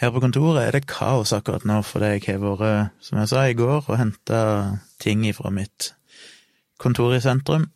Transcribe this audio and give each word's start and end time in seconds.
Her 0.00 0.10
på 0.10 0.20
kontoret 0.24 0.64
er 0.64 0.74
det 0.74 0.88
kaos 0.90 1.32
akkurat 1.36 1.66
nå, 1.68 1.78
fordi 1.86 2.16
jeg 2.16 2.24
har 2.26 2.40
vært, 2.42 2.94
som 3.04 3.20
jeg 3.20 3.30
sa 3.30 3.44
i 3.46 3.54
går, 3.54 3.84
og 3.86 3.98
henta 4.00 4.40
ting 5.02 5.22
fra 5.36 5.52
mitt 5.54 5.92
kontor 6.82 7.14
i 7.14 7.22
sentrum. 7.22 7.68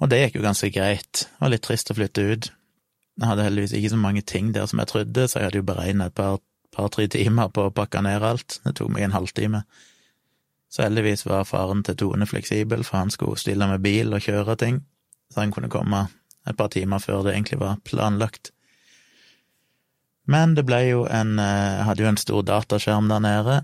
Og 0.00 0.08
det 0.10 0.22
gikk 0.22 0.40
jo 0.40 0.46
ganske 0.46 0.70
greit. 0.74 1.26
Det 1.28 1.44
var 1.44 1.52
litt 1.52 1.64
trist 1.66 1.92
å 1.92 1.98
flytte 1.98 2.24
ut. 2.32 2.48
Jeg 3.20 3.28
hadde 3.28 3.44
heldigvis 3.44 3.74
ikke 3.76 3.92
så 3.92 4.00
mange 4.00 4.22
ting 4.24 4.54
der 4.56 4.66
som 4.66 4.80
jeg 4.80 4.90
trodde, 4.90 5.28
så 5.28 5.38
jeg 5.38 5.50
hadde 5.50 5.60
jo 5.60 5.68
beregna 5.68 6.08
et 6.08 6.16
par 6.16 6.40
par-tre 6.72 7.06
timer 7.12 7.52
på 7.52 7.68
å 7.68 7.74
pakke 7.74 8.00
ned 8.04 8.24
alt. 8.24 8.58
Det 8.64 8.74
tok 8.78 8.90
meg 8.94 9.06
en 9.06 9.16
halvtime. 9.16 9.62
Så 10.72 10.86
heldigvis 10.86 11.26
var 11.28 11.44
faren 11.44 11.84
til 11.84 11.98
Tone 12.00 12.26
fleksibel, 12.26 12.84
for 12.88 13.02
han 13.02 13.12
skulle 13.12 13.36
stille 13.40 13.68
med 13.68 13.84
bil 13.84 14.16
og 14.16 14.24
kjøre 14.24 14.56
ting, 14.56 14.80
så 15.28 15.42
han 15.44 15.52
kunne 15.52 15.70
komme 15.72 16.06
et 16.48 16.56
par 16.56 16.72
timer 16.72 17.02
før 17.02 17.26
det 17.26 17.36
egentlig 17.36 17.60
var 17.60 17.76
planlagt. 17.84 18.54
Men 20.30 20.54
det 20.54 20.64
ble 20.68 20.78
jo 20.86 21.04
en 21.10 21.38
eh, 21.42 21.78
Jeg 21.78 21.86
hadde 21.88 22.04
jo 22.04 22.10
en 22.12 22.20
stor 22.20 22.42
dataskjerm 22.46 23.10
der 23.10 23.22
nede. 23.24 23.60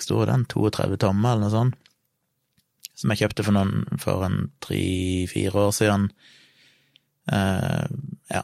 Sto 0.00 0.22
den 0.24 0.46
32 0.48 0.96
tommer, 1.00 1.34
eller 1.34 1.44
noe 1.44 1.52
sånt, 1.52 1.74
som 2.96 3.12
jeg 3.12 3.20
kjøpte 3.20 3.44
for, 3.44 3.56
noen, 3.56 3.98
for 4.00 4.24
en 4.24 4.38
tre-fire 4.64 5.66
år 5.66 5.74
siden. 5.76 6.06
Uh, 7.28 7.84
ja. 8.32 8.40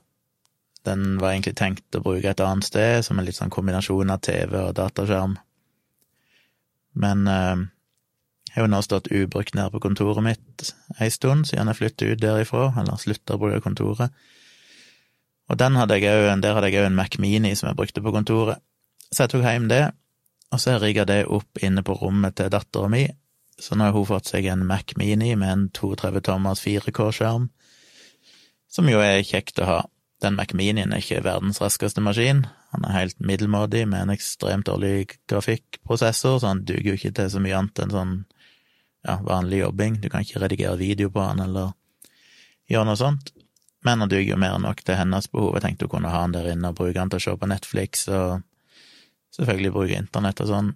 Den 0.84 1.16
var 1.22 1.32
egentlig 1.32 1.54
tenkt 1.56 1.96
å 1.96 2.02
bruke 2.04 2.28
et 2.28 2.42
annet 2.44 2.68
sted, 2.68 3.00
som 3.06 3.16
en 3.16 3.24
litt 3.24 3.38
sånn 3.38 3.52
kombinasjon 3.52 4.12
av 4.12 4.20
TV 4.28 4.52
og 4.60 4.76
dataskjerm. 4.76 5.38
Men 7.00 7.24
uh, 7.24 7.64
jeg 8.50 8.58
har 8.58 8.68
jo 8.68 8.72
nå 8.72 8.82
stått 8.84 9.08
ubrukt 9.12 9.56
nede 9.56 9.72
på 9.72 9.80
kontoret 9.84 10.24
mitt 10.24 10.68
ei 11.00 11.08
stund, 11.12 11.48
siden 11.48 11.72
jeg 11.72 11.80
flyttet 11.80 12.12
ut 12.12 12.22
derifra, 12.22 12.70
eller 12.80 13.00
slutta 13.00 13.36
å 13.36 13.42
bruke 13.42 13.64
kontoret. 13.64 14.12
Og 15.46 15.60
hadde 15.60 15.98
òg, 15.98 16.40
der 16.42 16.56
hadde 16.56 16.70
jeg 16.70 16.80
òg 16.80 16.88
en 16.88 16.98
Mac 16.98 17.18
Mini 17.22 17.54
som 17.54 17.70
jeg 17.70 17.78
brukte 17.78 18.02
på 18.02 18.12
kontoret. 18.14 18.58
Så 19.12 19.24
jeg 19.24 19.34
tok 19.36 19.46
hjem 19.46 19.68
det, 19.70 19.84
og 20.50 20.60
så 20.62 20.78
rigga 20.82 21.04
det 21.06 21.26
opp 21.30 21.62
inne 21.62 21.84
på 21.86 21.94
rommet 22.00 22.34
til 22.38 22.50
dattera 22.50 22.90
mi. 22.90 23.06
Så 23.58 23.78
nå 23.78 23.86
har 23.86 23.94
hun 23.94 24.08
fått 24.08 24.28
seg 24.32 24.48
en 24.50 24.66
Mac 24.66 24.96
Mini 24.98 25.34
med 25.38 25.52
en 25.52 25.68
32 25.70 26.20
tommers 26.26 26.60
4K-skjerm, 26.66 27.48
som 28.68 28.90
jo 28.90 29.00
er 29.00 29.22
kjekt 29.24 29.62
å 29.62 29.70
ha. 29.70 29.78
Den 30.24 30.36
Mac 30.36 30.52
Minien 30.56 30.92
er 30.92 31.02
ikke 31.02 31.22
verdens 31.24 31.60
raskeste 31.60 32.00
maskin, 32.00 32.46
han 32.72 32.84
er 32.84 32.96
helt 32.96 33.20
middelmådig 33.20 33.86
med 33.88 34.02
en 34.02 34.12
ekstremt 34.12 34.66
dårlig 34.68 35.18
grafikkprosessor, 35.30 36.40
så 36.40 36.50
han 36.50 36.64
duger 36.68 36.90
jo 36.90 36.96
ikke 36.98 37.14
til 37.16 37.30
så 37.32 37.40
mye 37.40 37.56
annet 37.56 37.82
enn 37.84 37.94
sånn 37.94 38.14
ja, 39.06 39.18
vanlig 39.24 39.62
jobbing. 39.62 40.00
Du 40.02 40.10
kan 40.12 40.26
ikke 40.26 40.42
redigere 40.42 40.80
video 40.80 41.12
på 41.12 41.22
han 41.24 41.40
eller 41.44 41.72
gjøre 42.68 42.88
noe 42.90 43.00
sånt. 43.00 43.32
Men 43.86 44.02
han 44.02 44.10
duger 44.10 44.32
jo 44.32 44.40
mer 44.40 44.56
enn 44.56 44.64
nok 44.66 44.82
til 44.82 44.98
hennes 44.98 45.28
behov. 45.30 45.54
Jeg 45.54 45.62
tenkte 45.62 45.86
hun 45.86 45.92
kunne 45.92 46.10
ha 46.10 46.24
han 46.24 46.34
der 46.34 46.48
inne 46.50 46.72
og 46.72 46.78
bruke 46.80 46.98
han 46.98 47.12
til 47.12 47.20
å 47.20 47.24
se 47.26 47.34
på 47.38 47.48
Netflix 47.50 48.08
og 48.10 48.42
selvfølgelig 49.36 49.74
bruke 49.76 50.00
internett 50.00 50.42
og 50.42 50.50
sånn. 50.50 50.72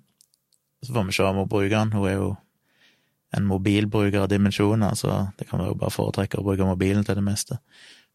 Så 0.84 0.94
får 0.94 1.08
vi 1.08 1.16
se 1.16 1.27
om 1.27 1.41
hun 1.42 1.50
bruker 1.50 1.77
han. 1.77 1.91
Hun 1.97 2.06
er 2.06 2.14
jo 2.14 2.28
en 3.36 3.47
mobilbruker 3.47 4.25
av 4.25 4.28
dimensjoner, 4.31 4.94
så 4.98 5.33
det 5.38 5.47
kan 5.48 5.62
være 5.62 5.75
hun 5.75 5.81
bare 5.81 5.94
foretrekke 5.94 6.41
å 6.41 6.47
bruke 6.47 6.66
mobilen 6.66 7.06
til 7.06 7.19
det 7.19 7.25
meste. 7.27 7.58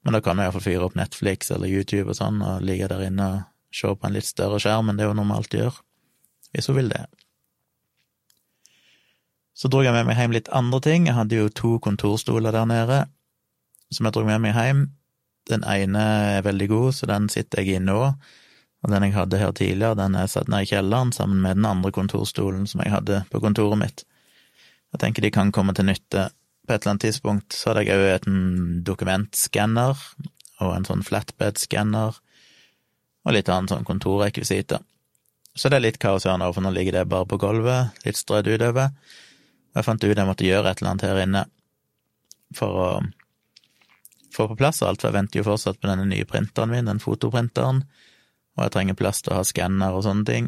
Men 0.03 0.15
da 0.15 0.21
kan 0.23 0.37
hun 0.37 0.45
iallfall 0.45 0.63
fyre 0.63 0.87
opp 0.87 0.97
Netflix 0.99 1.51
eller 1.55 1.71
YouTube 1.71 2.11
og 2.11 2.19
sånn, 2.19 2.41
og 2.43 2.63
ligge 2.63 2.89
der 2.91 3.03
inne 3.07 3.27
og 3.31 3.43
se 3.75 3.91
på 3.91 4.07
en 4.07 4.15
litt 4.15 4.27
større 4.27 4.59
skjerm 4.63 4.91
enn 4.91 4.99
det 4.99 5.07
hun 5.09 5.19
normalt 5.19 5.55
gjør, 5.55 5.79
hvis 6.55 6.71
hun 6.71 6.79
vil 6.79 6.91
det. 6.91 7.03
Så 9.55 9.71
dro 9.71 9.81
jeg 9.83 9.95
med 9.95 10.07
meg 10.07 10.19
hjem 10.19 10.35
litt 10.35 10.51
andre 10.55 10.81
ting. 10.83 11.07
Jeg 11.07 11.15
hadde 11.15 11.39
jo 11.39 11.51
to 11.51 11.77
kontorstoler 11.83 12.55
der 12.55 12.67
nede 12.67 13.05
som 13.93 14.07
jeg 14.07 14.15
dro 14.15 14.25
med 14.27 14.41
meg 14.43 14.57
hjem. 14.57 14.87
Den 15.49 15.65
ene 15.69 16.01
er 16.37 16.45
veldig 16.45 16.67
god, 16.71 16.89
så 16.97 17.09
den 17.09 17.29
sitter 17.29 17.61
jeg 17.61 17.77
i 17.77 17.83
nå. 17.83 17.99
Og 18.85 18.91
den 18.93 19.05
jeg 19.07 19.15
hadde 19.15 19.41
her 19.41 19.53
tidligere, 19.57 19.97
den 19.97 20.17
er 20.17 20.29
satt 20.29 20.49
ned 20.51 20.65
i 20.65 20.69
kjelleren 20.69 21.13
sammen 21.13 21.41
med 21.41 21.57
den 21.57 21.67
andre 21.69 21.91
kontorstolen 21.93 22.67
som 22.69 22.83
jeg 22.83 22.93
hadde 22.93 23.23
på 23.31 23.41
kontoret 23.41 23.81
mitt. 23.81 24.05
Jeg 24.93 25.01
tenker 25.01 25.25
de 25.25 25.33
kan 25.33 25.53
komme 25.53 25.73
til 25.75 25.87
nytte 25.89 26.29
på 26.65 26.73
et 26.73 26.81
eller 26.81 26.95
annet 26.95 27.05
tidspunkt. 27.07 27.53
Så 27.53 27.71
hadde 27.71 27.85
jeg 27.85 27.97
òg 27.97 28.27
en 28.29 28.83
dokumentskanner 28.85 30.01
og 30.63 30.71
en 30.71 30.85
sånn 30.87 31.03
flatbed-skanner 31.05 32.19
og 33.25 33.33
litt 33.33 33.49
annen 33.49 33.69
sånn 33.71 33.87
kontorrekvisitter. 33.87 34.81
Så 35.55 35.71
det 35.71 35.79
er 35.79 35.85
litt 35.87 36.01
kaos 36.01 36.27
her 36.27 36.37
nå, 36.37 36.49
for 36.53 36.63
nå 36.63 36.71
ligger 36.75 36.99
det 36.99 37.09
bare 37.09 37.27
på 37.29 37.39
gulvet, 37.41 37.95
litt 38.05 38.19
strødd 38.19 38.49
utover. 38.51 38.91
Jeg 39.75 39.87
fant 39.87 40.03
ut 40.03 40.11
jeg 40.11 40.27
måtte 40.27 40.47
gjøre 40.47 40.71
et 40.71 40.81
eller 40.81 40.93
annet 40.93 41.05
her 41.07 41.21
inne 41.23 41.43
for 42.55 42.79
å 42.79 42.89
få 44.35 44.43
på 44.51 44.59
plass 44.59 44.83
alt, 44.83 45.01
for 45.01 45.07
jeg 45.09 45.17
venter 45.17 45.37
jo 45.39 45.47
fortsatt 45.47 45.79
på 45.79 45.89
denne 45.89 46.05
nye 46.09 46.27
printeren 46.29 46.71
min, 46.73 46.89
den 46.89 47.03
fotoprinteren, 47.03 47.77
og 48.55 48.61
jeg 48.65 48.73
trenger 48.75 48.99
plass 48.99 49.19
til 49.23 49.31
å 49.33 49.39
ha 49.39 49.43
skanner 49.47 49.91
og 49.95 50.01
sånne 50.05 50.25
ting. 50.27 50.45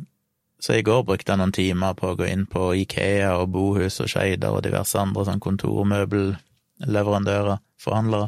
Så 0.59 0.70
i 0.74 0.86
går 0.86 1.03
brukte 1.06 1.31
jeg 1.31 1.40
noen 1.40 1.52
timer 1.53 1.94
på 1.97 2.08
å 2.09 2.16
gå 2.18 2.26
inn 2.31 2.46
på 2.50 2.74
Ikea 2.81 3.31
og 3.38 3.50
Bohus 3.53 4.02
og 4.02 4.08
Skeider 4.09 4.52
og 4.56 4.64
diverse 4.66 5.00
andre 5.00 5.26
sånn 5.28 5.44
kontormøbelleverandører, 5.44 7.58
forhandlere, 7.78 8.28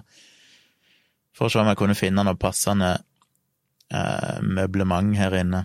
for 1.34 1.46
å 1.48 1.52
se 1.52 1.60
om 1.62 1.68
jeg 1.72 1.80
kunne 1.80 1.98
finne 1.98 2.24
noe 2.28 2.36
passende 2.38 2.92
eh, 3.90 4.38
møblement 4.46 5.18
her 5.18 5.34
inne. 5.40 5.62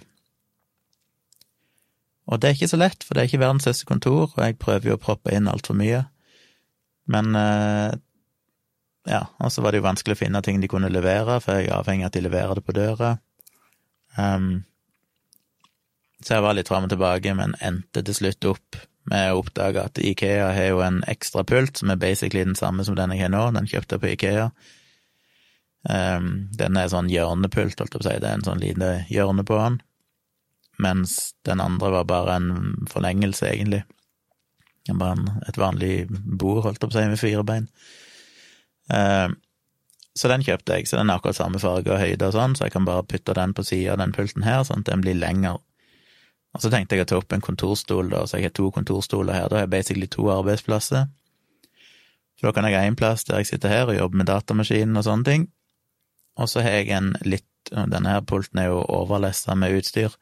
Og 2.24 2.34
det 2.40 2.48
er 2.48 2.54
ikke 2.56 2.72
så 2.72 2.80
lett, 2.80 3.04
for 3.04 3.12
det 3.12 3.20
er 3.20 3.28
ikke 3.28 3.42
verdens 3.42 3.64
største 3.66 3.88
kontor, 3.88 4.32
og 4.32 4.40
jeg 4.40 4.60
prøver 4.60 4.86
jo 4.88 4.96
å 4.96 5.02
proppe 5.02 5.30
inn 5.36 5.50
altfor 5.50 5.74
mye. 5.76 6.00
Men 7.12 7.26
eh, 7.36 7.92
ja, 9.04 9.26
og 9.38 9.52
så 9.52 9.62
var 9.62 9.72
det 9.72 9.82
jo 9.82 9.86
vanskelig 9.88 10.16
å 10.16 10.22
finne 10.22 10.40
ting 10.44 10.62
de 10.62 10.70
kunne 10.70 10.92
levere, 10.92 11.36
for 11.44 11.58
jeg 11.58 11.68
er 11.68 11.76
avhengig 11.76 12.06
av 12.06 12.12
at 12.12 12.16
de 12.16 12.24
leverer 12.24 12.58
det 12.58 12.64
på 12.64 12.76
døra. 12.76 13.10
Um, 14.16 14.64
så 16.24 16.38
jeg 16.38 16.44
var 16.46 16.56
litt 16.56 16.70
fram 16.70 16.86
og 16.86 16.92
tilbake, 16.94 17.34
men 17.36 17.56
endte 17.60 18.04
til 18.06 18.16
slutt 18.16 18.48
opp 18.48 18.78
med 19.12 19.32
å 19.32 19.42
oppdage 19.42 19.82
at 19.82 20.00
Ikea 20.00 20.46
har 20.56 20.70
jo 20.70 20.80
en 20.80 21.02
ekstra 21.10 21.44
pult 21.44 21.76
som 21.80 21.92
er 21.92 22.00
basically 22.00 22.46
den 22.46 22.56
samme 22.56 22.86
som 22.86 22.96
den 22.96 23.12
jeg 23.12 23.26
har 23.26 23.34
nå, 23.34 23.42
den 23.52 23.68
kjøpte 23.68 23.98
jeg 23.98 24.04
på 24.04 24.12
Ikea. 24.14 24.46
Um, 25.84 26.30
den 26.56 26.78
er 26.80 26.88
sånn 26.88 27.10
hjørnepult, 27.12 27.76
holdt 27.76 27.92
jeg 27.92 28.00
på 28.00 28.00
å 28.00 28.06
si, 28.06 28.20
det 28.22 28.30
er 28.30 28.38
en 28.38 28.46
sånn 28.46 28.62
lite 28.62 28.94
hjørne 29.12 29.44
på 29.44 29.58
den, 29.60 29.82
mens 30.80 31.34
den 31.44 31.60
andre 31.60 31.92
var 31.98 32.08
bare 32.08 32.38
en 32.40 32.54
forlengelse, 32.88 33.50
egentlig. 33.52 33.82
Bare 34.88 35.12
en, 35.18 35.28
et 35.44 35.60
vanlig 35.60 35.92
bord, 36.08 36.62
holdt 36.64 36.80
jeg 36.80 36.88
på 36.88 36.94
å 36.94 36.96
si, 36.96 37.04
med 37.12 37.20
fire 37.20 37.44
bein. 37.44 37.68
Eh, 38.92 39.28
så 40.14 40.30
den 40.30 40.44
kjøpte 40.46 40.76
jeg, 40.78 40.86
så 40.86 41.00
den 41.00 41.10
er 41.10 41.18
akkurat 41.18 41.38
samme 41.40 41.58
farge 41.58 41.90
og 41.90 41.98
høyde 41.98 42.28
og 42.28 42.36
sånn, 42.36 42.54
så 42.54 42.68
jeg 42.68 42.74
kan 42.76 42.86
bare 42.86 43.06
putte 43.08 43.34
den 43.34 43.54
på 43.56 43.64
sida 43.66 43.96
av 43.96 44.02
den 44.02 44.12
pulten 44.14 44.46
her, 44.46 44.62
sånn 44.66 44.84
at 44.84 44.90
den 44.92 45.02
blir 45.02 45.18
lengre. 45.18 45.56
Og 46.54 46.62
så 46.62 46.70
tenkte 46.70 46.94
jeg 46.94 47.08
å 47.08 47.08
ta 47.10 47.18
opp 47.18 47.34
en 47.34 47.42
kontorstol, 47.42 48.12
da, 48.12 48.22
så 48.30 48.38
jeg 48.38 48.48
har 48.48 48.54
to 48.54 48.68
kontorstoler 48.74 49.34
her. 49.34 49.48
Da 49.50 49.58
har 49.58 49.64
jeg 49.66 49.72
basically 49.72 50.06
to 50.06 50.28
arbeidsplasser. 50.30 51.08
Så 52.38 52.46
da 52.46 52.52
kan 52.54 52.66
jeg 52.68 52.78
ha 52.78 52.86
én 52.86 52.98
plass 52.98 53.26
der 53.26 53.42
jeg 53.42 53.50
sitter 53.50 53.72
her 53.72 53.90
og 53.90 53.98
jobber 53.98 54.20
med 54.20 54.30
datamaskinen 54.30 55.00
og 55.00 55.06
sånne 55.06 55.26
ting. 55.26 55.48
Og 56.38 56.50
så 56.50 56.62
har 56.66 56.80
jeg 56.80 56.94
en 56.94 57.14
litt 57.26 57.48
Denne 57.64 58.10
her 58.12 58.20
pulten 58.28 58.58
er 58.60 58.66
jo 58.68 58.82
overlessa 58.92 59.54
med 59.56 59.72
utstyr. 59.78 60.12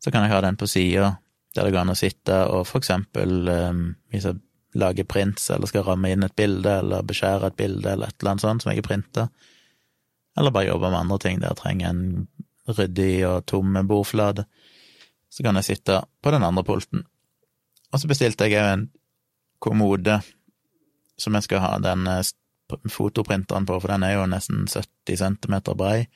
Så 0.00 0.08
kan 0.08 0.24
jeg 0.24 0.32
ha 0.32 0.38
den 0.40 0.56
på 0.56 0.64
sida, 0.64 1.10
der 1.52 1.66
det 1.68 1.74
går 1.74 1.82
an 1.82 1.92
å 1.92 1.96
sitte 1.98 2.38
og 2.48 2.62
for 2.64 2.80
eksempel, 2.80 3.44
um, 3.44 3.82
hvis 4.08 4.24
lage 4.78 5.04
prints, 5.04 5.50
eller 5.50 5.68
skal 5.68 5.84
ramme 5.86 6.10
inn 6.12 6.24
et 6.24 6.36
bilde, 6.36 6.78
eller 6.80 7.04
beskjære 7.06 7.50
et 7.50 7.58
bilde, 7.58 7.92
eller 7.92 8.08
et 8.08 8.16
eller 8.20 8.32
annet 8.32 8.44
sånt 8.44 8.64
som 8.64 8.72
jeg 8.72 8.80
har 8.80 8.88
printa. 8.88 9.28
Eller 10.38 10.54
bare 10.54 10.70
jobbe 10.70 10.90
med 10.90 11.00
andre 11.02 11.18
ting 11.20 11.40
der 11.40 11.52
jeg 11.52 11.60
trenger 11.60 11.90
en 11.90 12.28
ryddig 12.68 13.26
og 13.28 13.46
tom 13.46 13.76
bordflate. 13.88 14.46
Så 15.32 15.44
kan 15.44 15.56
jeg 15.60 15.68
sitte 15.68 16.02
på 16.22 16.32
den 16.32 16.44
andre 16.44 16.64
pulten. 16.64 17.04
Og 17.92 18.00
så 18.00 18.08
bestilte 18.08 18.48
jeg 18.48 18.60
òg 18.60 18.72
en 18.72 18.86
kommode 19.62 20.20
som 21.20 21.36
jeg 21.36 21.46
skal 21.46 21.62
ha 21.62 21.72
den 21.82 22.06
eh, 22.08 22.24
fotoprinteren 22.90 23.66
på, 23.68 23.78
for 23.80 23.92
den 23.92 24.06
er 24.06 24.16
jo 24.16 24.28
nesten 24.30 24.64
70 24.66 25.18
cm 25.20 25.56
brei, 25.76 26.06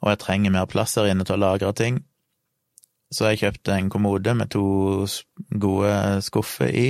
og 0.00 0.12
jeg 0.12 0.20
trenger 0.22 0.54
mer 0.54 0.68
plass 0.70 0.96
her 0.96 1.10
inne 1.10 1.26
til 1.26 1.36
å 1.36 1.42
lagre 1.42 1.72
ting. 1.76 2.00
Så 3.12 3.30
jeg 3.30 3.40
kjøpte 3.42 3.74
en 3.74 3.90
kommode 3.90 4.34
med 4.36 4.50
to 4.52 5.06
gode 5.50 5.92
skuffer 6.24 6.70
i, 6.70 6.88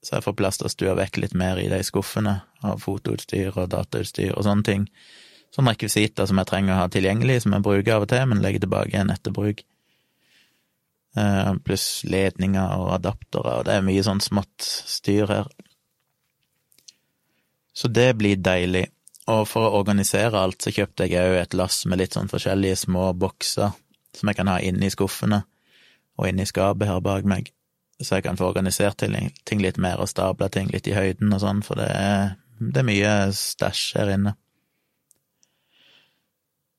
så 0.00 0.16
jeg 0.16 0.24
får 0.24 0.36
plass 0.38 0.60
til 0.60 0.68
å 0.68 0.72
stue 0.72 0.94
vekk 0.96 1.18
litt 1.20 1.34
mer 1.36 1.60
i 1.60 1.68
de 1.68 1.80
skuffene 1.84 2.38
av 2.64 2.80
fotoutstyr 2.80 3.52
og 3.52 3.68
datautstyr 3.74 4.32
og 4.32 4.46
sånne 4.46 4.64
ting. 4.64 4.86
Sånne 5.52 5.74
rekvisitter 5.74 6.28
som 6.30 6.40
jeg 6.40 6.48
trenger 6.48 6.76
å 6.76 6.78
ha 6.84 6.86
tilgjengelig, 6.92 7.42
som 7.44 7.56
jeg 7.56 7.66
bruker 7.66 7.96
av 7.96 8.06
og 8.06 8.12
til, 8.12 8.22
men 8.30 8.40
legger 8.40 8.64
tilbake 8.64 8.94
igjen 8.94 9.12
etter 9.12 9.34
bruk. 9.34 9.60
Uh, 11.18 11.58
pluss 11.66 12.04
ledninger 12.06 12.78
og 12.80 12.94
adaptere, 12.94 13.58
og 13.58 13.66
det 13.66 13.76
er 13.76 13.84
mye 13.84 14.06
sånn 14.06 14.22
smått 14.24 14.64
styr 14.64 15.28
her. 15.28 15.52
Så 17.76 17.90
det 17.90 18.12
blir 18.20 18.40
deilig. 18.40 18.86
Og 19.30 19.44
for 19.46 19.66
å 19.66 19.78
organisere 19.82 20.38
alt, 20.38 20.62
så 20.62 20.72
kjøpte 20.74 21.10
jeg 21.10 21.28
òg 21.28 21.42
et 21.42 21.54
lass 21.58 21.82
med 21.86 22.00
litt 22.00 22.16
sånn 22.16 22.30
forskjellige 22.30 22.86
små 22.86 23.10
bokser 23.18 23.74
som 24.16 24.30
jeg 24.30 24.38
kan 24.40 24.48
ha 24.50 24.58
inni 24.64 24.88
skuffene, 24.90 25.44
og 26.18 26.30
inni 26.30 26.46
skapet 26.48 26.88
her 26.88 27.02
bak 27.04 27.28
meg 27.28 27.52
så 28.00 28.16
jeg 28.16 28.24
kan 28.24 28.38
få 28.40 28.48
organisert 28.48 29.02
ting 29.02 29.60
litt 29.60 29.78
mer 29.80 30.00
og 30.00 30.08
stabla 30.08 30.48
ting 30.52 30.70
litt 30.72 30.88
i 30.88 30.96
høyden 30.96 31.32
og 31.36 31.42
sånn, 31.42 31.60
for 31.66 31.80
det 31.80 31.88
er, 31.92 32.32
det 32.60 32.80
er 32.80 32.88
mye 32.88 33.12
stæsj 33.36 33.84
her 33.98 34.14
inne. 34.14 34.34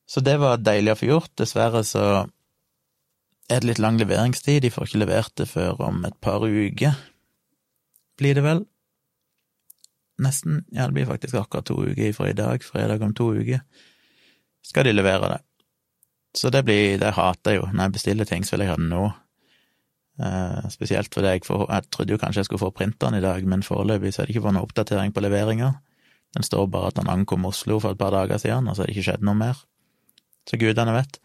Så 0.10 0.20
det 0.26 0.36
var 0.42 0.60
deilig 0.60 0.92
å 0.92 1.00
få 1.00 1.08
gjort. 1.08 1.32
Dessverre 1.40 1.86
så 1.88 2.06
er 3.48 3.62
det 3.62 3.70
litt 3.70 3.80
lang 3.80 4.00
leveringstid. 4.02 4.60
De 4.66 4.72
får 4.74 4.90
ikke 4.90 5.04
levert 5.06 5.34
det 5.40 5.48
før 5.48 5.80
om 5.88 6.02
et 6.08 6.18
par 6.24 6.44
uker, 6.44 6.98
blir 8.20 8.36
det 8.36 8.44
vel. 8.44 8.66
Nesten. 10.22 10.66
Ja, 10.70 10.90
det 10.90 10.98
blir 10.98 11.08
faktisk 11.10 11.38
akkurat 11.40 11.70
to 11.70 11.80
uker 11.80 12.12
fra 12.18 12.28
i 12.30 12.36
dag. 12.38 12.66
Fredag 12.66 13.06
om 13.06 13.16
to 13.18 13.32
uker 13.38 13.64
skal 14.68 14.86
de 14.86 14.94
levere 14.94 15.32
det. 15.32 15.40
Så 16.38 16.52
det 16.54 16.64
blir 16.64 17.00
Det 17.00 17.16
hater 17.16 17.52
jeg 17.52 17.62
jo. 17.62 17.70
Når 17.72 17.84
jeg 17.84 17.92
bestiller 17.92 18.26
ting, 18.26 18.44
så 18.46 18.56
vil 18.56 18.66
jeg 18.66 18.72
ha 18.72 18.78
det 18.80 18.90
nå. 18.92 19.06
Uh, 20.22 20.68
spesielt 20.70 21.10
fordi 21.16 21.32
jeg, 21.34 21.46
for, 21.48 21.66
jeg 21.66 21.88
trodde 21.90 22.14
jo 22.14 22.20
kanskje 22.22 22.44
jeg 22.44 22.50
skulle 22.52 22.62
få 22.62 22.74
printeren 22.78 23.16
i 23.18 23.24
dag, 23.24 23.42
men 23.50 23.64
foreløpig 23.66 24.12
så 24.14 24.22
er 24.22 24.30
det 24.30 24.36
ikke 24.36 24.44
fått 24.46 24.54
noen 24.54 24.68
oppdatering 24.68 25.16
på 25.16 25.24
leveringa. 25.26 25.72
Den 26.38 26.46
står 26.46 26.68
bare 26.72 26.92
at 26.92 27.00
den 27.00 27.10
ankom 27.10 27.48
Oslo 27.50 27.80
for 27.82 27.96
et 27.96 28.00
par 28.00 28.14
dager 28.14 28.38
siden, 28.40 28.70
og 28.70 28.76
så 28.76 28.84
har 28.84 28.92
det 28.92 28.96
ikke 28.96 29.08
skjedd 29.10 29.26
noe 29.26 29.40
mer. 29.40 29.64
Så 30.48 30.60
gudene 30.62 30.94
vet. 30.96 31.18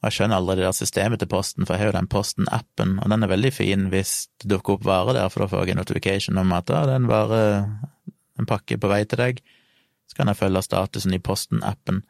Og 0.00 0.08
jeg 0.08 0.16
skjønner 0.16 0.40
aldri 0.40 0.56
det 0.58 0.66
der 0.66 0.76
systemet 0.76 1.20
til 1.22 1.30
Posten, 1.32 1.66
for 1.66 1.74
jeg 1.74 1.84
har 1.84 1.92
jo 1.92 1.98
den 1.98 2.08
Posten-appen, 2.12 2.96
og 3.00 3.12
den 3.12 3.24
er 3.24 3.30
veldig 3.30 3.52
fin 3.56 3.86
hvis 3.92 4.14
det 4.42 4.50
dukker 4.54 4.78
opp 4.78 4.88
varer 4.88 5.16
der, 5.16 5.28
for 5.32 5.44
da 5.44 5.50
får 5.52 5.62
jeg 5.64 5.76
en 5.76 5.80
notification 5.80 6.40
om 6.40 6.56
at 6.56 6.66
da 6.68 6.82
det 6.88 6.96
er 6.96 7.06
vare, 7.08 7.44
en 8.40 8.48
pakke 8.48 8.80
på 8.80 8.90
vei 8.90 9.04
til 9.08 9.22
deg. 9.22 9.44
Så 10.08 10.18
kan 10.18 10.28
jeg 10.28 10.40
følge 10.40 10.64
statusen 10.64 11.14
i 11.16 11.22
Posten-appen. 11.24 12.02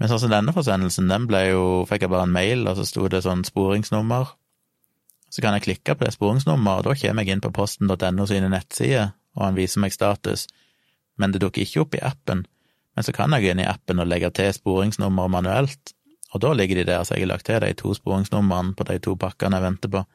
Men 0.00 0.10
sånn 0.10 0.22
som 0.24 0.32
denne 0.32 0.54
forsendelsen, 0.54 1.10
den 1.10 1.28
ble 1.30 1.44
jo 1.52 1.66
Fikk 1.86 2.06
jeg 2.06 2.12
bare 2.14 2.26
en 2.26 2.34
mail, 2.34 2.64
og 2.68 2.78
så 2.78 2.86
sto 2.88 3.04
det 3.10 3.20
sånn 3.26 3.44
sporingsnummer. 3.46 4.32
Så 5.34 5.42
kan 5.42 5.56
jeg 5.56 5.64
klikke 5.64 5.96
på 5.98 6.06
det 6.06 6.12
sporingsnummeret, 6.14 6.84
og 6.84 6.92
da 6.92 6.94
kommer 7.00 7.26
jeg 7.26 7.34
inn 7.34 7.42
på 7.42 7.50
posten.no 7.56 8.26
sine 8.30 8.50
nettsider, 8.52 9.16
og 9.34 9.48
han 9.48 9.56
viser 9.58 9.82
meg 9.82 9.94
status, 9.94 10.46
men 11.18 11.34
det 11.34 11.40
dukker 11.42 11.64
ikke 11.64 11.82
opp 11.82 11.96
i 11.98 12.04
appen. 12.06 12.44
Men 12.94 13.06
så 13.06 13.10
kan 13.16 13.34
jeg 13.34 13.42
gå 13.42 13.50
inn 13.50 13.64
i 13.64 13.66
appen 13.66 13.98
og 13.98 14.06
legge 14.06 14.30
til 14.38 14.52
sporingsnummer 14.54 15.32
manuelt, 15.34 15.94
og 16.34 16.42
da 16.42 16.52
ligger 16.54 16.78
de 16.78 16.86
der, 16.86 17.02
så 17.02 17.16
jeg 17.16 17.26
har 17.26 17.32
lagt 17.32 17.48
til 17.50 17.58
de 17.62 17.74
to 17.78 17.96
sporingsnumrene 17.98 18.78
på 18.78 18.86
de 18.86 19.00
to 19.02 19.16
pakkene 19.18 19.58
jeg 19.58 19.66
venter 19.66 19.90
på. 19.90 20.06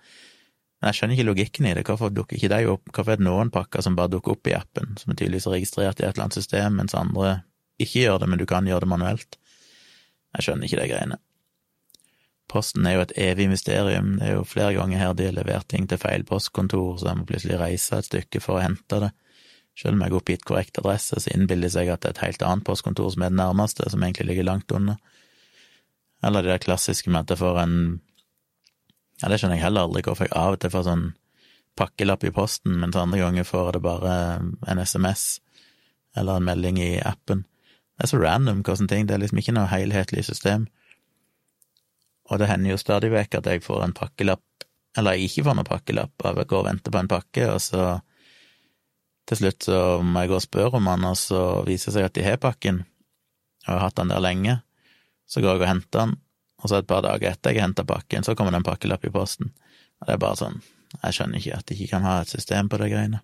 Men 0.79 0.87
jeg 0.87 0.95
skjønner 0.95 1.17
ikke 1.17 1.27
logikken 1.33 1.67
i 1.67 1.75
det, 1.75 1.85
hvorfor 1.87 2.15
dukker 2.15 2.39
ikke 2.39 2.51
de 2.53 2.71
opp, 2.71 2.91
hvorfor 2.95 3.13
er 3.13 3.19
det 3.19 3.27
noen 3.27 3.51
pakker 3.51 3.83
som 3.83 3.99
bare 3.99 4.11
dukker 4.15 4.37
opp 4.37 4.47
i 4.47 4.55
appen, 4.55 4.95
som 4.99 5.11
er 5.11 5.19
tydeligvis 5.19 5.51
registrert 5.51 5.99
i 5.99 6.07
et 6.07 6.13
eller 6.13 6.29
annet 6.29 6.39
system, 6.39 6.79
mens 6.79 6.95
andre 6.95 7.41
ikke 7.79 8.05
gjør 8.05 8.21
det, 8.23 8.31
men 8.31 8.39
du 8.39 8.47
kan 8.47 8.67
gjøre 8.67 8.87
det 8.87 8.91
manuelt? 8.95 9.39
Jeg 10.37 10.47
skjønner 10.47 10.67
ikke 10.67 10.79
de 10.79 10.91
greiene. 10.93 11.19
Posten 12.49 12.87
er 12.89 12.95
jo 12.95 13.05
et 13.05 13.15
evig 13.21 13.45
mysterium, 13.51 14.15
det 14.17 14.25
er 14.25 14.37
jo 14.39 14.45
flere 14.47 14.73
ganger 14.73 14.97
her 14.97 15.13
de 15.13 15.27
har 15.27 15.35
levert 15.37 15.67
ting 15.69 15.85
til 15.89 15.99
feil 16.01 16.23
postkontor, 16.25 16.97
så 16.97 17.11
jeg 17.11 17.19
må 17.19 17.27
plutselig 17.29 17.59
reise 17.61 17.99
et 17.99 18.07
stykke 18.09 18.41
for 18.41 18.57
å 18.57 18.63
hente 18.63 19.01
det. 19.03 19.11
Selv 19.77 19.95
om 19.95 20.01
jeg 20.01 20.11
har 20.11 20.17
oppgitt 20.17 20.47
korrekt 20.49 20.79
adresse, 20.81 21.21
så 21.21 21.31
innbiller 21.31 21.69
de 21.69 21.75
seg 21.77 21.91
at 21.93 22.01
det 22.01 22.09
er 22.09 22.15
et 22.17 22.25
helt 22.25 22.45
annet 22.47 22.65
postkontor 22.67 23.13
som 23.13 23.23
er 23.23 23.31
det 23.31 23.39
nærmeste, 23.39 23.85
som 23.93 24.03
egentlig 24.03 24.31
ligger 24.31 24.49
langt 24.49 24.73
unna. 24.75 24.97
Eller 26.25 26.43
det 26.43 26.51
der 26.51 26.65
klassiske 26.65 27.13
med 27.13 27.27
at 27.27 27.35
jeg 27.35 27.43
får 27.43 27.61
en 27.63 27.75
Ja, 29.19 29.27
det 29.27 29.39
skjønner 29.39 29.57
jeg 29.57 29.65
heller 29.65 29.83
aldri, 29.83 30.01
hvorfor 30.07 30.25
jeg 30.25 30.35
av 30.39 30.55
og 30.55 30.61
til 30.63 30.71
får 30.71 30.83
sånn 30.87 31.05
pakkelapp 31.79 32.23
i 32.23 32.31
posten, 32.31 32.77
mens 32.79 32.95
andre 32.95 33.19
ganger 33.19 33.47
får 33.47 33.65
jeg 33.65 33.75
det 33.75 33.81
bare 33.83 34.13
en 34.71 34.79
SMS 34.79 35.23
eller 36.17 36.39
en 36.39 36.47
melding 36.47 36.79
i 36.79 36.91
appen. 37.03 37.43
Det 37.97 38.07
er 38.07 38.11
så 38.13 38.19
random 38.21 38.61
hvordan 38.63 38.87
ting 38.87 39.07
Det 39.07 39.15
er 39.15 39.19
liksom 39.19 39.41
ikke 39.41 39.55
noe 39.57 39.67
helhetlig 39.67 40.23
system. 40.25 40.69
Og 42.29 42.39
det 42.39 42.49
hender 42.49 42.73
jo 42.73 42.81
stadig 42.81 43.09
vekk 43.13 43.39
at 43.39 43.49
jeg 43.49 43.63
får 43.65 43.83
en 43.83 43.95
pakkelapp, 43.97 44.45
eller 44.97 45.17
jeg 45.17 45.29
ikke 45.29 45.45
får 45.47 45.57
noen 45.57 45.69
pakkelapp 45.69 46.25
av 46.29 46.39
jeg 46.41 46.49
går 46.49 46.61
og 46.61 46.69
venter 46.69 46.93
på 46.93 47.01
en 47.01 47.11
pakke, 47.11 47.45
og 47.49 47.61
så 47.63 47.89
til 49.29 49.37
slutt 49.37 49.67
så 49.67 49.79
må 50.01 50.23
jeg 50.23 50.31
gå 50.31 50.39
og 50.39 50.45
spørre 50.45 50.79
om 50.79 50.89
han, 50.89 51.05
og 51.05 51.17
så 51.17 51.41
viser 51.67 51.91
det 51.91 51.97
seg 51.97 52.07
at 52.07 52.15
de 52.17 52.25
har 52.25 52.41
pakken, 52.41 52.81
og 53.67 53.71
har 53.75 53.83
hatt 53.85 53.99
den 53.99 54.13
der 54.13 54.23
lenge. 54.25 54.57
Så 55.29 55.43
går 55.43 55.57
jeg 55.57 55.63
og 55.63 55.69
henter 55.69 55.99
den, 55.99 56.15
og 56.59 56.71
så 56.71 56.79
et 56.79 56.89
par 56.89 57.05
dager 57.05 57.31
etter 57.31 57.53
jeg 57.53 57.61
har 57.61 57.69
henta 57.69 57.85
pakken, 57.85 58.25
så 58.25 58.33
kommer 58.35 58.53
det 58.53 58.63
en 58.63 58.69
pakkelapp 58.69 59.05
i 59.05 59.13
posten. 59.13 59.53
Og 60.01 60.07
det 60.07 60.15
er 60.15 60.21
bare 60.21 60.39
sånn, 60.39 60.61
jeg 60.95 61.17
skjønner 61.17 61.41
ikke 61.41 61.59
at 61.59 61.69
de 61.69 61.77
ikke 61.77 61.91
kan 61.93 62.07
ha 62.07 62.19
et 62.23 62.33
system 62.33 62.71
på 62.71 62.81
de 62.81 62.89
greiene. 62.89 63.21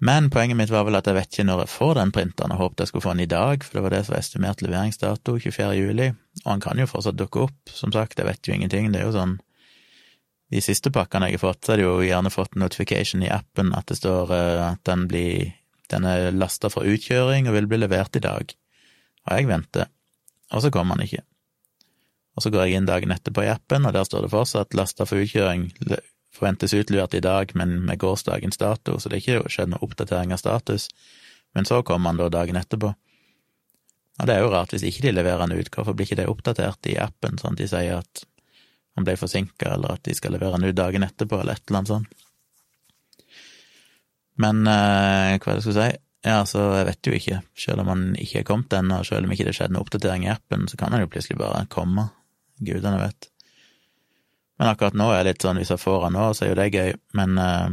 Men 0.00 0.30
poenget 0.32 0.56
mitt 0.56 0.70
var 0.72 0.86
vel 0.88 0.96
at 0.96 1.08
jeg 1.08 1.16
vet 1.18 1.28
ikke 1.28 1.44
når 1.44 1.66
jeg 1.66 1.72
får 1.74 1.98
den 1.98 2.12
printeren, 2.16 2.54
jeg 2.54 2.60
håpet 2.62 2.80
jeg 2.80 2.88
skulle 2.88 3.04
få 3.04 3.12
den 3.12 3.26
i 3.26 3.28
dag, 3.28 3.64
for 3.64 3.76
det 3.76 3.82
var 3.84 3.92
det 3.92 4.00
som 4.06 4.14
var 4.14 4.22
estimert 4.22 4.62
leveringsdato, 4.64 5.34
24. 5.36 5.74
juli, 5.76 6.06
og 6.40 6.48
han 6.48 6.62
kan 6.64 6.80
jo 6.80 6.88
fortsatt 6.88 7.18
dukke 7.20 7.44
opp, 7.44 7.72
som 7.76 7.92
sagt, 7.92 8.16
jeg 8.16 8.28
vet 8.28 8.48
jo 8.48 8.56
ingenting, 8.56 8.88
det 8.94 9.02
er 9.02 9.08
jo 9.10 9.16
sånn 9.18 9.38
De 10.50 10.58
siste 10.58 10.90
pakkene 10.90 11.28
jeg 11.28 11.36
har 11.38 11.44
fått, 11.44 11.60
så 11.62 11.72
har 11.72 11.78
de 11.78 11.84
jo 11.84 12.00
gjerne 12.02 12.32
fått 12.34 12.56
notification 12.58 13.22
i 13.22 13.28
appen 13.30 13.68
at 13.78 13.86
det 13.86 14.00
står 14.00 14.32
eh, 14.34 14.62
at 14.72 14.80
den 14.88 15.04
blir 15.06 15.52
den 15.92 16.06
er 16.06 16.32
lasta 16.34 16.70
for 16.70 16.86
utkjøring 16.86 17.46
og 17.46 17.54
vil 17.54 17.68
bli 17.70 17.78
levert 17.78 18.16
i 18.18 18.22
dag, 18.24 18.54
og 19.26 19.30
jeg 19.36 19.46
venter, 19.46 19.90
og 20.50 20.64
så 20.64 20.72
kommer 20.74 20.96
han 20.96 21.06
ikke. 21.06 21.22
Og 22.34 22.44
så 22.44 22.50
går 22.50 22.66
jeg 22.66 22.80
inn 22.80 22.88
dagen 22.88 23.14
etterpå 23.14 23.44
i 23.44 23.52
appen, 23.52 23.86
og 23.86 23.94
der 23.94 24.06
står 24.06 24.26
det 24.26 24.32
fortsatt 24.32 24.74
lasta 24.78 25.06
for 25.06 25.22
utkjøring, 25.22 25.68
forventes 26.34 26.74
utlevert 26.74 27.14
i 27.14 27.22
dag, 27.24 27.52
men 27.58 27.80
med 27.86 28.00
gårsdagens 28.00 28.60
dato, 28.60 28.98
så 28.98 29.10
det 29.10 29.18
er 29.18 29.24
ikke 29.24 29.52
skjedd 29.52 29.72
noen 29.72 29.84
oppdatering 29.86 30.34
av 30.34 30.42
status. 30.42 30.88
Men 31.54 31.66
så 31.66 31.82
kommer 31.82 32.12
han 32.12 32.20
da 32.20 32.28
dagen 32.30 32.58
etterpå. 32.60 32.92
Og 34.20 34.28
det 34.28 34.36
er 34.36 34.44
jo 34.44 34.50
rart 34.52 34.74
hvis 34.74 34.84
ikke 34.86 35.06
de 35.08 35.14
leverer 35.16 35.42
han 35.42 35.54
ut, 35.54 35.70
hvorfor 35.72 35.96
blir 35.96 36.06
ikke 36.06 36.20
det 36.20 36.28
oppdatert 36.30 36.90
i 36.90 36.98
appen, 37.00 37.40
sånn 37.40 37.56
at 37.56 37.62
de 37.62 37.68
sier 37.70 38.02
at 38.02 38.24
han 38.98 39.06
ble 39.06 39.16
forsinka, 39.16 39.74
eller 39.74 39.96
at 39.96 40.04
de 40.06 40.14
skal 40.18 40.34
levere 40.36 40.58
han 40.58 40.66
ut 40.66 40.76
dagen 40.76 41.06
etterpå, 41.06 41.40
eller 41.40 41.56
et 41.56 41.64
eller 41.66 41.80
annet 41.80 41.92
sånt. 41.94 42.26
Men 44.40 44.62
eh, 44.68 45.36
hva 45.36 45.52
er 45.52 45.58
det 45.58 45.58
jeg 45.60 45.66
skulle 45.66 45.88
si? 45.88 46.00
Ja, 46.26 46.42
så 46.48 46.62
jeg 46.76 46.86
vet 46.90 47.08
jo 47.08 47.16
ikke. 47.16 47.40
Selv 47.56 47.82
om 47.82 47.90
han 47.92 48.06
ikke 48.20 48.42
er 48.42 48.48
kommet 48.48 48.74
ennå, 48.76 49.00
og 49.00 49.08
selv 49.08 49.24
om 49.24 49.32
ikke 49.32 49.46
det 49.48 49.54
skjedde 49.56 49.72
noen 49.72 49.86
oppdatering 49.86 50.26
i 50.26 50.32
appen, 50.32 50.66
så 50.68 50.80
kan 50.80 50.92
han 50.92 51.04
jo 51.04 51.10
plutselig 51.12 51.38
bare 51.40 51.64
komme. 51.72 52.10
Gudene 52.60 53.00
vet. 53.00 53.29
Men 54.60 54.68
akkurat 54.68 54.92
nå 54.92 55.06
er 55.08 55.22
jeg 55.22 55.26
litt 55.30 55.44
sånn, 55.46 55.56
hvis 55.56 55.70
jeg 55.72 55.80
får 55.80 56.02
den 56.04 56.18
nå, 56.18 56.24
så 56.36 56.44
er 56.44 56.50
jo 56.50 56.56
det 56.58 56.66
gøy, 56.74 56.90
men 57.16 57.38
uh, 57.40 57.70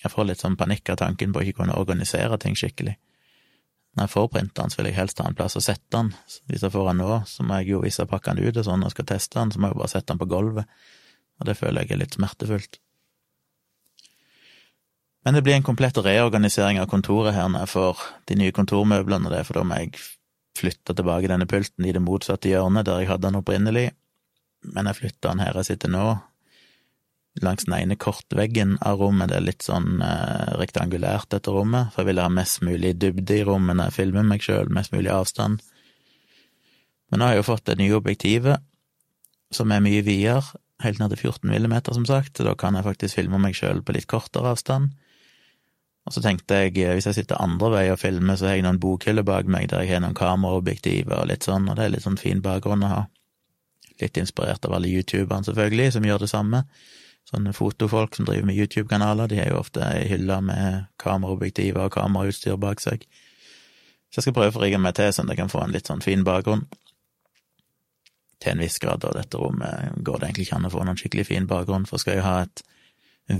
jeg 0.00 0.12
får 0.14 0.30
litt 0.30 0.40
sånn 0.40 0.56
panikk 0.56 0.94
av 0.94 1.02
tanken 1.02 1.34
på 1.34 1.42
å 1.42 1.44
ikke 1.44 1.58
kunne 1.60 1.76
organisere 1.76 2.38
ting 2.40 2.56
skikkelig. 2.56 2.94
Når 3.92 4.06
jeg 4.06 4.12
får 4.14 4.30
printeren, 4.32 4.72
så 4.72 4.80
vil 4.80 4.88
jeg 4.88 4.96
helst 4.96 5.20
ha 5.20 5.26
en 5.28 5.36
plass 5.36 5.58
å 5.60 5.60
sette 5.60 5.92
den. 5.92 6.08
Hvis 6.48 6.64
jeg 6.64 6.72
får 6.72 6.88
den 6.88 7.02
nå, 7.04 7.18
så 7.28 7.44
må 7.44 7.60
jeg 7.60 7.74
jo, 7.74 7.82
hvis 7.84 8.00
jeg 8.00 8.08
pakker 8.08 8.32
den 8.32 8.48
ut 8.48 8.62
og 8.62 8.64
sånn 8.70 8.86
og 8.88 8.94
skal 8.94 9.10
teste 9.12 9.36
den, 9.36 9.52
så 9.52 9.60
må 9.60 9.68
jeg 9.68 9.80
bare 9.82 9.92
sette 9.92 10.08
den 10.14 10.22
på 10.22 10.30
gulvet, 10.32 10.80
og 11.36 11.50
det 11.50 11.58
føler 11.60 11.84
jeg 11.84 11.98
er 11.98 12.02
litt 12.06 12.16
smertefullt. 12.16 12.80
Men 15.22 15.36
det 15.36 15.44
blir 15.44 15.60
en 15.60 15.68
komplett 15.68 16.00
reorganisering 16.00 16.80
av 16.80 16.88
kontoret 16.90 17.36
her 17.36 17.52
når 17.52 17.66
jeg 17.66 17.74
får 17.76 18.00
de 18.32 18.40
nye 18.40 18.56
kontormøblene 18.56 19.30
det, 19.30 19.44
for 19.46 19.60
da 19.60 19.68
må 19.68 19.84
jeg 19.84 20.00
flytte 20.56 20.96
tilbake 20.96 21.28
denne 21.28 21.46
pulten 21.48 21.84
i 21.84 21.92
det 21.92 22.00
motsatte 22.02 22.48
hjørnet 22.48 22.88
der 22.88 23.04
jeg 23.04 23.12
hadde 23.12 23.28
den 23.28 23.38
opprinnelig, 23.44 23.90
men 24.62 24.88
jeg 24.88 25.00
flytta 25.00 25.32
den 25.32 25.42
her 25.42 25.58
jeg 25.58 25.72
sitter 25.72 25.92
nå, 25.92 26.06
langs 27.40 27.64
den 27.64 27.74
ene 27.78 27.96
kortveggen 27.96 28.76
av 28.84 29.00
rommet. 29.00 29.30
Det 29.30 29.38
er 29.38 29.46
litt 29.46 29.64
sånn 29.64 30.02
eh, 30.04 30.52
rektangulært, 30.60 31.30
dette 31.32 31.52
rommet, 31.54 31.92
for 31.92 32.02
jeg 32.02 32.12
ville 32.12 32.26
ha 32.26 32.32
mest 32.32 32.60
mulig 32.64 32.94
dybde 33.00 33.38
i 33.38 33.46
rommet 33.48 33.78
når 33.78 33.88
jeg 33.90 33.98
filmer 34.00 34.26
meg 34.28 34.44
sjøl, 34.44 34.68
mest 34.74 34.92
mulig 34.92 35.12
avstand. 35.14 35.62
Men 37.10 37.20
nå 37.20 37.28
har 37.28 37.36
jeg 37.36 37.42
jo 37.42 37.48
fått 37.50 37.66
det 37.68 37.78
nye 37.80 37.96
objektivet, 37.96 38.68
som 39.52 39.72
er 39.72 39.84
mye 39.84 40.04
videre, 40.04 40.44
helt 40.82 40.98
ned 40.98 41.12
til 41.12 41.30
14 41.30 41.48
millimeter, 41.48 41.94
som 41.94 42.04
sagt, 42.08 42.36
så 42.36 42.46
da 42.46 42.56
kan 42.58 42.76
jeg 42.76 42.86
faktisk 42.86 43.20
filme 43.20 43.40
meg 43.40 43.56
sjøl 43.56 43.82
på 43.84 43.94
litt 43.96 44.08
kortere 44.10 44.52
avstand. 44.52 44.92
Og 46.02 46.14
så 46.16 46.22
tenkte 46.24 46.64
jeg, 46.64 46.76
eh, 46.82 46.96
hvis 46.96 47.06
jeg 47.08 47.20
sitter 47.20 47.40
andre 47.40 47.70
vei 47.76 47.84
og 47.92 48.00
filmer, 48.02 48.36
så 48.36 48.50
har 48.50 48.58
jeg 48.58 48.66
noen 48.66 48.80
bokhyller 48.82 49.26
bak 49.26 49.46
meg 49.46 49.70
der 49.70 49.84
jeg 49.84 49.94
har 49.94 50.04
noen 50.04 50.18
kameraobjektiver 50.18 51.20
og 51.22 51.28
litt 51.30 51.46
sånn, 51.46 51.68
og 51.70 51.78
det 51.78 51.86
er 51.86 51.94
litt 51.94 52.06
sånn 52.06 52.20
fin 52.20 52.42
bakgrunn 52.44 52.84
å 52.84 52.92
ha. 52.92 53.02
Litt 54.02 54.18
inspirert 54.18 54.66
av 54.66 54.74
alle 54.76 54.90
youtuberne, 54.90 55.46
selvfølgelig, 55.46 55.92
som 55.96 56.06
gjør 56.06 56.24
det 56.24 56.30
samme. 56.32 56.64
Sånne 57.28 57.54
fotofolk 57.54 58.16
som 58.18 58.26
driver 58.26 58.48
med 58.48 58.58
YouTube-kanaler, 58.58 59.30
de 59.30 59.38
er 59.38 59.52
jo 59.52 59.60
ofte 59.62 59.84
ei 59.86 60.08
hylle 60.10 60.40
med 60.42 60.88
kameraobjektiver 61.02 61.86
og 61.86 61.94
kamerautstyr 61.94 62.58
bak 62.60 62.82
seg. 62.82 63.06
Så 64.10 64.20
jeg 64.20 64.26
skal 64.26 64.36
prøve 64.36 64.58
å 64.58 64.64
rigge 64.64 64.80
meg 64.82 64.96
til 64.98 65.12
sånn 65.14 65.30
at 65.30 65.36
jeg 65.36 65.44
kan 65.44 65.52
få 65.52 65.62
en 65.64 65.72
litt 65.72 65.88
sånn 65.88 66.02
fin 66.04 66.24
bakgrunn. 66.26 66.66
Til 68.42 68.52
en 68.52 68.64
viss 68.64 68.80
grad, 68.82 69.06
og 69.06 69.14
dette 69.16 69.38
rommet 69.38 70.02
går 70.02 70.18
det 70.18 70.28
egentlig 70.28 70.48
ikke 70.48 70.58
an 70.58 70.68
å 70.68 70.72
få 70.74 70.84
noen 70.84 70.98
skikkelig 71.00 71.28
fin 71.30 71.46
bakgrunn, 71.48 71.86
for 71.88 72.02
skal 72.02 72.18
jeg 72.18 72.26
ha 72.26 72.34
et 72.42 72.64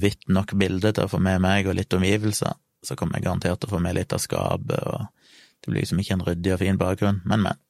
vidt 0.00 0.28
nok 0.31 0.54
bilde 0.57 0.95
til 0.95 1.04
å 1.04 1.11
få 1.11 1.19
med 1.21 1.42
meg 1.42 1.66
og 1.66 1.76
litt 1.76 1.92
omgivelser, 1.92 2.54
så 2.87 2.97
kommer 2.97 3.19
jeg 3.19 3.26
garantert 3.26 3.61
til 3.61 3.69
å 3.69 3.75
få 3.75 3.83
med 3.83 3.99
litt 3.99 4.14
av 4.14 4.23
skapet, 4.23 4.78
og 4.78 5.11
det 5.62 5.71
blir 5.71 5.83
liksom 5.83 6.00
ikke 6.02 6.16
en 6.16 6.25
ryddig 6.26 6.54
og 6.54 6.62
fin 6.62 6.81
bakgrunn, 6.81 7.21
men, 7.28 7.45
men. 7.49 7.61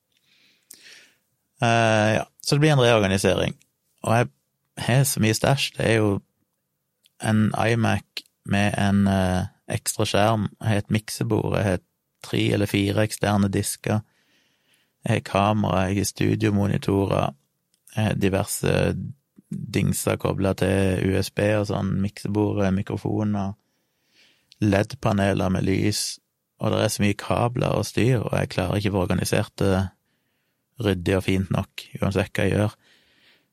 Uh, 1.63 2.19
ja, 2.19 2.25
så 2.43 2.57
det 2.57 2.61
blir 2.65 2.75
en 2.75 2.83
reorganisering. 2.83 3.57
Og 4.03 4.17
jeg 4.17 4.29
har 4.83 5.05
så 5.07 5.23
mye 5.23 5.37
stæsj. 5.37 5.71
Det 5.77 5.87
er 5.87 5.99
jo 6.01 6.21
en 7.23 7.53
iMac 7.55 8.25
med 8.51 8.75
en 8.79 9.07
uh, 9.07 9.47
ekstra 9.71 10.07
skjerm, 10.09 10.49
jeg 10.61 10.69
har 10.69 10.83
et 10.83 10.91
miksebord, 10.91 11.57
jeg 11.57 11.65
har 11.65 11.83
tre 12.23 12.43
eller 12.55 12.71
fire 12.71 13.05
eksterne 13.07 13.51
disker, 13.53 14.03
jeg 15.05 15.13
har 15.13 15.25
kamera, 15.27 15.87
jeg 15.89 16.03
har 16.03 16.11
studiomonitorer, 16.11 17.35
jeg 17.97 18.05
har 18.05 18.19
diverse 18.19 18.75
dingser 19.53 20.17
kobla 20.17 20.55
til 20.59 21.13
USB 21.13 21.43
og 21.59 21.69
sånn, 21.71 21.95
miksebord, 22.03 22.65
mikrofoner, 22.75 23.55
LED-paneler 24.63 25.51
med 25.53 25.67
lys. 25.67 26.19
Og 26.63 26.71
det 26.73 26.85
er 26.85 26.93
så 26.95 27.03
mye 27.03 27.19
kabler 27.19 27.75
og 27.75 27.87
styr, 27.87 28.23
og 28.23 28.33
jeg 28.39 28.53
klarer 28.55 28.79
ikke 28.79 28.93
å 28.93 28.97
få 28.97 29.03
organisert 29.07 29.55
det 29.61 29.75
ryddig 30.83 31.17
og 31.19 31.25
fint 31.27 31.51
nok, 31.55 31.85
uansett 32.01 32.33
hva 32.33 32.47
jeg 32.47 32.57
gjør. 32.57 32.77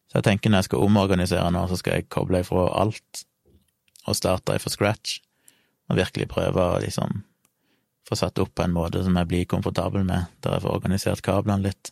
Så 0.09 0.19
jeg 0.19 0.25
tenker 0.25 0.51
når 0.51 0.63
jeg 0.63 0.69
skal 0.69 0.85
omorganisere 0.85 1.49
nå, 1.53 1.65
så 1.69 1.77
skal 1.79 1.99
jeg 1.99 2.09
koble 2.13 2.41
ifra 2.43 2.69
alt 2.81 3.25
og 4.07 4.17
starte 4.17 4.55
fra 4.61 4.71
scratch, 4.73 5.19
og 5.89 5.99
virkelig 5.99 6.29
prøve 6.31 6.63
å 6.63 6.79
liksom 6.81 7.21
få 8.09 8.17
satt 8.17 8.39
opp 8.41 8.55
på 8.57 8.65
en 8.65 8.73
måte 8.73 9.03
som 9.05 9.17
jeg 9.19 9.29
blir 9.29 9.49
komfortabel 9.49 10.05
med, 10.07 10.31
der 10.41 10.57
jeg 10.57 10.65
får 10.65 10.77
organisert 10.79 11.21
kablene 11.25 11.67
litt. 11.67 11.91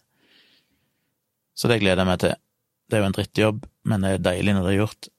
Så 1.58 1.70
det 1.70 1.80
gleder 1.82 2.02
jeg 2.02 2.10
meg 2.10 2.20
til. 2.24 2.34
Det 2.88 2.98
er 2.98 3.04
jo 3.04 3.10
en 3.10 3.18
drittjobb, 3.18 3.64
men 3.90 4.04
det 4.04 4.12
er 4.16 4.26
deilig 4.26 4.56
når 4.56 4.66
det 4.66 4.74
er 4.74 4.80
gjort. 4.80 5.10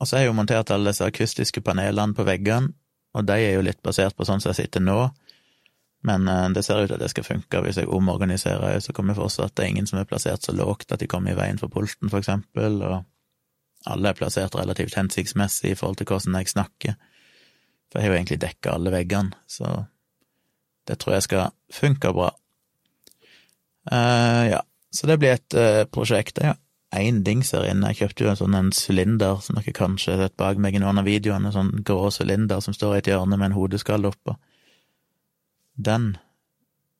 Og 0.00 0.08
så 0.08 0.16
har 0.16 0.24
jeg 0.24 0.30
jo 0.30 0.36
montert 0.38 0.70
alle 0.72 0.90
disse 0.90 1.06
akustiske 1.06 1.62
panelene 1.62 2.16
på 2.16 2.26
veggene, 2.26 2.72
og 3.14 3.26
de 3.26 3.36
er 3.36 3.56
jo 3.58 3.64
litt 3.66 3.82
basert 3.84 4.16
på 4.16 4.26
sånn 4.26 4.42
som 4.42 4.52
jeg 4.52 4.64
sitter 4.64 4.82
nå, 4.82 4.98
men 6.06 6.28
eh, 6.28 6.48
det 6.56 6.64
ser 6.64 6.82
ut 6.82 6.88
til 6.88 6.96
at 6.96 7.04
det 7.04 7.10
skal 7.12 7.26
funke 7.26 7.62
hvis 7.64 7.80
jeg 7.80 7.90
omorganiserer, 7.92 8.80
så 8.80 8.94
kommer 8.96 9.14
jeg 9.14 9.20
fortsatt 9.20 9.52
at 9.52 9.56
det 9.58 9.64
er 9.64 9.72
ingen 9.74 9.90
som 9.90 10.00
er 10.00 10.08
plassert 10.08 10.46
så 10.46 10.54
lågt 10.56 10.92
at 10.92 11.02
de 11.02 11.08
kommer 11.10 11.34
i 11.34 11.38
veien 11.38 11.60
for 11.60 11.72
pulten, 11.72 12.10
for 12.12 12.22
eksempel, 12.22 12.80
og 12.86 13.04
alle 13.90 14.12
er 14.12 14.18
plassert 14.18 14.56
relativt 14.56 14.96
hensiktsmessig 14.98 15.72
i 15.72 15.78
forhold 15.78 16.00
til 16.00 16.08
hvordan 16.10 16.36
jeg 16.40 16.52
snakker, 16.52 16.98
for 17.90 18.00
jeg 18.00 18.06
har 18.06 18.14
jo 18.14 18.18
egentlig 18.20 18.40
dekka 18.44 18.76
alle 18.76 18.92
veggene, 18.94 19.36
så 19.48 19.84
det 20.88 20.98
tror 21.00 21.16
jeg 21.16 21.26
skal 21.28 21.52
funke 21.72 22.12
bra. 22.16 22.30
Uh, 23.90 24.44
ja, 24.50 24.60
så 24.92 25.08
det 25.08 25.16
blir 25.20 25.36
et 25.36 25.56
uh, 25.56 25.84
prosjekt. 25.90 26.40
Jeg 26.42 26.54
har 26.54 26.58
én 27.00 27.22
dings 27.24 27.52
her 27.54 27.66
inne. 27.70 27.92
Jeg 27.92 28.02
kjøpte 28.02 28.24
jo 28.24 28.30
en 28.32 28.38
sånn 28.40 28.72
sylinder 28.76 29.40
som 29.44 29.58
dere 29.58 29.74
kanskje 29.76 30.14
har 30.14 30.24
sett 30.24 30.36
bak 30.40 30.60
meg 30.60 30.76
i 30.76 30.82
noen 30.82 31.00
av 31.00 31.08
videoene, 31.08 31.50
en 31.50 31.56
sånn 31.56 31.84
grå 31.86 32.10
sylinder 32.14 32.62
som 32.64 32.76
står 32.76 32.96
i 32.96 33.02
et 33.02 33.10
hjørne 33.12 33.38
med 33.38 33.50
en 33.50 33.58
hodeskalle 33.58 34.10
oppå. 34.10 34.36
Den 35.80 36.14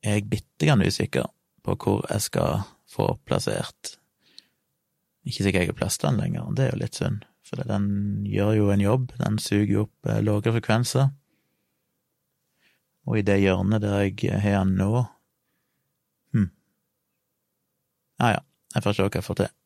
er 0.00 0.18
jeg 0.18 0.30
bitte 0.32 0.66
grann 0.66 0.84
usikker 0.84 1.28
på 1.64 1.76
hvor 1.76 2.04
jeg 2.08 2.24
skal 2.24 2.62
få 2.88 3.12
plassert. 3.28 3.96
Ikke 5.28 5.44
sikkert 5.44 5.66
jeg 5.66 5.72
har 5.74 5.78
plass 5.78 5.98
til 6.00 6.10
den 6.10 6.20
lenger, 6.22 6.52
det 6.56 6.66
er 6.66 6.72
jo 6.72 6.80
litt 6.80 6.96
synd, 6.96 7.24
for 7.44 7.60
den 7.68 7.86
gjør 8.30 8.54
jo 8.56 8.68
en 8.72 8.84
jobb, 8.84 9.12
den 9.20 9.38
suger 9.42 9.74
jo 9.74 9.86
opp 9.86 10.08
eh, 10.08 10.22
lave 10.24 10.54
frekvenser. 10.56 11.10
Og 13.08 13.20
i 13.20 13.24
det 13.26 13.40
hjørnet 13.42 13.84
der 13.84 14.06
jeg 14.06 14.40
har 14.40 14.64
den 14.64 14.78
nå, 14.80 15.04
hm, 16.32 16.50
ja 18.22 18.34
ja, 18.36 18.44
jeg 18.74 18.86
får 18.86 18.96
se 18.96 19.08
hva 19.08 19.18
jeg 19.20 19.28
får 19.28 19.42
til. 19.42 19.56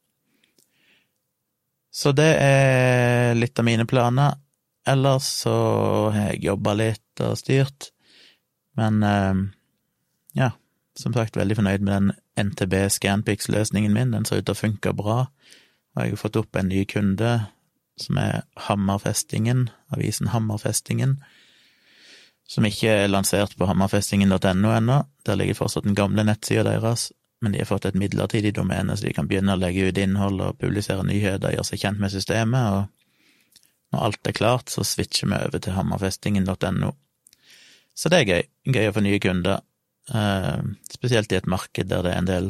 Så 1.94 2.10
det 2.10 2.32
er 2.42 3.36
litt 3.38 3.58
av 3.60 3.66
mine 3.68 3.86
planer. 3.86 4.40
Ellers 4.90 5.28
så 5.44 5.54
har 6.10 6.32
jeg 6.32 6.48
jobba 6.48 6.72
litt 6.74 7.22
og 7.22 7.38
styrt. 7.38 7.93
Men 8.78 9.02
eh, 9.02 9.44
ja, 10.40 10.50
som 10.98 11.14
sagt, 11.14 11.36
veldig 11.36 11.58
fornøyd 11.58 11.84
med 11.86 11.94
den 11.94 12.48
NTB 12.50 12.74
Scanpix-løsningen 12.90 13.94
min. 13.94 14.14
Den 14.14 14.26
ser 14.26 14.42
ut 14.42 14.48
til 14.48 14.56
å 14.56 14.62
funke 14.62 14.94
bra. 14.96 15.18
Og 15.94 16.02
jeg 16.02 16.14
har 16.14 16.22
fått 16.22 16.38
opp 16.38 16.58
en 16.58 16.70
ny 16.70 16.84
kunde, 16.90 17.32
som 18.00 18.18
er 18.18 18.42
Hammerfestingen, 18.66 19.68
avisen 19.94 20.32
Hammerfestingen, 20.32 21.20
som 22.50 22.66
ikke 22.66 22.90
er 23.04 23.12
lansert 23.12 23.54
på 23.56 23.68
hammerfestingen.no 23.70 24.72
ennå. 24.74 24.98
Der 25.24 25.38
ligger 25.38 25.62
fortsatt 25.62 25.86
den 25.86 25.96
gamle 25.96 26.26
nettsida 26.26 26.66
deres, 26.66 27.12
men 27.40 27.54
de 27.54 27.62
har 27.62 27.70
fått 27.70 27.86
et 27.88 27.96
midlertidig 27.98 28.54
domene, 28.56 28.96
så 28.96 29.06
de 29.06 29.14
kan 29.16 29.30
begynne 29.30 29.54
å 29.54 29.60
legge 29.60 29.88
ut 29.88 30.00
innhold 30.00 30.42
og 30.44 30.58
publisere 30.60 31.06
nyheter, 31.06 31.54
gjøre 31.54 31.68
seg 31.70 31.80
kjent 31.86 32.02
med 32.02 32.12
systemet, 32.12 32.74
og 32.74 33.94
når 33.94 34.04
alt 34.08 34.28
er 34.28 34.36
klart, 34.36 34.74
så 34.74 34.84
switcher 34.84 35.30
vi 35.30 35.38
over 35.38 35.62
til 35.62 35.76
hammerfestingen.no. 35.76 36.92
Så 37.94 38.10
det 38.10 38.20
er 38.20 38.30
gøy. 38.30 38.44
Gøy 38.74 38.88
å 38.90 38.94
få 38.96 39.02
nye 39.04 39.20
kunder, 39.22 39.62
eh, 40.10 40.62
spesielt 40.90 41.32
i 41.32 41.38
et 41.38 41.46
marked 41.50 41.88
der 41.88 42.02
det 42.02 42.12
er 42.12 42.18
en 42.18 42.30
del 42.30 42.48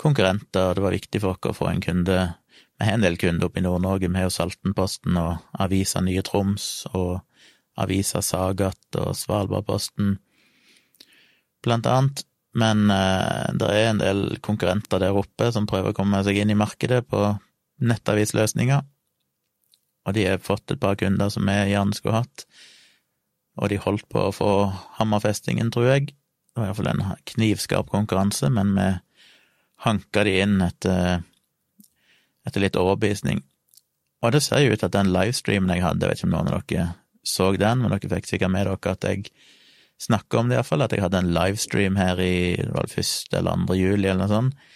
konkurrenter, 0.00 0.70
og 0.70 0.76
det 0.76 0.84
var 0.84 0.96
viktig 0.96 1.20
for 1.20 1.34
oss 1.34 1.50
å 1.50 1.56
få 1.56 1.68
en 1.72 1.82
kunde. 1.84 2.18
Vi 2.78 2.86
har 2.86 2.96
en 2.96 3.04
del 3.04 3.18
kunder 3.20 3.50
oppe 3.50 3.60
i 3.60 3.64
Nord-Norge, 3.66 4.08
vi 4.08 4.16
har 4.16 4.30
jo 4.30 4.36
Saltenposten 4.36 5.18
og 5.20 5.42
Avisa 5.60 6.00
Nye 6.00 6.22
Troms 6.22 6.86
og 6.94 7.20
Avisa 7.76 8.22
Sagat 8.22 8.96
og 8.96 9.12
Svalbardposten, 9.18 10.18
blant 11.62 11.86
annet. 11.86 12.24
Men 12.54 12.90
eh, 12.90 13.50
det 13.54 13.68
er 13.68 13.90
en 13.90 14.00
del 14.00 14.24
konkurrenter 14.42 14.98
der 15.02 15.14
oppe 15.14 15.52
som 15.52 15.68
prøver 15.70 15.92
å 15.92 15.98
komme 15.98 16.22
seg 16.26 16.40
inn 16.40 16.50
i 16.50 16.58
markedet 16.58 17.04
på 17.10 17.20
nettavisløsninger, 17.80 18.82
og 20.06 20.16
de 20.16 20.26
har 20.26 20.42
fått 20.42 20.72
et 20.72 20.80
par 20.80 20.96
kunder 20.98 21.28
som 21.30 21.46
vi 21.46 21.58
gjerne 21.70 21.94
skulle 21.94 22.22
hatt 22.22 22.46
og 23.58 23.70
de 23.72 23.80
holdt 23.82 24.06
på 24.12 24.22
å 24.28 24.34
få 24.34 24.50
Hammerfestingen, 24.98 25.72
tror 25.74 25.90
jeg. 25.90 26.12
Det 26.50 26.60
var 26.60 26.70
iallfall 26.70 26.90
en 26.92 27.04
knivskarp 27.32 27.90
konkurranse, 27.92 28.50
men 28.52 28.74
vi 28.76 28.88
hanka 29.86 30.24
de 30.26 30.34
inn 30.42 30.58
etter, 30.64 31.22
etter 32.46 32.64
litt 32.64 32.78
overbevisning. 32.78 33.42
Og 34.20 34.34
det 34.34 34.42
ser 34.44 34.64
jo 34.64 34.74
ut 34.74 34.84
at 34.84 34.94
den 34.94 35.12
livestreamen 35.14 35.72
jeg 35.72 35.84
hadde, 35.84 36.04
jeg 36.04 36.12
vet 36.12 36.20
ikke 36.20 36.28
om 36.28 36.34
noen 36.36 36.50
av 36.50 36.64
dere 36.68 36.88
så 37.22 37.50
den, 37.52 37.82
men 37.82 37.92
dere 37.92 38.10
fikk 38.14 38.28
sikkert 38.28 38.52
med 38.52 38.68
dere 38.68 38.94
at 38.94 39.06
jeg 39.06 39.30
snakka 40.00 40.40
om 40.40 40.50
det 40.50 40.56
iallfall, 40.56 40.84
at 40.84 40.94
jeg 40.96 41.04
hadde 41.04 41.20
en 41.20 41.32
livestream 41.36 41.98
her 42.00 42.20
i 42.24 42.56
det 42.56 42.70
var 42.72 42.88
det 42.88 42.96
første 42.96 43.36
eller 43.36 43.56
andre 43.58 43.76
juli 43.76 44.08
eller 44.08 44.22
noe 44.22 44.32
sånt, 44.32 44.68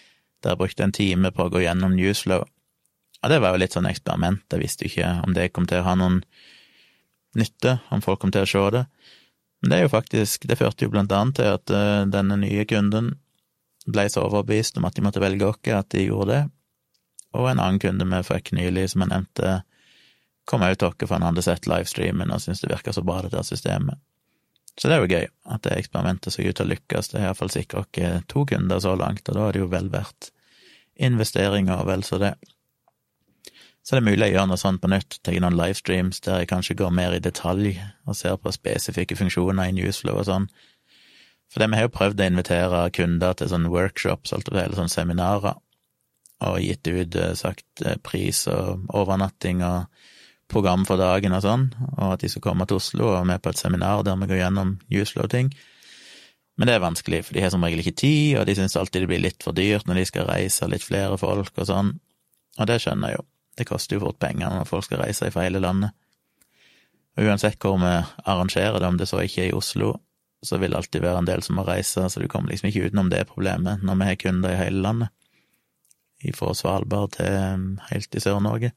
der 0.45 0.53
jeg 0.53 0.61
brukte 0.61 0.85
en 0.85 0.93
time 0.93 1.31
på 1.33 1.47
å 1.47 1.53
gå 1.53 1.63
gjennom 1.65 1.95
Newsflow. 1.97 2.45
Og 3.25 3.33
det 3.33 3.39
var 3.41 3.55
jo 3.55 3.63
litt 3.63 3.77
sånn 3.77 3.89
eksperiment, 3.89 4.45
jeg 4.53 4.61
visste 4.61 4.89
ikke 4.89 5.15
om 5.25 5.37
det 5.37 5.53
kom 5.57 5.69
til 5.69 5.81
å 5.81 5.87
ha 5.87 5.95
noen 5.97 6.21
nytte, 7.39 7.79
om 7.95 8.03
folk 8.05 8.23
kom 8.23 8.33
til 8.35 8.47
å 8.47 8.51
se 8.51 8.65
det. 8.75 8.85
Men 9.63 9.71
det 9.71 9.77
er 9.77 9.87
jo 9.87 9.93
faktisk, 9.95 10.49
det 10.49 10.59
førte 10.61 10.87
jo 10.87 10.93
blant 10.93 11.13
annet 11.13 11.39
til 11.39 11.51
at 11.57 11.73
uh, 11.73 12.03
denne 12.11 12.37
nye 12.41 12.67
kunden 12.69 13.15
ble 13.87 14.07
så 14.13 14.25
overbevist 14.25 14.79
om 14.81 14.89
at 14.89 14.97
de 14.97 15.05
måtte 15.05 15.23
velge 15.23 15.47
oss, 15.49 15.61
at 15.73 15.91
de 15.93 16.07
gjorde 16.07 16.33
det. 16.33 16.43
Og 17.35 17.49
en 17.51 17.61
annen 17.61 17.81
kunde 17.83 18.07
vi 18.09 18.21
fikk 18.29 18.53
nylig, 18.57 18.91
som 18.93 19.05
jeg 19.05 19.13
nevnte, 19.13 19.55
kom 20.49 20.65
ut 20.65 20.79
til 20.79 20.91
oss, 20.91 20.99
for 21.05 21.17
han 21.17 21.27
hadde 21.29 21.45
sett 21.45 21.69
livestreamen 21.69 22.33
og 22.33 22.43
syntes 22.45 22.65
det 22.65 22.73
virka 22.73 22.93
så 22.93 23.05
bra, 23.05 23.23
dette 23.25 23.43
systemet. 23.49 24.01
Så 24.77 24.91
det 24.91 24.97
er 24.97 25.05
jo 25.05 25.11
gøy 25.13 25.27
at 25.55 25.63
det 25.65 25.77
eksperimentet 25.79 26.35
så 26.35 26.43
ut 26.43 26.57
til 26.59 26.67
å 26.67 26.73
lykkes. 26.73 27.11
Det 27.13 27.21
har 27.21 27.31
iallfall 27.31 27.53
sikkert 27.55 27.85
oss 27.95 28.25
to 28.31 28.43
kunder 28.51 28.81
så 28.83 28.97
langt, 28.99 29.29
og 29.29 29.37
da 29.37 29.47
er 29.47 29.55
det 29.55 29.63
jo 29.63 29.71
vel 29.71 29.91
verdt 29.93 30.33
investeringer 30.95 31.81
og 31.81 31.89
vel 31.91 32.05
så 32.07 32.19
det. 32.23 32.35
Så 33.85 33.97
det 33.97 34.01
er 34.01 34.07
mulig 34.07 34.27
å 34.31 34.33
gjøre 34.33 34.49
noe 34.49 34.61
sånt 34.61 34.81
på 34.81 34.89
nytt, 34.89 35.19
ta 35.21 35.33
noen 35.37 35.59
livestreams 35.59 36.23
der 36.25 36.41
jeg 36.41 36.49
kanskje 36.55 36.79
går 36.79 36.93
mer 36.97 37.13
i 37.13 37.21
detalj 37.21 37.75
og 38.09 38.17
ser 38.17 38.39
på 38.41 38.53
spesifikke 38.55 39.19
funksjoner 39.19 39.69
i 39.69 39.75
Newsflow 39.77 40.23
og 40.23 40.29
sånn. 40.31 40.47
For 41.53 41.61
det 41.61 41.69
vi 41.69 41.79
har 41.79 41.85
jo 41.87 41.93
prøvd 41.93 42.23
å 42.23 42.29
invitere 42.31 42.81
kunder 42.97 43.37
til 43.37 43.51
sånne 43.53 43.69
workshops, 43.71 44.33
eller 44.33 44.73
sånne 44.73 44.93
seminarer, 44.93 45.61
og 46.45 46.57
gitt 46.65 46.89
ut 46.89 47.19
eh, 47.21 47.35
sagt 47.39 47.85
eh, 47.85 48.01
pris 48.03 48.41
og 48.51 48.89
overnatting 48.97 49.61
og 49.65 50.09
program 50.51 50.89
for 50.89 51.01
dagen 51.01 51.37
og 51.37 51.45
sånn, 51.45 51.69
og 51.99 52.17
at 52.17 52.25
de 52.25 52.33
skal 52.33 52.45
komme 52.49 52.67
til 52.69 52.81
Oslo 52.81 53.13
og 53.13 53.29
med 53.29 53.45
på 53.45 53.53
et 53.53 53.61
seminar 53.61 54.03
der 54.05 54.17
vi 54.21 54.31
går 54.33 54.43
gjennom 54.43 54.75
Newsflow-ting. 54.93 55.53
Men 56.57 56.71
det 56.71 56.79
er 56.79 56.85
vanskelig, 56.85 57.25
for 57.29 57.37
de 57.37 57.45
har 57.45 57.53
som 57.53 57.65
regel 57.67 57.85
ikke 57.85 57.97
tid, 58.01 58.41
og 58.41 58.49
de 58.49 58.57
syns 58.57 58.77
alltid 58.81 59.05
det 59.05 59.13
blir 59.13 59.23
litt 59.25 59.45
for 59.45 59.57
dyrt 59.57 59.89
når 59.89 60.01
de 60.01 60.09
skal 60.09 60.29
reise 60.31 60.69
litt 60.71 60.87
flere 60.87 61.21
folk 61.21 61.53
og 61.53 61.69
sånn, 61.71 61.95
og 62.59 62.71
det 62.71 62.81
skjønner 62.83 63.13
jeg 63.13 63.21
jo. 63.21 63.29
Det 63.55 63.67
koster 63.69 63.97
jo 63.97 64.07
fort 64.09 64.19
penger 64.23 64.51
når 64.51 64.69
folk 64.69 64.87
skal 64.87 65.05
reise 65.05 65.31
fra 65.31 65.47
hele 65.47 65.63
landet. 65.63 65.95
Og 67.15 67.29
uansett 67.29 67.63
hvor 67.63 67.79
vi 67.79 67.93
arrangerer 68.27 68.81
det, 68.81 68.89
om 68.89 68.99
det 68.99 69.07
så 69.09 69.23
ikke 69.23 69.45
er 69.45 69.53
i 69.53 69.57
Oslo, 69.57 69.93
så 70.45 70.59
vil 70.61 70.75
det 70.75 70.81
alltid 70.81 71.05
være 71.05 71.23
en 71.23 71.29
del 71.29 71.43
som 71.45 71.57
må 71.59 71.65
reise, 71.67 72.09
så 72.11 72.21
du 72.21 72.27
kommer 72.29 72.53
liksom 72.53 72.69
ikke 72.69 72.91
utenom 72.91 73.11
det 73.13 73.25
problemet 73.31 73.85
når 73.87 74.01
vi 74.01 74.09
har 74.11 74.21
kunder 74.21 74.53
i 74.53 74.59
hele 74.59 74.83
landet. 74.85 75.15
Fra 76.35 76.55
Svalbard 76.57 77.19
til 77.19 77.35
um, 77.37 77.65
helt 77.91 78.17
i 78.17 78.21
Sør-Norge. 78.23 78.71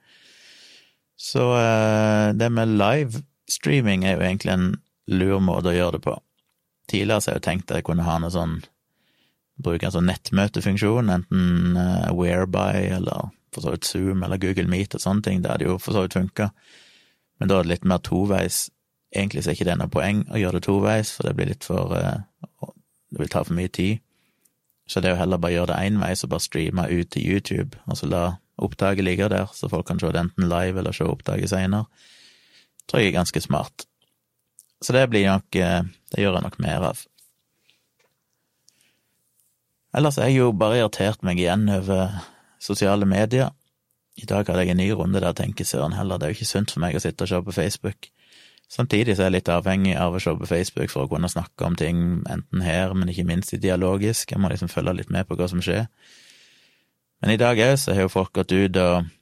Så 1.17 1.45
eh, 1.57 2.33
det 2.35 2.49
med 2.51 2.73
livestreaming 2.75 4.03
er 4.05 4.17
jo 4.17 4.25
egentlig 4.25 4.51
en 4.53 4.65
lur 5.07 5.39
måte 5.41 5.71
å 5.71 5.75
gjøre 5.77 5.95
det 5.95 6.01
på. 6.03 6.17
Tidligere 6.91 7.23
så 7.23 7.31
har 7.31 7.37
jeg 7.37 7.41
jo 7.41 7.45
tenkt 7.47 7.71
at 7.71 7.79
jeg 7.79 7.87
kunne 7.87 8.07
ha 8.07 8.17
noe 8.21 8.33
sånn 8.33 8.59
Bruke 9.57 9.87
en 9.87 9.93
sånn 9.95 10.05
nettmøtefunksjon, 10.05 11.07
enten 11.09 11.79
uh, 11.79 12.11
Whereby 12.13 12.91
eller 12.99 13.31
for 13.53 13.63
så 13.63 13.73
vidt 13.73 13.85
Zoom 13.85 14.23
eller 14.23 14.41
Google 14.41 14.67
Meet 14.71 14.95
og 14.97 15.03
sånne 15.03 15.23
ting, 15.25 15.43
det 15.43 15.51
hadde 15.51 15.67
jo 15.69 15.77
for 15.81 15.95
så 15.95 16.05
vidt 16.05 16.17
funka, 16.17 16.49
men 17.39 17.49
da 17.49 17.59
er 17.59 17.67
det 17.67 17.73
litt 17.75 17.87
mer 17.87 18.01
toveis. 18.03 18.67
Egentlig 19.13 19.43
så 19.43 19.51
er 19.51 19.57
ikke 19.57 19.69
det 19.69 19.77
noe 19.79 19.93
poeng 19.93 20.23
å 20.27 20.41
gjøre 20.41 20.59
det 20.59 20.67
toveis, 20.67 21.13
for 21.15 21.27
det 21.27 21.35
blir 21.37 21.51
litt 21.53 21.67
for 21.67 21.95
eh, 21.97 22.19
Det 23.07 23.21
vil 23.21 23.29
ta 23.31 23.43
for 23.45 23.55
mye 23.55 23.71
tid. 23.71 24.01
Så 24.87 24.99
det 24.99 25.09
er 25.09 25.13
jo 25.15 25.21
heller 25.21 25.39
bare 25.39 25.53
gjøre 25.53 25.71
det 25.71 25.83
énveis 25.87 26.23
og 26.25 26.31
bare 26.33 26.43
streame 26.43 26.87
ut 26.91 27.09
til 27.11 27.23
YouTube, 27.23 27.79
og 27.87 27.99
så 27.99 28.09
la 28.11 28.23
opptaket 28.57 29.05
ligge 29.05 29.29
der, 29.29 29.47
så 29.53 29.69
folk 29.69 29.87
kan 29.87 29.99
se 29.99 30.11
det 30.11 30.19
enten 30.19 30.49
live 30.49 30.79
eller 30.79 30.95
se 30.95 31.07
opptaket 31.07 31.51
seinere. 31.51 31.85
Tror 32.87 33.03
jeg 33.03 33.11
er 33.11 33.19
ganske 33.19 33.41
smart. 33.43 33.85
Så 34.81 34.93
det 34.93 35.07
blir 35.09 35.25
nok 35.27 35.55
eh, 35.55 35.83
Det 36.11 36.21
gjør 36.21 36.37
jeg 36.37 36.45
nok 36.45 36.59
mer 36.63 36.83
av. 36.91 36.99
Ellers 39.97 40.17
er 40.17 40.29
jeg 40.29 40.37
jo 40.41 40.51
bare 40.53 40.77
irritert 40.79 41.23
meg 41.25 41.39
igjen 41.41 41.65
over 41.73 42.19
sosiale 42.59 43.05
medier. 43.05 43.49
I 44.17 44.25
dag 44.25 44.47
hadde 44.47 44.65
jeg 44.65 44.73
en 44.73 44.79
ny 44.81 44.91
runde 44.97 45.19
der 45.21 45.31
jeg 45.31 45.41
tenker 45.43 45.65
søren 45.65 45.93
heller, 45.93 46.17
det 46.17 46.25
er 46.25 46.31
jo 46.33 46.39
ikke 46.39 46.53
sunt 46.53 46.73
for 46.73 46.81
meg 46.81 46.97
å 46.97 47.01
sitte 47.03 47.25
og 47.25 47.29
se 47.29 47.41
på 47.45 47.53
Facebook. 47.53 48.09
Samtidig 48.69 49.15
så 49.15 49.23
er 49.23 49.29
jeg 49.29 49.37
litt 49.37 49.51
avhengig 49.51 49.93
av 49.95 50.15
å 50.17 50.19
se 50.19 50.33
på 50.35 50.47
Facebook 50.49 50.91
for 50.91 51.05
å 51.05 51.11
kunne 51.11 51.29
snakke 51.31 51.67
om 51.67 51.75
ting, 51.79 52.23
enten 52.27 52.63
her, 52.65 52.91
men 52.97 53.11
ikke 53.11 53.27
minst 53.27 53.53
i 53.55 53.61
dialogisk. 53.63 54.33
Jeg 54.33 54.41
må 54.43 54.49
liksom 54.51 54.71
følge 54.71 54.97
litt 54.97 55.13
med 55.13 55.27
på 55.29 55.37
hva 55.39 55.47
som 55.47 55.61
skjer. 55.63 55.85
Men 57.23 57.33
i 57.33 57.39
dag 57.39 57.59
òg 57.63 57.77
så 57.79 57.95
har 57.95 58.05
jo 58.05 58.11
folk 58.13 58.33
gått 58.35 58.51
ut 58.53 58.81
og 58.81 59.13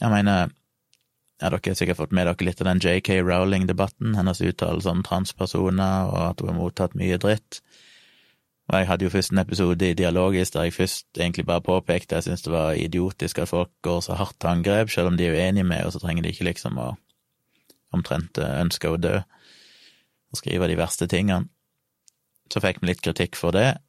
Jeg 0.00 0.08
mener, 0.08 0.48
ja, 1.42 1.48
dere 1.50 1.60
har 1.60 1.74
sikkert 1.76 1.98
fått 1.98 2.12
med 2.16 2.24
dere 2.24 2.44
litt 2.46 2.60
av 2.62 2.70
den 2.70 2.78
JK 2.80 3.18
Rowling-debatten, 3.20 4.14
hennes 4.16 4.40
uttalelser 4.40 4.94
om 4.94 5.02
transpersoner, 5.04 6.08
og 6.08 6.22
at 6.24 6.40
hun 6.40 6.48
har 6.48 6.56
mottatt 6.56 6.96
mye 6.96 7.18
dritt. 7.20 7.58
Og 8.70 8.78
jeg 8.78 8.86
hadde 8.86 9.04
jo 9.04 9.10
først 9.10 9.32
en 9.34 9.42
episode 9.42 9.88
i 9.90 9.94
Dialogisk 9.98 10.54
der 10.54 10.68
jeg 10.68 10.76
først 10.76 11.18
egentlig 11.18 11.42
bare 11.46 11.62
påpekte 11.66 12.14
jeg 12.14 12.28
syntes 12.28 12.44
det 12.46 12.52
var 12.54 12.78
idiotisk 12.78 13.40
at 13.42 13.50
folk 13.50 13.70
går 13.82 14.00
så 14.06 14.14
hardt 14.14 14.38
til 14.38 14.52
angrep, 14.52 14.90
selv 14.90 15.10
om 15.10 15.16
de 15.18 15.26
er 15.26 15.34
uenige 15.34 15.66
med, 15.66 15.84
og 15.84 15.92
så 15.92 15.98
trenger 15.98 16.22
de 16.22 16.30
ikke 16.30 16.46
liksom 16.46 16.78
å 16.78 16.92
omtrent 17.90 18.38
ønske 18.38 18.90
å 18.90 19.00
dø, 19.00 19.16
og 20.30 20.38
skrive 20.38 20.70
de 20.70 20.78
verste 20.78 21.10
tingene. 21.10 21.50
Så 22.50 22.62
fikk 22.62 22.78
vi 22.82 22.92
litt 22.92 23.02
kritikk 23.02 23.38
for 23.38 23.54
det, 23.54 23.80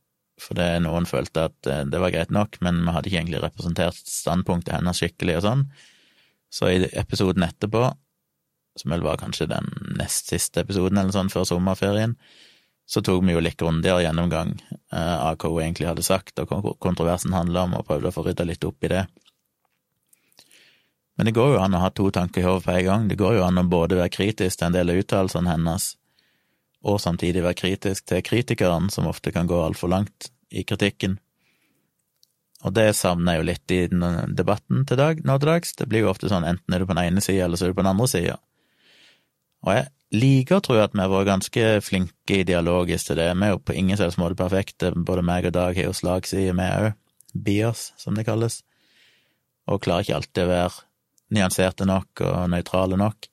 for 0.41 0.57
det 0.57 0.67
noen 0.81 1.05
følte 1.09 1.47
at 1.49 1.69
eh, 1.69 1.83
det 1.85 2.01
var 2.01 2.13
greit 2.13 2.33
nok, 2.33 2.57
men 2.65 2.81
vi 2.81 2.93
hadde 2.95 3.09
ikke 3.09 3.19
egentlig 3.21 3.41
representert 3.43 3.97
standpunktet 4.09 4.73
hennes 4.73 4.97
skikkelig 4.97 5.37
og 5.39 5.45
sånn. 5.45 5.65
Så 6.51 6.69
i 6.73 6.87
episoden 6.97 7.45
etterpå, 7.45 7.83
som 8.81 8.93
vel 8.93 9.05
var 9.05 9.21
kanskje 9.21 9.49
den 9.51 9.69
nest 9.99 10.31
siste 10.31 10.63
episoden 10.65 10.97
eller 10.97 11.13
sånn 11.13 11.29
før 11.33 11.45
sommerferien, 11.47 12.15
så 12.91 13.01
tok 13.01 13.23
vi 13.23 13.31
jo 13.31 13.39
litt 13.39 13.55
grundigere 13.59 14.03
gjennomgang 14.03 14.49
eh, 14.91 15.17
av 15.23 15.37
hva 15.39 15.49
hun 15.53 15.61
egentlig 15.63 15.87
hadde 15.87 16.03
sagt, 16.03 16.35
og 16.43 16.51
hva 16.51 16.73
kontroversen 16.83 17.31
handla 17.31 17.63
om, 17.63 17.77
og 17.77 17.85
prøvde 17.87 18.11
å 18.11 18.15
få 18.15 18.25
rydda 18.25 18.43
litt 18.49 18.67
opp 18.67 18.83
i 18.83 18.91
det. 18.91 19.05
Men 21.15 21.29
det 21.29 21.35
går 21.37 21.53
jo 21.53 21.61
an 21.63 21.77
å 21.77 21.83
ha 21.85 21.91
to 21.95 22.09
tanker 22.11 22.43
i 22.43 22.45
hodet 22.49 22.65
på 22.65 22.75
en 22.75 22.85
gang. 22.89 23.07
Det 23.07 23.15
går 23.19 23.37
jo 23.37 23.45
an 23.45 23.61
å 23.61 23.63
både 23.69 23.99
være 24.01 24.11
kritisk 24.11 24.59
til 24.59 24.67
en 24.67 24.75
del 24.75 24.91
av 24.91 24.99
uttalelsene 24.99 25.53
hennes, 25.53 25.87
og 26.83 26.99
samtidig 26.99 27.45
være 27.45 27.61
kritisk 27.61 28.11
til 28.11 28.23
kritikeren, 28.27 28.91
som 28.91 29.07
ofte 29.07 29.31
kan 29.31 29.47
gå 29.47 29.63
altfor 29.63 29.93
langt 29.93 30.31
i 30.51 30.65
kritikken. 30.67 31.19
Og 32.67 32.75
det 32.75 32.89
savner 32.99 33.37
jeg 33.37 33.39
jo 33.39 33.49
litt 33.53 33.73
i 33.73 33.81
debatten 34.35 34.83
til 34.89 34.99
dag, 34.99 35.23
nå 35.23 35.39
til 35.39 35.53
dags. 35.53 35.77
Det 35.79 35.87
blir 35.87 36.03
jo 36.03 36.11
ofte 36.11 36.27
sånn 36.29 36.43
enten 36.43 36.75
er 36.75 36.83
du 36.83 36.89
på 36.89 36.97
den 36.97 37.05
ene 37.07 37.23
sida, 37.23 37.47
eller 37.47 37.55
så 37.55 37.69
er 37.69 37.71
du 37.71 37.79
på 37.79 37.85
den 37.85 37.95
andre 37.95 38.11
sida. 38.11 38.41
Og 39.65 39.73
jeg 39.75 39.87
liker 40.21 40.57
å 40.57 40.63
tro 40.65 40.77
at 40.81 40.95
vi 40.95 41.03
har 41.03 41.11
vært 41.11 41.29
ganske 41.29 41.65
flinke 41.85 42.39
i 42.41 42.45
dialogisk 42.47 43.09
til 43.11 43.21
det. 43.21 43.29
Vi 43.37 43.47
er 43.47 43.53
jo 43.53 43.61
på 43.63 43.75
ingen 43.77 43.99
selv 43.99 44.17
måte 44.21 44.39
perfekte. 44.39 44.93
Både 44.95 45.25
meg 45.25 45.47
og 45.49 45.55
Dag 45.57 45.77
har 45.77 45.89
jo 45.89 45.95
slagside, 45.95 46.55
vi 46.57 46.67
òg. 46.67 46.93
Bias, 47.31 47.91
som 48.01 48.17
det 48.17 48.25
kalles. 48.27 48.61
Og 49.71 49.83
klarer 49.83 50.03
ikke 50.03 50.17
alltid 50.17 50.43
å 50.43 50.51
være 50.51 50.87
nyanserte 51.31 51.87
nok 51.87 52.23
og 52.27 52.49
nøytrale 52.51 52.99
nok. 52.99 53.29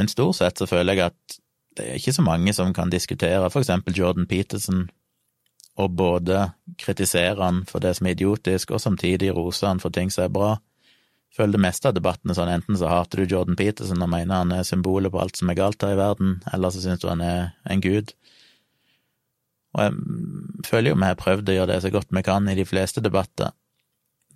Men 0.00 0.08
stort 0.08 0.38
sett 0.38 0.62
så 0.62 0.68
føler 0.70 0.96
jeg 0.96 1.10
at 1.10 1.38
det 1.76 1.84
er 1.84 2.00
ikke 2.00 2.14
så 2.16 2.24
mange 2.24 2.52
som 2.56 2.72
kan 2.76 2.90
diskutere 2.92 3.48
for 3.52 3.60
eksempel 3.60 3.96
Jordan 3.96 4.26
Peterson 4.28 4.86
og 5.80 5.94
både 5.96 6.50
kritisere 6.80 7.40
han 7.40 7.62
for 7.68 7.80
det 7.80 7.94
som 7.96 8.06
er 8.06 8.16
idiotisk, 8.16 8.74
og 8.74 8.80
samtidig 8.80 9.32
rose 9.32 9.66
han 9.66 9.80
for 9.80 9.92
ting 9.94 10.10
som 10.12 10.26
er 10.26 10.32
bra. 10.32 10.50
Føler 11.32 11.56
det 11.56 11.62
meste 11.64 11.88
av 11.88 11.96
debattene 11.96 12.34
sånn, 12.36 12.50
enten 12.52 12.76
så 12.76 12.90
hater 12.90 13.22
du 13.22 13.32
Jordan 13.32 13.56
Peterson 13.56 14.04
og 14.04 14.10
mener 14.12 14.42
han 14.42 14.52
er 14.52 14.66
symbolet 14.68 15.12
på 15.14 15.20
alt 15.22 15.38
som 15.40 15.48
er 15.48 15.56
galt 15.56 15.84
her 15.84 15.94
i 15.94 16.00
verden, 16.00 16.36
eller 16.52 16.72
så 16.74 16.82
syns 16.84 17.00
du 17.00 17.08
han 17.08 17.24
er 17.24 17.54
en 17.72 17.80
gud. 17.84 18.12
Og 19.72 19.86
jeg 19.86 20.66
føler 20.68 20.92
jo 20.92 20.98
vi 21.00 21.08
har 21.08 21.20
prøvd 21.20 21.48
å 21.48 21.56
gjøre 21.56 21.70
det 21.72 21.80
så 21.86 21.92
godt 21.94 22.12
vi 22.12 22.24
kan 22.26 22.50
i 22.52 22.58
de 22.58 22.68
fleste 22.68 23.04
debatter, 23.04 23.54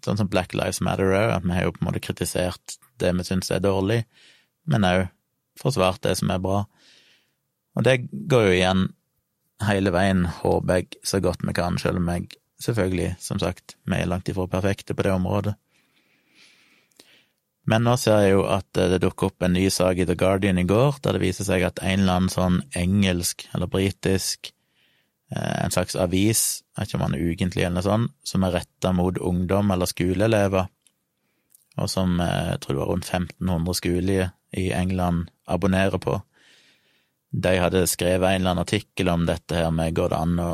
Sånn 0.05 0.19
som 0.21 0.29
Black 0.31 0.53
Lives 0.55 0.79
Matter 0.85 1.09
òg, 1.09 1.31
at 1.35 1.47
vi 1.47 1.55
har 1.57 1.65
jo 1.67 1.73
på 1.75 1.81
en 1.83 1.88
måte 1.88 2.03
kritisert 2.05 2.76
det 3.00 3.11
vi 3.17 3.25
syns 3.26 3.49
er 3.50 3.62
dårlig, 3.65 4.05
men 4.71 4.87
òg 4.87 5.07
forsvart 5.59 6.03
det 6.05 6.12
som 6.21 6.31
er 6.31 6.43
bra. 6.45 6.61
Og 7.76 7.85
det 7.85 7.97
går 8.12 8.45
jo 8.47 8.55
igjen 8.55 8.85
hele 9.67 9.91
veien, 9.91 10.26
håper 10.43 10.79
jeg, 10.79 11.00
så 11.03 11.19
godt 11.25 11.43
vi 11.43 11.57
kan, 11.57 11.81
selv 11.81 11.99
om 11.99 12.11
jeg 12.12 12.29
selvfølgelig, 12.62 13.17
som 13.25 13.41
sagt, 13.43 13.76
vi 13.89 13.99
er 13.99 14.09
langt 14.09 14.28
ifra 14.30 14.47
perfekte 14.52 14.95
på 14.95 15.09
det 15.09 15.17
området. 15.17 15.56
Men 17.67 17.83
nå 17.83 17.97
ser 17.99 18.21
jeg 18.23 18.37
jo 18.37 18.45
at 18.47 18.67
det 18.79 19.00
dukker 19.02 19.33
opp 19.33 19.43
en 19.43 19.57
ny 19.57 19.67
sak 19.75 19.99
i 19.99 20.07
The 20.07 20.15
Guardian 20.19 20.61
i 20.63 20.67
går, 20.69 21.00
der 21.02 21.17
det 21.17 21.25
viser 21.25 21.49
seg 21.49 21.65
at 21.67 21.83
en 21.83 22.05
eller 22.05 22.21
annen 22.21 22.33
sånn 22.33 22.61
engelsk 22.79 23.49
eller 23.55 23.71
britisk 23.71 24.52
Eh, 25.31 25.65
en 25.65 25.71
slags 25.71 25.97
avis, 25.99 26.63
jeg 26.76 26.81
vet 26.81 26.89
ikke 26.89 26.99
om 27.00 27.05
den 27.09 27.17
er 27.19 27.31
ukentlig 27.33 27.65
eller 27.65 27.81
noe 27.81 27.87
sånt, 27.87 28.13
som 28.23 28.45
er 28.47 28.55
retta 28.61 28.93
mot 28.95 29.19
ungdom 29.19 29.73
eller 29.75 29.91
skoleelever, 29.91 30.69
og 31.76 31.91
som 31.91 32.21
eh, 32.23 32.52
jeg 32.52 32.61
tror 32.63 32.76
det 32.76 32.83
var 32.83 32.93
rundt 32.93 33.11
1500 33.11 33.79
skoler 33.81 34.29
i 34.57 34.69
England 34.71 35.33
abonnerer 35.50 35.99
på. 36.02 36.21
De 37.35 37.57
hadde 37.59 37.89
skrevet 37.91 38.23
en 38.23 38.41
eller 38.41 38.52
annen 38.55 38.63
artikkel 38.63 39.11
om 39.11 39.26
dette 39.26 39.59
her 39.59 39.73
med 39.75 39.97
går 39.99 40.15
det 40.15 40.21
an 40.21 40.39
å 40.41 40.52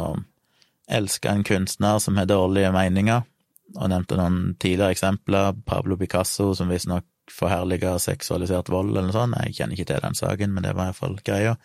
elske 0.93 1.29
en 1.29 1.45
kunstner 1.45 2.01
som 2.03 2.17
har 2.17 2.31
dårlige 2.31 2.73
meninger, 2.73 3.29
og 3.77 3.89
nevnte 3.93 4.19
noen 4.19 4.55
tidligere 4.61 4.97
eksempler, 4.97 5.57
Pablo 5.67 5.97
Picasso, 6.01 6.53
som 6.57 6.71
visstnok 6.73 7.07
forherliga 7.31 7.95
seksualisert 8.03 8.71
vold 8.73 8.91
eller 8.93 9.09
noe 9.09 9.17
sånt, 9.17 9.39
jeg 9.47 9.57
kjenner 9.57 9.79
ikke 9.79 9.89
til 9.93 10.05
den 10.05 10.19
saken, 10.19 10.55
men 10.55 10.67
det 10.67 10.75
var 10.77 10.91
iallfall 10.91 11.17
greia. 11.25 11.57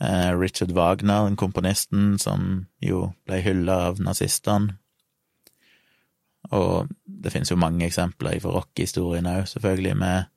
Eh, 0.00 0.32
Richard 0.38 0.72
Wagner, 0.76 1.26
den 1.26 1.38
komponisten 1.40 2.18
som 2.22 2.66
jo 2.84 3.10
ble 3.26 3.40
hylla 3.44 3.78
av 3.90 4.00
nazistene. 4.02 4.76
Og 6.54 6.92
det 7.06 7.32
finnes 7.34 7.50
jo 7.50 7.58
mange 7.58 7.88
eksempler 7.88 8.38
fra 8.42 8.52
rockehistorien 8.54 9.26
òg, 9.26 9.48
selvfølgelig, 9.50 9.96
med 9.98 10.28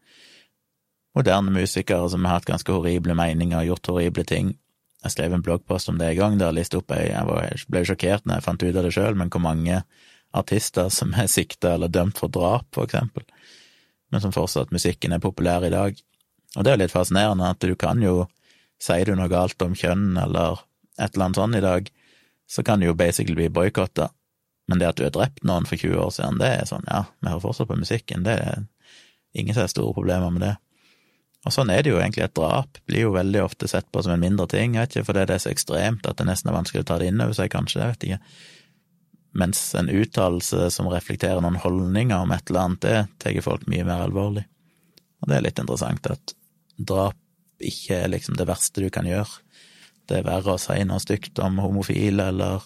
moderne 1.18 1.54
musikere 1.54 2.10
som 2.10 2.26
har 2.26 2.40
hatt 2.40 2.50
ganske 2.50 2.74
horrible 2.74 3.14
meninger 3.18 3.60
og 3.60 3.74
gjort 3.74 3.92
horrible 3.94 4.26
ting. 4.26 4.56
Jeg 5.04 5.14
skrev 5.14 5.34
en 5.34 5.44
bloggpost 5.44 5.90
om 5.92 6.00
det 6.00 6.10
en 6.10 6.18
gang, 6.18 6.40
der 6.40 6.50
jeg 6.50 6.60
listet 6.60 6.82
opp 6.82 6.92
ei 6.92 7.12
Jeg 7.12 7.68
ble 7.72 7.84
sjokkert 7.88 8.26
når 8.26 8.40
jeg 8.40 8.48
fant 8.48 8.64
ut 8.64 8.76
av 8.76 8.84
det 8.84 8.96
sjøl, 8.96 9.16
men 9.16 9.30
hvor 9.30 9.44
mange 9.44 9.84
artister 10.36 10.90
som 10.94 11.14
er 11.18 11.30
sikta 11.32 11.74
eller 11.76 11.92
dømt 11.92 12.20
for 12.22 12.32
drap, 12.32 12.68
for 12.76 12.86
eksempel, 12.86 13.26
men 14.10 14.22
som 14.22 14.34
fortsatt 14.34 14.74
musikken 14.74 15.14
er 15.14 15.24
populær 15.24 15.66
i 15.66 15.74
dag. 15.74 15.98
Og 16.56 16.66
det 16.66 16.72
er 16.72 16.78
jo 16.78 16.84
litt 16.84 16.96
fascinerende 16.96 17.50
at 17.50 17.62
du 17.62 17.76
kan 17.80 18.02
jo 18.04 18.28
Sier 18.80 19.10
du 19.10 19.12
noe 19.20 19.28
galt 19.28 19.60
om 19.60 19.74
kjønn 19.76 20.14
eller 20.16 20.62
et 20.96 21.12
eller 21.12 21.26
annet 21.26 21.36
sånt 21.36 21.58
i 21.58 21.60
dag, 21.60 21.90
så 22.48 22.64
kan 22.64 22.80
du 22.80 22.86
jo 22.86 22.94
basically 22.96 23.36
bli 23.36 23.50
boikotta. 23.52 24.06
Men 24.72 24.80
det 24.80 24.88
at 24.88 24.96
du 24.96 25.04
har 25.04 25.12
drept 25.12 25.44
noen 25.44 25.68
for 25.68 25.76
20 25.76 26.00
år 26.00 26.14
siden, 26.16 26.40
det 26.40 26.48
er 26.62 26.70
sånn, 26.70 26.88
ja, 26.88 27.02
vi 27.20 27.28
hører 27.28 27.44
fortsatt 27.44 27.68
på 27.68 27.76
musikken, 27.76 28.24
det 28.24 28.38
er 28.40 28.64
ingen 29.36 29.52
som 29.52 29.66
har 29.66 29.74
store 29.74 29.96
problemer 29.98 30.32
med 30.32 30.46
det. 30.46 30.54
Og 31.48 31.56
sånn 31.56 31.72
er 31.72 31.84
det 31.84 31.94
jo 31.94 32.00
egentlig, 32.00 32.26
et 32.28 32.36
drap 32.36 32.80
blir 32.88 33.06
jo 33.08 33.12
veldig 33.16 33.44
ofte 33.46 33.70
sett 33.72 33.88
på 33.92 34.04
som 34.04 34.16
en 34.16 34.24
mindre 34.24 34.48
ting, 34.52 34.76
jeg 34.76 34.88
vet 34.88 34.96
ikke, 34.96 35.08
fordi 35.10 35.26
det 35.28 35.38
er 35.38 35.44
så 35.44 35.54
ekstremt 35.54 36.08
at 36.10 36.20
det 36.20 36.28
nesten 36.28 36.52
er 36.52 36.58
vanskelig 36.58 36.84
å 36.84 36.90
ta 36.90 36.98
det 37.00 37.12
inn 37.12 37.24
over 37.24 37.38
seg, 37.38 37.52
kanskje, 37.54 37.80
jeg 37.80 37.94
vet 37.94 38.08
ikke. 38.08 38.20
Mens 39.38 39.76
en 39.78 39.90
uttalelse 39.90 40.70
som 40.74 40.90
reflekterer 40.90 41.42
noen 41.44 41.60
holdninger 41.62 42.18
om 42.18 42.32
et 42.34 42.50
eller 42.50 42.66
annet, 42.66 42.82
det 42.82 42.98
tar 43.22 43.42
folk 43.46 43.68
mye 43.70 43.86
mer 43.86 44.06
alvorlig. 44.08 44.46
Og 45.22 45.30
det 45.30 45.38
er 45.38 45.46
litt 45.46 45.62
interessant 45.62 46.10
at 46.10 46.34
drap 46.78 47.18
ikke 47.60 48.04
er 48.06 48.12
liksom 48.14 48.38
det 48.40 48.48
verste 48.48 48.82
du 48.82 48.90
kan 48.94 49.08
gjøre. 49.08 49.42
Det 50.10 50.20
er 50.20 50.26
verre 50.26 50.56
å 50.56 50.62
si 50.62 50.80
noe 50.88 51.02
stygt 51.04 51.40
om 51.44 51.60
homofile 51.62 52.30
eller 52.32 52.64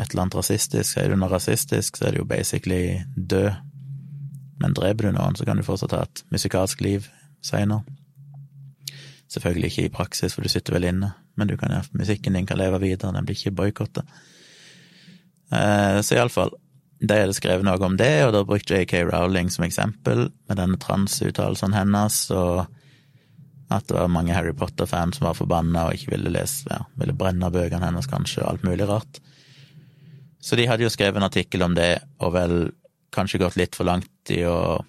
et 0.00 0.10
eller 0.10 0.24
annet 0.24 0.38
rasistisk. 0.40 0.88
Sier 0.88 1.12
du 1.12 1.18
noe 1.20 1.30
rasistisk, 1.30 1.98
så 1.98 2.08
er 2.08 2.16
det 2.16 2.22
jo 2.22 2.28
basically 2.28 2.82
død. 3.14 3.52
Men 4.60 4.76
dreper 4.76 5.08
du 5.08 5.16
noen, 5.16 5.36
så 5.36 5.46
kan 5.48 5.60
du 5.60 5.64
fortsatt 5.64 5.94
ha 5.96 6.02
et 6.08 6.24
musikalsk 6.32 6.82
liv 6.84 7.06
seinere. 7.44 7.84
Selvfølgelig 9.30 9.70
ikke 9.70 9.86
i 9.86 9.94
praksis, 9.94 10.34
for 10.34 10.42
du 10.42 10.50
sitter 10.50 10.74
vel 10.74 10.88
inne, 10.90 11.12
men 11.38 11.48
du 11.48 11.54
kan, 11.56 11.72
musikken 11.94 12.34
din 12.34 12.48
kan 12.48 12.58
leve 12.58 12.80
videre, 12.82 13.12
den 13.14 13.28
blir 13.28 13.38
ikke 13.38 13.54
boikotta. 13.60 14.02
Eh, 15.50 16.00
så 16.00 16.16
iallfall, 16.16 16.52
de 17.00 17.16
hadde 17.16 17.36
skrevet 17.36 17.64
noe 17.66 17.80
om 17.86 17.96
det, 17.98 18.12
og 18.26 18.34
da 18.36 18.44
brukte 18.46 18.82
JK 18.82 19.06
Rowling 19.08 19.50
som 19.52 19.64
eksempel, 19.66 20.28
med 20.50 20.60
denne 20.60 20.78
transuttalelsen 20.80 21.74
hennes, 21.74 22.22
og 22.34 22.66
at 23.70 23.86
det 23.86 23.96
var 23.96 24.10
mange 24.10 24.34
Harry 24.34 24.52
Potter-fans 24.56 25.18
som 25.18 25.28
var 25.28 25.38
forbanna 25.38 25.86
og 25.86 25.96
ikke 25.96 26.16
ville 26.16 26.32
lese, 26.34 26.66
ja, 26.68 26.82
ville 26.98 27.14
brenne 27.16 27.52
bøkene 27.54 27.86
hennes, 27.86 28.08
kanskje, 28.10 28.42
og 28.42 28.52
alt 28.52 28.66
mulig 28.66 28.88
rart. 28.90 29.20
Så 30.42 30.56
de 30.58 30.66
hadde 30.68 30.84
jo 30.84 30.92
skrevet 30.92 31.20
en 31.20 31.28
artikkel 31.28 31.62
om 31.64 31.76
det, 31.76 32.00
og 32.20 32.34
vel 32.34 32.56
kanskje 33.14 33.42
gått 33.42 33.58
litt 33.60 33.76
for 33.78 33.88
langt 33.88 34.32
i 34.32 34.42
å 34.48 34.80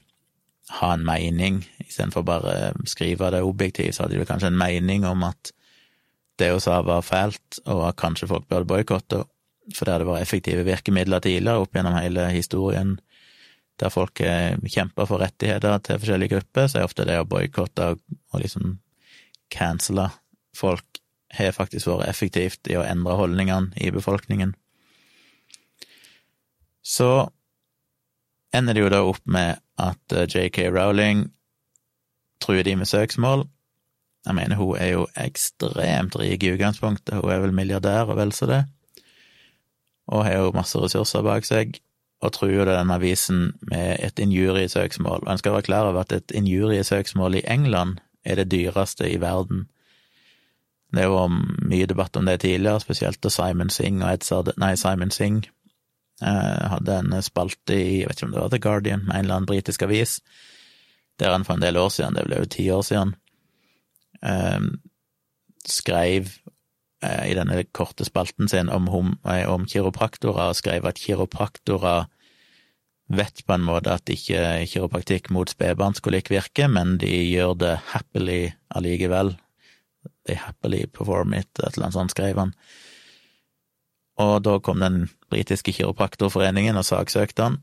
ha 0.81 0.93
en 0.95 1.03
mening, 1.05 1.61
istedenfor 1.83 2.25
bare 2.25 2.71
skrive 2.87 3.31
det 3.33 3.43
objektivt, 3.43 3.95
så 3.95 4.05
hadde 4.05 4.19
de 4.19 4.27
kanskje 4.27 4.51
en 4.51 4.59
mening 4.59 5.05
om 5.07 5.25
at 5.27 5.51
det 6.39 6.51
hun 6.53 6.63
sa 6.63 6.79
var 6.85 7.03
fælt, 7.05 7.61
og 7.67 7.85
at 7.89 7.99
kanskje 8.01 8.29
folk 8.31 8.47
burde 8.49 8.69
boikotte, 8.69 9.23
for 9.77 9.89
der 9.89 10.01
det 10.01 10.09
var 10.09 10.21
effektive 10.21 10.65
virkemidler 10.67 11.23
tidligere 11.23 11.63
opp 11.63 11.75
gjennom 11.75 11.97
hele 11.99 12.29
historien 12.33 12.97
der 13.81 13.89
folk 13.89 14.19
kjemper 14.21 15.07
for 15.09 15.23
rettigheter 15.23 15.79
til 15.81 15.97
forskjellige 15.97 16.35
grupper, 16.35 16.67
så 16.69 16.79
er 16.79 16.85
ofte 16.85 17.05
det 17.07 17.15
å 17.17 17.25
boikotte 17.25 17.87
og 17.95 18.41
liksom 18.43 18.75
cancele 19.49 20.11
folk 20.57 21.01
har 21.33 21.53
faktisk 21.55 21.87
vært 21.87 22.09
effektivt 22.11 22.69
i 22.69 22.77
å 22.77 22.85
endre 22.85 23.15
holdningene 23.19 23.71
i 23.79 23.91
befolkningen. 23.93 24.53
Så 26.81 27.29
ender 28.55 28.75
det 28.75 28.83
jo 28.83 28.91
da 28.91 29.01
opp 29.07 29.23
med 29.25 29.61
at 29.79 30.15
eh, 30.15 30.27
JK 30.27 30.67
Rowling 30.73 31.29
truer 32.41 32.65
de 32.67 32.75
med 32.75 32.89
søksmål, 32.89 33.47
Jeg 34.21 34.35
mener, 34.37 34.55
hun 34.55 34.77
er 34.77 34.91
jo 34.91 35.07
ekstremt 35.17 36.13
rik 36.19 36.43
i 36.45 36.51
utgangspunktet, 36.53 37.23
hun 37.23 37.31
er 37.33 37.39
vel 37.41 37.55
milliardær 37.57 38.05
og 38.05 38.19
vel 38.19 38.29
så 38.37 38.45
det, 38.45 38.59
og 40.11 40.25
har 40.27 40.37
jo 40.37 40.55
masse 40.55 40.79
ressurser 40.79 41.23
bak 41.25 41.47
seg, 41.47 41.79
og 42.21 42.35
truer 42.35 42.67
denne 42.69 42.95
avisen 42.99 43.53
med 43.71 43.97
et 44.05 44.19
injuriesøksmål. 44.21 45.23
Og 45.25 45.31
en 45.31 45.39
skal 45.41 45.55
være 45.55 45.65
klar 45.65 45.87
over 45.89 46.03
at 46.03 46.11
et 46.13 46.33
injuriesøksmål 46.37 47.39
i 47.39 47.45
England 47.49 47.97
er 48.23 48.37
det 48.37 48.51
dyreste 48.51 49.09
i 49.09 49.17
verden. 49.21 49.65
Det 50.91 51.01
er 51.01 51.09
jo 51.09 51.23
mye 51.31 51.87
debatt 51.89 52.17
om 52.19 52.27
det 52.27 52.41
tidligere, 52.43 52.83
spesielt 52.83 53.21
da 53.23 53.31
Simon 53.31 53.71
Singh 53.73 54.03
og 54.03 54.11
Edzard 54.11 54.51
Nei, 54.59 54.75
Simon 54.75 55.11
Singh 55.11 55.47
eh, 56.21 56.63
hadde 56.75 56.99
en 56.99 57.15
spalte 57.23 57.77
i, 57.77 58.01
jeg 58.01 58.09
vet 58.09 58.19
ikke 58.19 58.27
om 58.27 58.35
det 58.35 58.41
var 58.43 58.53
The 58.53 58.61
Guardian, 58.61 59.07
en 59.07 59.23
eller 59.23 59.39
annen 59.39 59.49
britisk 59.49 59.87
avis, 59.87 60.19
der 61.19 61.31
han 61.31 61.47
for 61.47 61.55
en 61.55 61.63
del 61.63 61.79
år 61.79 61.89
siden, 61.95 62.19
det 62.19 62.27
ble 62.27 62.41
jo 62.43 62.51
ti 62.51 62.67
år 62.75 62.83
siden, 62.85 63.15
eh, 64.21 64.67
skrev 65.65 66.29
i 67.01 67.33
denne 67.37 67.63
korte 67.73 68.05
spalten 68.05 68.49
sin 68.51 68.69
om, 68.69 68.87
eh, 69.25 69.47
om 69.49 69.65
kiropraktorer, 69.65 70.51
og 70.51 70.55
skrev 70.59 70.85
at 70.85 71.01
kiropraktorer 71.01 72.05
vet 73.11 73.41
på 73.45 73.53
en 73.53 73.65
måte 73.65 73.91
at 73.91 74.09
ikke 74.09 74.67
kiropraktikk 74.71 75.31
mot 75.33 75.49
spedbarnskolikk 75.49 76.29
virker, 76.31 76.69
men 76.71 76.97
de 77.01 77.09
gjør 77.09 77.57
det 77.59 77.73
happily 77.91 78.53
allikevel. 78.75 79.35
They 80.25 80.35
happily 80.35 80.85
perform 80.85 81.33
it, 81.33 81.49
et 81.59 81.73
eller 81.73 81.89
annet 81.89 81.97
sånt, 81.97 82.15
skrev 82.15 82.39
han. 82.39 82.53
Og 84.21 84.43
da 84.45 84.59
kom 84.59 84.79
den 84.79 85.09
britiske 85.31 85.73
kiropraktorforeningen 85.73 86.77
og 86.77 86.85
saksøkte 86.85 87.49
han. 87.49 87.59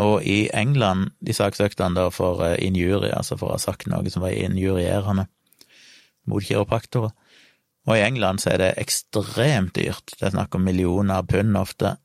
Og 0.00 0.24
i 0.24 0.48
England, 0.56 1.10
de 1.20 1.34
saksøkte 1.36 1.84
han 1.84 1.96
da 1.96 2.08
for 2.12 2.44
eh, 2.44 2.56
injurie, 2.64 3.12
altså 3.16 3.36
for 3.40 3.50
å 3.50 3.56
ha 3.56 3.60
sagt 3.60 3.88
noe 3.90 4.12
som 4.12 4.24
var 4.24 4.36
injurierende 4.36 5.26
mot 6.28 6.44
kiropraktorer. 6.44 7.12
Og 7.90 7.96
i 7.98 8.04
England 8.04 8.38
så 8.42 8.52
er 8.54 8.62
det 8.62 8.70
ekstremt 8.78 9.74
dyrt, 9.74 10.14
det 10.14 10.28
er 10.28 10.36
snakk 10.36 10.54
om 10.54 10.62
millioner 10.62 11.26
pund 11.26 11.58
ofte, 11.58 11.96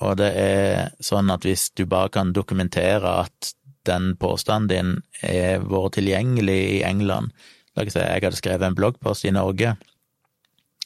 og 0.00 0.16
det 0.20 0.30
er 0.40 0.94
sånn 1.04 1.28
at 1.34 1.44
hvis 1.44 1.68
du 1.76 1.84
bare 1.90 2.08
kan 2.14 2.32
dokumentere 2.32 3.12
at 3.26 3.52
den 3.88 4.14
påstanden 4.20 4.68
din 4.70 4.90
er 5.26 5.64
vært 5.64 5.98
tilgjengelig 5.98 6.58
i 6.78 6.82
England 6.86 7.32
La 7.78 7.84
oss 7.86 7.94
si 7.94 8.02
jeg 8.02 8.24
hadde 8.24 8.38
skrevet 8.38 8.66
en 8.66 8.74
bloggpost 8.74 9.26
i 9.28 9.30
Norge, 9.30 9.76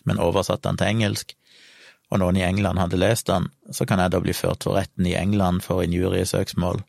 men 0.04 0.18
oversatt 0.20 0.60
den 0.66 0.76
til 0.76 0.90
engelsk, 0.90 1.30
og 2.12 2.20
noen 2.20 2.36
i 2.36 2.44
England 2.44 2.76
hadde 2.82 3.00
lest 3.00 3.30
den, 3.30 3.46
så 3.72 3.86
kan 3.88 4.02
jeg 4.02 4.12
da 4.12 4.20
bli 4.20 4.34
ført 4.36 4.66
for 4.66 4.76
retten 4.76 5.08
i 5.08 5.14
England 5.16 5.64
for 5.64 5.80
injuriesøksmål. 5.86 6.82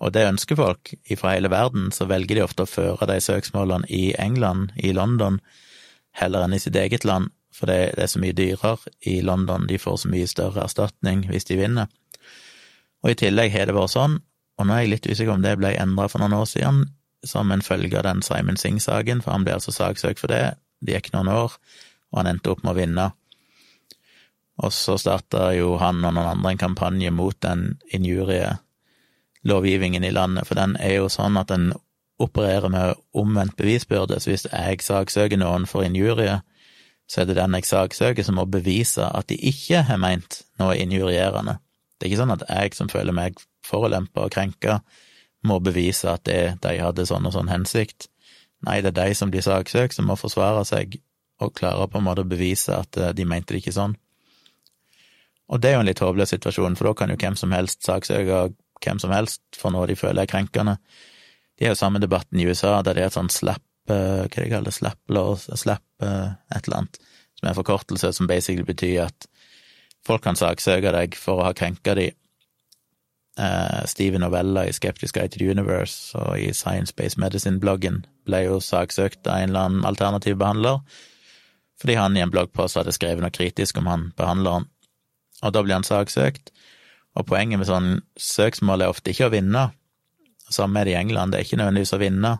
Og 0.00 0.14
det 0.16 0.24
ønsker 0.24 0.56
folk. 0.56 0.94
Fra 1.20 1.34
hele 1.34 1.50
verden, 1.52 1.90
så 1.92 2.06
velger 2.08 2.38
de 2.38 2.46
ofte 2.46 2.64
å 2.64 2.70
føre 2.70 3.10
de 3.10 3.18
søksmålene 3.20 3.90
i 3.92 4.14
England, 4.16 4.72
i 4.80 4.94
London, 4.96 5.36
heller 6.20 6.44
enn 6.44 6.56
i 6.56 6.62
sitt 6.62 6.76
eget 6.76 7.06
land, 7.08 7.26
for 7.54 7.70
det, 7.70 7.78
er 7.98 8.08
så 8.08 8.20
mye 8.22 8.36
dyrere 8.36 8.76
i 9.08 9.20
London, 9.26 9.66
de 9.66 9.78
får 9.80 9.96
så 10.04 10.08
mye 10.12 10.28
større 10.30 10.64
erstatning 10.64 11.18
hvis 11.30 11.48
de 11.48 11.58
vinner. 11.58 11.86
Og 13.02 13.08
i 13.12 13.18
tillegg 13.18 13.52
har 13.54 13.64
det 13.66 13.76
vært 13.76 13.96
sånn, 13.96 14.14
og 14.60 14.66
nå 14.66 14.70
er 14.76 14.82
jeg 14.84 14.92
litt 14.94 15.08
usikker 15.08 15.34
om 15.34 15.44
det 15.44 15.60
ble 15.60 15.70
endra 15.80 16.04
for 16.12 16.18
noen 16.22 16.36
år 16.36 16.48
siden, 16.48 16.76
som 17.26 17.46
en 17.52 17.64
følge 17.64 17.98
av 17.98 18.04
den 18.06 18.22
Simon 18.24 18.58
Singh-saken, 18.60 19.18
for 19.24 19.30
han 19.34 19.44
ble 19.44 19.52
altså 19.56 19.72
saksøkt 19.74 20.20
for 20.22 20.28
det, 20.32 20.44
det 20.84 20.94
gikk 20.96 21.08
noen 21.14 21.30
år, 21.32 21.50
og 22.12 22.16
han 22.20 22.30
endte 22.30 22.50
opp 22.52 22.62
med 22.64 22.74
å 22.74 22.78
vinne. 22.78 23.06
Og 24.60 24.70
så 24.76 24.94
starta 25.00 25.40
jo 25.56 25.68
han 25.80 25.96
og 26.04 26.12
noen 26.12 26.32
andre 26.34 26.48
en 26.52 26.60
kampanje 26.60 27.10
mot 27.14 27.36
den 27.44 27.60
injurielovgivningen 27.96 30.04
i 30.04 30.12
landet, 30.12 30.46
for 30.48 30.54
den 30.60 30.72
er 30.80 30.92
jo 30.98 31.06
sånn 31.12 31.36
at 31.40 31.48
den 31.52 31.64
opererer 32.20 32.70
med 32.72 33.00
omvendt 33.16 33.56
bevisbyrde, 33.58 34.20
så 34.20 34.32
hvis 34.32 34.46
jeg 34.50 34.84
saksøker 34.84 35.40
noen 35.40 35.66
for 35.68 35.86
injurie, 35.86 36.40
så 37.10 37.22
er 37.22 37.30
det 37.30 37.38
den 37.40 37.56
jeg 37.58 37.66
saksøker 37.66 38.26
som 38.26 38.38
må 38.38 38.46
bevise 38.46 39.06
at 39.06 39.28
de 39.32 39.38
ikke 39.50 39.82
har 39.88 39.98
meint 39.98 40.42
noe 40.60 40.76
injurierende. 40.78 41.58
Det 41.98 42.06
er 42.06 42.12
ikke 42.12 42.22
sånn 42.22 42.36
at 42.36 42.46
jeg 42.48 42.76
som 42.78 42.90
føler 42.92 43.16
meg 43.16 43.40
forulempa 43.66 44.26
og 44.26 44.34
krenka, 44.34 44.80
må 45.42 45.58
bevise 45.64 46.10
at 46.12 46.24
det, 46.28 46.60
de 46.62 46.76
hadde 46.78 47.06
sånn 47.08 47.26
og 47.26 47.34
sånn 47.34 47.50
hensikt. 47.50 48.10
Nei, 48.66 48.80
det 48.84 48.92
er 48.92 49.08
de 49.08 49.16
som 49.16 49.32
blir 49.32 49.44
saksøkt, 49.44 49.96
som 49.96 50.08
må 50.10 50.18
forsvare 50.20 50.62
seg 50.68 50.98
og 51.40 51.54
klare 51.56 51.88
på 51.88 51.98
en 51.98 52.04
måte 52.04 52.24
å 52.24 52.28
bevise 52.28 52.76
at 52.76 52.96
eh, 53.00 53.14
de 53.16 53.24
mente 53.24 53.54
det 53.54 53.62
ikke 53.62 53.72
sånn. 53.72 53.96
Og 55.50 55.62
det 55.62 55.70
er 55.70 55.78
jo 55.78 55.84
en 55.84 55.88
litt 55.88 56.02
håpløs 56.04 56.34
situasjon, 56.34 56.76
for 56.78 56.90
da 56.90 56.98
kan 56.98 57.10
jo 57.10 57.18
hvem 57.18 57.38
som 57.40 57.54
helst 57.56 57.82
saksøke 57.88 58.50
hvem 58.80 59.00
som 59.00 59.12
helst 59.12 59.42
for 59.58 59.72
noe 59.74 59.88
de 59.90 59.96
føler 59.98 60.24
er 60.24 60.30
krenkende. 60.30 60.76
De 61.60 61.68
har 61.68 61.74
jo 61.74 61.80
samme 61.82 62.00
debatten 62.00 62.40
i 62.40 62.46
USA, 62.48 62.78
der 62.80 62.96
det 62.96 63.04
er 63.04 63.10
et 63.10 63.16
sånn 63.18 63.28
slap, 63.32 63.62
eh, 63.92 64.24
hva 64.24 64.30
de 64.32 64.48
kaller 64.48 64.70
det, 64.70 64.76
slap 64.76 65.12
law, 65.12 65.34
slap 65.36 65.84
eh, 66.02 66.32
et 66.56 66.64
eller 66.64 66.78
annet, 66.78 66.96
som 67.36 67.46
er 67.46 67.52
en 67.52 67.58
forkortelse 67.58 68.14
som 68.16 68.30
basically 68.30 68.64
betyr 68.64 69.04
at 69.10 69.28
folk 70.06 70.24
kan 70.24 70.38
saksøke 70.40 70.94
deg 70.96 71.14
for 71.20 71.40
å 71.40 71.50
ha 71.50 71.54
krenka 71.56 71.96
de. 71.98 72.10
Steven 73.88 74.20
Novella 74.20 74.66
i 74.68 74.72
Skeptisk 74.74 75.14
Guide 75.16 75.32
to 75.32 75.38
the 75.40 75.46
Universe 75.48 76.18
og 76.18 76.34
i 76.36 76.50
Science 76.52 76.92
Based 76.92 77.16
Medicine-bloggen 77.16 78.02
ble 78.28 78.40
jo 78.42 78.58
saksøkt 78.60 79.22
av 79.30 79.38
en 79.38 79.52
eller 79.52 79.68
annen 79.68 79.86
alternativ 79.88 80.36
behandler, 80.42 80.82
fordi 81.80 81.96
han 81.96 82.18
i 82.18 82.20
en 82.20 82.32
bloggpost 82.34 82.76
hadde 82.76 82.92
skrevet 82.92 83.24
noe 83.24 83.32
kritisk 83.32 83.78
om 83.80 83.88
han 83.88 84.10
behandleren 84.18 84.66
og 85.40 85.54
da 85.54 85.62
blir 85.64 85.78
han 85.78 85.86
saksøkt. 85.86 86.52
Og 87.18 87.26
poenget 87.26 87.60
med 87.60 87.68
sånn 87.68 87.90
søksmål 88.20 88.84
er 88.84 88.92
ofte 88.92 89.12
ikke 89.12 89.28
å 89.28 89.34
vinne. 89.34 89.70
Samme 90.50 90.80
er 90.80 90.88
det 90.88 90.94
i 90.96 91.00
England, 91.00 91.32
det 91.32 91.40
er 91.40 91.46
ikke 91.46 91.60
nødvendigvis 91.60 91.94
å 91.96 92.00
vinne, 92.02 92.32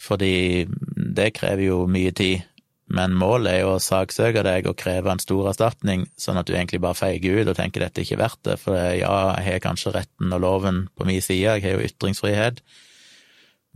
fordi 0.00 0.34
det 1.18 1.34
krever 1.36 1.68
jo 1.68 1.82
mye 1.90 2.14
tid. 2.16 2.46
Men 2.88 3.12
målet 3.20 3.50
er 3.52 3.58
jo 3.66 3.74
å 3.74 3.82
saksøke 3.84 4.40
deg 4.46 4.66
og 4.70 4.78
kreve 4.80 5.12
en 5.12 5.20
stor 5.20 5.50
erstatning, 5.50 6.06
sånn 6.16 6.40
at 6.40 6.48
du 6.48 6.54
egentlig 6.54 6.80
bare 6.80 6.96
feiger 6.96 7.42
ut 7.42 7.50
og 7.52 7.58
tenker 7.58 7.84
dette 7.84 8.00
er 8.00 8.06
ikke 8.06 8.20
verdt 8.22 8.40
det, 8.48 8.56
for 8.62 8.78
ja, 8.78 9.12
jeg 9.36 9.44
har 9.44 9.64
kanskje 9.66 9.92
retten 9.98 10.32
og 10.32 10.40
loven 10.40 10.86
på 10.96 11.04
min 11.08 11.20
side, 11.20 11.58
jeg 11.58 11.66
har 11.66 11.76
jo 11.76 11.84
ytringsfrihet, 11.84 12.62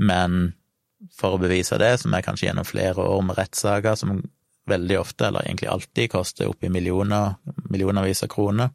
men 0.01 0.55
for 1.13 1.37
å 1.37 1.43
bevise 1.43 1.77
det, 1.83 1.97
som 2.01 2.15
er 2.15 2.25
kanskje 2.25 2.49
gjennom 2.49 2.65
flere 2.65 3.05
år 3.05 3.21
med 3.27 3.37
rettssaker 3.37 3.99
som 3.99 4.23
veldig 4.71 4.99
ofte, 5.01 5.27
eller 5.29 5.45
egentlig 5.45 5.69
alltid, 5.69 6.11
koster 6.13 6.49
oppi 6.49 6.71
millioner, 6.73 7.37
millionervis 7.69 8.25
av 8.25 8.31
kroner 8.33 8.73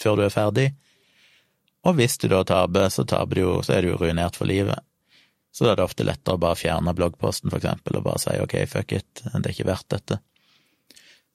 før 0.00 0.18
du 0.18 0.24
er 0.26 0.34
ferdig. 0.34 0.68
Og 1.84 1.96
hvis 1.98 2.16
du 2.20 2.28
da 2.32 2.40
taper, 2.48 2.88
så 2.92 3.04
taper 3.08 3.38
du 3.38 3.42
jo, 3.42 3.54
så 3.64 3.76
er 3.76 3.84
du 3.84 3.92
jo 3.92 4.00
ruinert 4.00 4.38
for 4.40 4.48
livet. 4.48 4.80
Så 5.54 5.66
da 5.66 5.72
er 5.72 5.78
det 5.78 5.86
ofte 5.86 6.06
lettere 6.06 6.34
å 6.34 6.40
bare 6.42 6.58
fjerne 6.58 6.94
bloggposten, 6.96 7.52
for 7.52 7.60
eksempel, 7.60 7.98
og 8.00 8.06
bare 8.08 8.22
si 8.22 8.38
ok, 8.42 8.54
fuck 8.70 8.94
it, 8.96 9.20
det 9.22 9.42
er 9.42 9.52
ikke 9.52 9.68
verdt 9.68 9.90
dette. 9.94 10.18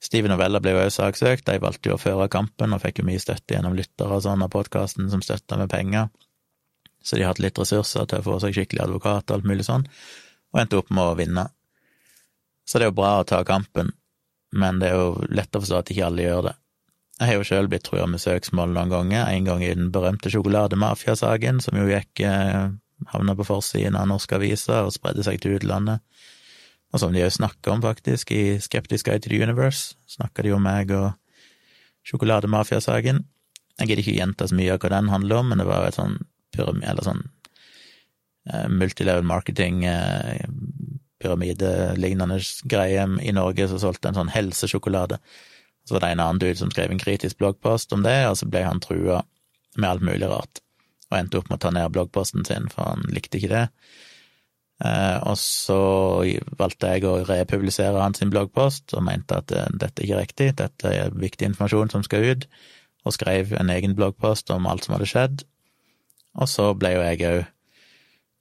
Steven 0.00 0.32
Novella 0.32 0.60
ble 0.64 0.74
jo 0.74 0.80
også 0.80 1.04
saksøkt, 1.04 1.46
de 1.46 1.60
valgte 1.60 1.90
jo 1.90 1.96
å 1.96 2.00
føre 2.00 2.28
kampen 2.32 2.72
og 2.72 2.80
fikk 2.82 3.00
jo 3.00 3.06
mye 3.08 3.20
støtte 3.20 3.54
gjennom 3.54 3.76
lyttere 3.76 4.16
og 4.16 4.24
sånn 4.24 4.44
av 4.44 4.52
podkasten 4.52 5.10
som 5.12 5.22
støtta 5.24 5.58
med 5.60 5.70
penger, 5.72 6.08
så 7.04 7.16
de 7.16 7.24
hadde 7.24 7.44
litt 7.44 7.60
ressurser 7.60 8.08
til 8.08 8.20
å 8.20 8.26
få 8.26 8.38
seg 8.42 8.56
skikkelig 8.56 8.84
advokat 8.84 9.28
og 9.28 9.38
alt 9.38 9.48
mulig 9.48 9.66
sånn, 9.68 9.86
og 10.52 10.62
endte 10.62 10.80
opp 10.80 10.92
med 10.92 11.04
å 11.04 11.16
vinne. 11.20 11.46
Så 12.64 12.78
det 12.78 12.88
er 12.88 12.92
jo 12.92 12.98
bra 13.00 13.12
å 13.20 13.28
ta 13.28 13.42
kampen, 13.44 13.92
men 14.56 14.80
det 14.80 14.90
er 14.90 15.00
jo 15.00 15.28
lett 15.32 15.56
å 15.56 15.62
forstå 15.62 15.80
at 15.80 15.92
ikke 15.92 16.08
alle 16.08 16.26
gjør 16.26 16.48
det. 16.48 16.56
Jeg 17.20 17.28
har 17.28 17.36
jo 17.36 17.44
sjøl 17.44 17.66
blitt 17.68 17.84
trua 17.84 18.06
med 18.08 18.22
søksmål 18.22 18.70
noen 18.72 18.88
ganger, 18.88 19.26
en 19.28 19.44
gang 19.44 19.60
i 19.60 19.74
den 19.76 19.90
berømte 19.92 20.30
sjokolademafiasaken, 20.32 21.58
som 21.60 21.76
jo 21.76 21.90
gikk 21.90 22.22
eh, 22.24 22.70
havna 23.12 23.34
på 23.36 23.44
forsiden 23.44 23.98
av 24.00 24.06
norske 24.08 24.38
aviser 24.38 24.86
og 24.86 24.94
spredde 24.94 25.26
seg 25.26 25.36
til 25.42 25.58
utlandet, 25.58 26.00
og 26.90 27.02
som 27.02 27.12
de 27.12 27.20
òg 27.26 27.34
snakka 27.34 27.74
om, 27.74 27.82
faktisk, 27.84 28.32
i 28.32 28.56
Skeptisk 28.64 29.10
Guide 29.10 29.26
to 29.26 29.34
the 29.34 29.42
Universe, 29.42 29.98
snakka 30.08 30.46
de 30.46 30.54
om 30.56 30.64
meg 30.64 30.94
og 30.96 31.10
sjokolademafiasaken. 32.08 33.20
Jeg 33.76 33.90
gidder 33.90 34.02
ikke 34.06 34.16
gjenta 34.16 34.48
så 34.48 34.56
mye 34.56 34.72
av 34.72 34.80
hva 34.80 34.94
den 34.96 35.12
handler 35.12 35.42
om, 35.42 35.52
men 35.52 35.60
det 35.60 35.68
var 35.68 35.84
jo 35.84 35.92
et 35.92 36.00
sånn 36.00 36.18
pyramid, 36.56 36.88
eller 36.88 37.04
sånn 37.10 37.22
eh, 38.48 38.66
multilevel 38.80 39.28
marketing, 39.28 39.84
eh, 39.92 40.48
pyramidelignende 41.20 42.40
greie 42.64 43.04
i 43.20 43.36
Norge 43.36 43.68
som 43.68 43.84
solgte 43.84 44.08
en 44.08 44.22
sånn 44.22 44.32
helsesjokolade. 44.32 45.20
Så 45.86 45.96
var 45.96 46.04
det 46.04 46.12
en 46.14 46.22
annen 46.24 46.40
dude 46.42 46.58
som 46.58 46.70
skrev 46.72 46.92
en 46.92 47.02
kritisk 47.02 47.40
bloggpost 47.40 47.92
om 47.96 48.04
det, 48.06 48.18
og 48.28 48.36
så 48.38 48.48
ble 48.50 48.64
han 48.66 48.82
trua 48.82 49.22
med 49.76 49.88
alt 49.88 50.04
mulig 50.06 50.28
rart, 50.30 50.62
og 51.10 51.18
endte 51.18 51.40
opp 51.40 51.50
med 51.50 51.58
å 51.58 51.64
ta 51.64 51.72
ned 51.74 51.92
bloggposten 51.94 52.46
sin, 52.46 52.68
for 52.72 52.92
han 52.92 53.06
likte 53.14 53.38
ikke 53.38 53.52
det. 53.52 53.66
Eh, 54.84 55.18
og 55.28 55.36
så 55.40 55.80
valgte 56.58 56.94
jeg 56.94 57.06
å 57.08 57.20
republisere 57.28 58.02
hans 58.02 58.22
bloggpost, 58.22 58.94
og 58.96 59.06
mente 59.06 59.38
at 59.38 59.48
dette 59.50 59.78
dette 59.84 60.04
ikke 60.04 60.16
er 60.18 60.24
riktig, 60.24 60.50
dette 60.60 60.96
er 60.96 61.14
viktig 61.14 61.50
informasjon 61.50 61.94
som 61.94 62.04
skal 62.06 62.28
ut, 62.32 62.50
og 63.04 63.16
skrev 63.16 63.54
en 63.56 63.72
egen 63.72 63.96
bloggpost 63.96 64.52
om 64.52 64.68
alt 64.68 64.84
som 64.84 64.96
hadde 64.96 65.08
skjedd. 65.08 65.46
Og 66.40 66.50
så 66.50 66.70
ble 66.78 66.94
jo 66.94 67.06
jeg 67.06 67.24
òg 67.30 67.40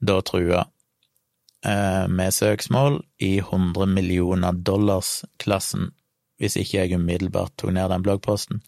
da 0.06 0.19
trua 0.23 0.67
Eh, 1.65 2.08
med 2.08 2.32
søksmål 2.34 3.02
i 3.19 3.39
100 3.39 3.86
millioner 3.86 4.52
dollars-klassen, 4.52 5.89
hvis 6.39 6.58
ikke 6.60 6.84
jeg 6.84 6.99
umiddelbart 6.99 7.56
tok 7.60 7.73
ned 7.75 7.91
den 7.91 8.06
bloggposten. 8.06 8.62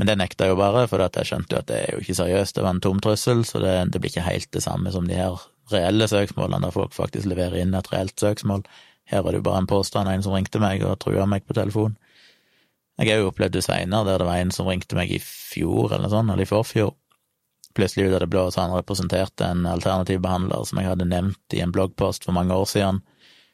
Men 0.00 0.08
det 0.08 0.16
nekta 0.18 0.48
jeg 0.48 0.54
jo 0.54 0.60
bare, 0.60 0.86
for 0.88 1.04
jeg 1.04 1.28
skjønte 1.28 1.54
jo 1.54 1.60
at 1.60 1.68
det 1.68 1.80
er 1.82 1.90
jo 1.94 2.02
ikke 2.02 2.16
seriøst, 2.16 2.56
det 2.56 2.64
var 2.64 2.74
en 2.74 2.84
tom 2.84 3.00
trussel, 3.04 3.44
så 3.46 3.60
det, 3.62 3.74
det 3.92 4.00
blir 4.00 4.12
ikke 4.12 4.24
helt 4.24 4.48
det 4.56 4.64
samme 4.64 4.92
som 4.94 5.08
de 5.08 5.18
her 5.18 5.36
reelle 5.72 6.08
søksmålene, 6.08 6.64
der 6.64 6.74
folk 6.74 6.96
faktisk 6.96 7.28
leverer 7.28 7.60
inn 7.60 7.76
et 7.76 7.92
reelt 7.92 8.16
søksmål. 8.18 8.64
Her 9.12 9.22
var 9.22 9.34
det 9.34 9.42
jo 9.42 9.48
bare 9.50 9.62
en 9.62 9.68
påstand, 9.70 10.08
en 10.08 10.24
som 10.24 10.34
ringte 10.34 10.62
meg 10.62 10.82
og 10.86 10.98
trua 11.04 11.26
meg 11.28 11.44
på 11.46 11.56
telefon. 11.58 11.98
Jeg 13.00 13.12
har 13.12 13.22
jo 13.22 13.30
opplevd 13.30 13.56
det 13.56 13.64
seinere, 13.66 14.06
der 14.08 14.20
det 14.20 14.28
var 14.28 14.40
en 14.40 14.52
som 14.54 14.68
ringte 14.68 14.96
meg 14.96 15.12
i 15.12 15.20
fjor 15.22 15.94
eller 15.94 16.12
sånn, 16.12 16.30
eller 16.30 16.44
i 16.44 16.48
forfjor. 16.48 16.92
Plutselig 17.76 18.08
ut 18.08 18.16
av 18.16 18.20
det 18.24 18.30
blå 18.32 18.44
så 18.52 18.66
han 18.66 18.74
representerte 18.76 19.48
en 19.48 19.64
alternativ 19.68 20.20
behandler 20.24 20.66
som 20.68 20.80
jeg 20.80 20.90
hadde 20.90 21.08
nevnt 21.08 21.56
i 21.56 21.62
en 21.64 21.72
bloggpost 21.72 22.26
for 22.26 22.36
mange 22.36 22.56
år 22.56 22.68
siden. 22.68 23.00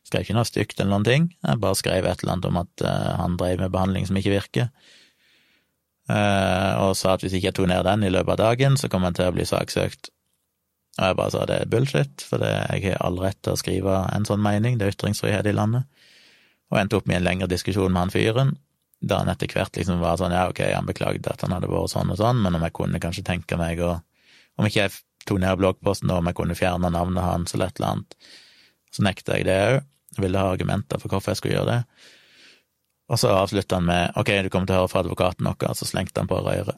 Skrev 0.09 0.25
ikke 0.25 0.39
noe 0.39 0.49
stygt 0.49 0.79
eller 0.81 0.95
noen 0.95 1.05
ting, 1.05 1.25
jeg 1.45 1.61
bare 1.61 1.77
skrev 1.77 2.07
et 2.09 2.23
eller 2.23 2.35
annet 2.35 2.49
om 2.49 2.61
at 2.63 2.85
uh, 2.87 3.17
han 3.21 3.37
drev 3.41 3.61
med 3.61 3.75
behandling 3.75 4.07
som 4.09 4.17
ikke 4.17 4.33
virker. 4.33 4.71
Uh, 6.09 6.89
og 6.89 6.95
sa 6.97 7.13
at 7.15 7.25
hvis 7.25 7.35
ikke 7.37 7.51
jeg 7.51 7.57
tok 7.59 7.69
ned 7.69 7.85
den 7.85 8.07
i 8.09 8.13
løpet 8.13 8.39
av 8.39 8.41
dagen, 8.41 8.79
så 8.81 8.89
kom 8.89 9.05
han 9.05 9.17
til 9.17 9.29
å 9.29 9.35
bli 9.37 9.45
saksøkt. 9.49 10.09
Og 10.99 11.11
jeg 11.11 11.19
bare 11.19 11.35
sa 11.35 11.43
det 11.47 11.59
er 11.61 11.69
bullshit, 11.71 12.25
for 12.25 12.41
det, 12.43 12.55
jeg 12.73 12.95
har 12.95 13.03
all 13.07 13.21
rett 13.23 13.39
til 13.45 13.55
å 13.55 13.61
skrive 13.61 13.99
en 14.15 14.25
sånn 14.27 14.41
mening, 14.43 14.79
det 14.79 14.89
er 14.89 14.97
ytringsfrihet 14.97 15.47
i 15.47 15.55
landet. 15.55 15.85
Og 16.73 16.81
endte 16.81 16.99
opp 16.99 17.07
med 17.09 17.21
en 17.21 17.29
lengre 17.29 17.51
diskusjon 17.51 17.93
med 17.93 18.07
han 18.07 18.15
fyren, 18.15 18.57
da 18.99 19.21
han 19.21 19.31
etter 19.31 19.53
hvert 19.53 19.77
liksom 19.79 20.01
var 20.03 20.17
sånn 20.19 20.35
ja, 20.35 20.49
ok, 20.51 20.65
han 20.73 20.89
beklagde 20.89 21.31
at 21.31 21.45
han 21.45 21.55
hadde 21.55 21.71
vært 21.71 21.93
sånn 21.93 22.11
og 22.11 22.19
sånn, 22.19 22.41
men 22.43 22.57
om 22.59 22.65
jeg 22.67 22.75
kunne 22.75 23.01
kanskje 23.03 23.27
tenke 23.29 23.61
meg 23.61 23.83
å 23.85 23.99
Om 24.59 24.67
ikke 24.67 24.89
jeg 24.89 24.91
tok 25.23 25.39
ned 25.39 25.55
bloggposten, 25.61 26.11
og 26.11 26.19
om 26.19 26.27
jeg 26.27 26.35
kunne 26.35 26.57
fjerne 26.59 26.89
navnet 26.91 27.23
hans 27.23 27.53
eller 27.55 27.71
et 27.71 27.77
eller 27.79 27.93
annet, 27.93 28.17
så 28.91 29.05
nekta 29.07 29.37
jeg 29.37 29.47
det 29.47 29.59
òg. 29.69 29.77
Ville 30.19 30.41
ha 30.41 30.53
argumenter 30.53 31.01
for 31.01 31.13
hvorfor 31.13 31.33
jeg 31.33 31.41
skulle 31.41 31.57
gjøre 31.59 31.73
det. 31.73 31.81
Og 33.09 33.21
så 33.21 33.33
avslutta 33.33 33.79
han 33.79 33.89
med 33.89 34.19
ok, 34.21 34.35
du 34.45 34.51
kommer 34.53 34.69
til 34.69 34.77
å 34.77 34.83
høre 34.83 34.93
fra 34.93 35.03
advokaten 35.05 35.47
noe, 35.49 35.75
så 35.75 35.89
slengte 35.89 36.21
han 36.21 36.29
på 36.31 36.41
røret. 36.45 36.77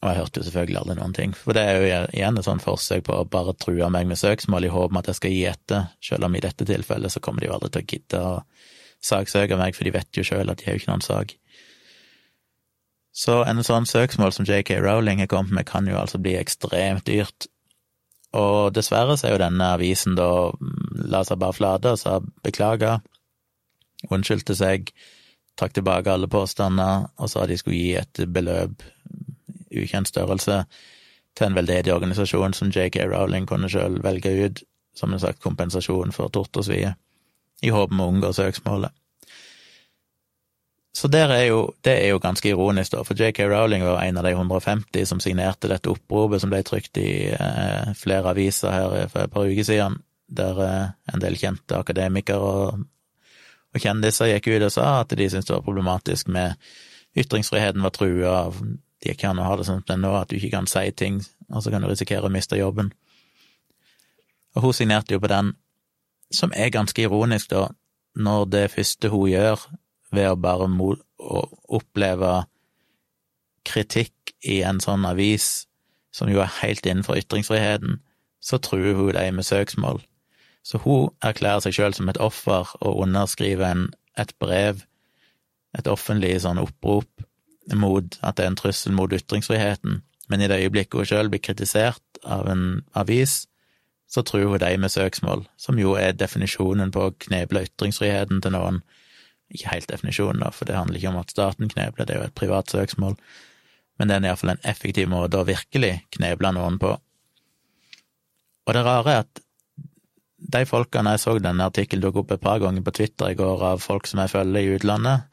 Og 0.00 0.08
jeg 0.08 0.16
hørte 0.16 0.40
jo 0.40 0.46
selvfølgelig 0.46 0.78
aldri 0.80 0.94
noen 0.96 1.14
ting, 1.16 1.32
for 1.36 1.56
det 1.56 1.62
er 1.66 1.74
jo 1.76 1.88
igjen 2.16 2.38
et 2.40 2.46
sånt 2.46 2.64
forsøk 2.64 3.02
på 3.04 3.18
å 3.18 3.26
bare 3.28 3.52
true 3.60 3.88
meg 3.92 4.06
med 4.08 4.16
søksmål 4.16 4.64
i 4.64 4.70
håp 4.72 4.94
om 4.94 5.00
at 5.00 5.10
jeg 5.10 5.18
skal 5.18 5.34
gi 5.34 5.42
etter, 5.50 5.90
selv 6.00 6.24
om 6.24 6.36
i 6.36 6.40
dette 6.40 6.64
tilfellet 6.64 7.12
så 7.12 7.20
kommer 7.20 7.44
de 7.44 7.50
jo 7.50 7.56
aldri 7.58 7.68
til 7.74 7.82
å 7.82 7.90
gidde 7.90 8.22
å 8.24 8.30
saksøke 9.04 9.58
meg, 9.60 9.76
for 9.76 9.84
de 9.84 9.92
vet 9.98 10.16
jo 10.16 10.24
sjøl 10.24 10.48
at 10.48 10.62
de 10.62 10.68
har 10.68 10.78
jo 10.78 10.80
ikke 10.80 10.92
noen 10.92 11.04
sak. 11.04 11.36
Så 13.12 13.42
en 13.44 13.60
sånn 13.66 13.88
søksmål 13.90 14.32
som 14.32 14.46
JK 14.48 14.78
Rowling 14.80 15.20
har 15.20 15.28
kommet 15.28 15.52
med, 15.52 15.68
kan 15.68 15.88
jo 15.90 15.98
altså 16.00 16.20
bli 16.22 16.36
ekstremt 16.38 17.04
dyrt. 17.10 17.50
Og 18.38 18.70
dessverre 18.74 19.16
så 19.18 19.26
er 19.26 19.34
jo 19.34 19.42
denne 19.42 19.72
avisen 19.74 20.14
da 20.18 20.28
la 21.10 21.24
seg 21.26 21.40
bare 21.42 21.56
flate 21.56 21.94
og 21.94 21.98
sa 21.98 22.18
beklager, 22.44 23.00
unnskyldte 24.10 24.54
seg, 24.56 24.92
trakk 25.58 25.74
tilbake 25.76 26.12
alle 26.12 26.30
påstander 26.30 27.08
og 27.18 27.30
sa 27.32 27.44
de 27.46 27.58
skulle 27.58 27.80
gi 27.80 27.96
et 28.00 28.22
beløp 28.32 28.84
ukjent 29.70 30.08
størrelse 30.08 30.62
til 31.36 31.46
en 31.46 31.56
veldedig 31.58 31.92
organisasjon 31.94 32.54
som 32.56 32.70
JK 32.74 33.02
Rowling 33.10 33.46
kunne 33.50 33.70
sjøl 33.70 34.00
velge 34.02 34.32
ut 34.46 34.62
som 34.96 35.12
en 35.12 35.22
sagt 35.22 35.42
kompensasjon 35.42 36.14
for 36.14 36.32
tort 36.34 36.56
og 36.58 36.66
svie, 36.66 36.94
i 37.62 37.70
håp 37.70 37.92
om 37.94 38.02
å 38.02 38.08
unngå 38.10 38.32
søksmålet. 38.34 38.94
Så 40.92 41.08
er 41.14 41.44
jo, 41.46 41.74
det 41.86 41.92
er 41.92 42.08
jo 42.10 42.18
ganske 42.18 42.48
ironisk, 42.48 42.92
da, 42.92 43.04
for 43.06 43.14
JK 43.14 43.44
Rowling 43.46 43.84
var 43.86 44.02
en 44.02 44.18
av 44.18 44.24
de 44.26 44.32
150 44.34 45.06
som 45.06 45.20
signerte 45.22 45.70
dette 45.70 45.90
oppropet 45.90 46.42
som 46.42 46.50
ble 46.50 46.64
trykt 46.66 46.98
i 46.98 47.30
eh, 47.30 47.92
flere 47.94 48.32
aviser 48.32 48.74
her 48.74 49.08
for 49.12 49.22
et 49.22 49.32
par 49.32 49.46
uker 49.46 49.66
siden, 49.68 50.00
der 50.26 50.62
eh, 50.66 51.14
en 51.14 51.22
del 51.22 51.38
kjente 51.38 51.78
akademikere 51.78 52.42
og, 52.42 52.84
og 53.70 53.84
kjendiser 53.84 54.32
gikk 54.32 54.50
ut 54.50 54.66
og 54.66 54.74
sa 54.74 54.88
at 55.04 55.14
de 55.14 55.30
syntes 55.30 55.46
det 55.46 55.54
var 55.54 55.66
problematisk 55.66 56.32
med 56.34 56.58
ytringsfriheten 57.18 57.86
var 57.86 57.94
trua 57.94 58.34
de 59.00 59.14
kan 59.16 59.38
an 59.38 59.44
å 59.44 59.48
ha 59.48 59.56
det 59.56 59.66
sånn 59.68 59.84
nå 60.00 60.10
at 60.18 60.30
du 60.30 60.36
ikke 60.36 60.52
kan 60.58 60.68
si 60.68 60.90
ting, 60.92 61.20
og 61.48 61.62
så 61.64 61.72
kan 61.72 61.82
du 61.82 61.88
risikere 61.88 62.28
å 62.28 62.32
miste 62.32 62.58
jobben. 62.58 62.92
Og 64.56 64.66
hun 64.66 64.76
signerte 64.76 65.14
jo 65.14 65.22
på 65.22 65.30
den, 65.30 65.54
som 66.34 66.52
er 66.52 66.72
ganske 66.74 67.02
ironisk, 67.02 67.50
da, 67.54 67.70
når 68.14 68.44
det 68.52 68.64
første 68.74 69.10
hun 69.12 69.30
gjør, 69.30 69.62
ved 70.14 70.30
å 70.30 70.38
bare 70.40 70.66
å 70.66 71.42
oppleve 71.68 72.44
kritikk 73.66 74.34
i 74.42 74.60
en 74.66 74.80
sånn 74.80 75.04
avis, 75.06 75.66
som 76.12 76.30
jo 76.32 76.40
er 76.42 76.50
helt 76.60 76.86
innenfor 76.86 77.20
ytringsfriheten, 77.20 78.00
så 78.40 78.58
truer 78.58 78.96
hun 78.96 79.12
dem 79.14 79.38
med 79.38 79.46
søksmål. 79.46 80.00
Så 80.62 80.80
hun 80.84 81.10
erklærer 81.24 81.64
seg 81.64 81.76
selv 81.76 81.96
som 81.96 82.08
et 82.10 82.20
offer 82.20 82.68
og 82.80 83.02
underskriver 83.04 83.68
en, 83.68 83.88
et 84.18 84.32
brev, 84.42 84.84
et 85.76 85.86
offentlig 85.86 86.34
sånn 86.42 86.60
opprop, 86.60 87.08
mot 87.76 88.16
at 88.26 88.36
det 88.36 88.44
er 88.44 88.50
en 88.50 88.58
trussel 88.58 88.96
mot 88.96 89.12
ytringsfriheten, 89.12 90.00
men 90.30 90.42
i 90.42 90.48
det 90.50 90.60
øyeblikket 90.64 90.98
hun 90.98 91.06
selv 91.06 91.32
blir 91.32 91.42
kritisert 91.44 92.20
av 92.24 92.48
en 92.50 92.82
avis, 92.98 93.44
så 94.10 94.24
truer 94.26 94.48
hun 94.50 94.62
dem 94.62 94.82
med 94.82 94.90
søksmål, 94.90 95.44
som 95.56 95.78
jo 95.78 95.94
er 95.98 96.16
definisjonen 96.18 96.90
på 96.90 97.06
å 97.06 97.14
kneble 97.26 97.62
ytringsfriheten 97.68 98.42
til 98.42 98.56
noen. 98.56 98.80
Ikke 99.50 99.74
helt 99.74 99.90
definisjonen, 99.90 100.42
da, 100.44 100.50
for 100.54 100.68
det 100.68 100.78
handler 100.78 101.00
ikke 101.00 101.12
om 101.12 101.20
at 101.20 101.34
staten 101.34 101.70
knebler, 101.70 102.06
det 102.06 102.14
er 102.14 102.22
jo 102.22 102.30
et 102.30 102.38
privat 102.38 102.70
søksmål, 102.70 103.16
men 103.98 104.08
det 104.08 104.16
er 104.16 104.30
iallfall 104.30 104.54
en 104.54 104.66
effektiv 104.70 105.10
måte 105.10 105.40
å 105.40 105.48
virkelig 105.48 105.94
kneble 106.16 106.52
noen 106.56 106.78
på. 106.80 106.94
Og 108.66 108.76
det 108.76 108.84
rare 108.86 109.14
er 109.16 109.24
at 109.24 109.42
de 110.50 110.62
folkene 110.64 111.12
jeg 111.16 111.22
så 111.24 111.34
denne 111.42 111.66
artikkelen 111.68 112.02
dukke 112.04 112.22
opp 112.22 112.30
et 112.32 112.42
par 112.42 112.62
ganger 112.62 112.84
på 112.86 112.94
Twitter 112.96 113.34
i 113.34 113.36
går 113.36 113.64
av 113.74 113.82
folk 113.84 114.06
som 114.08 114.22
jeg 114.22 114.32
følger 114.32 114.62
i 114.62 114.78
utlandet, 114.78 115.26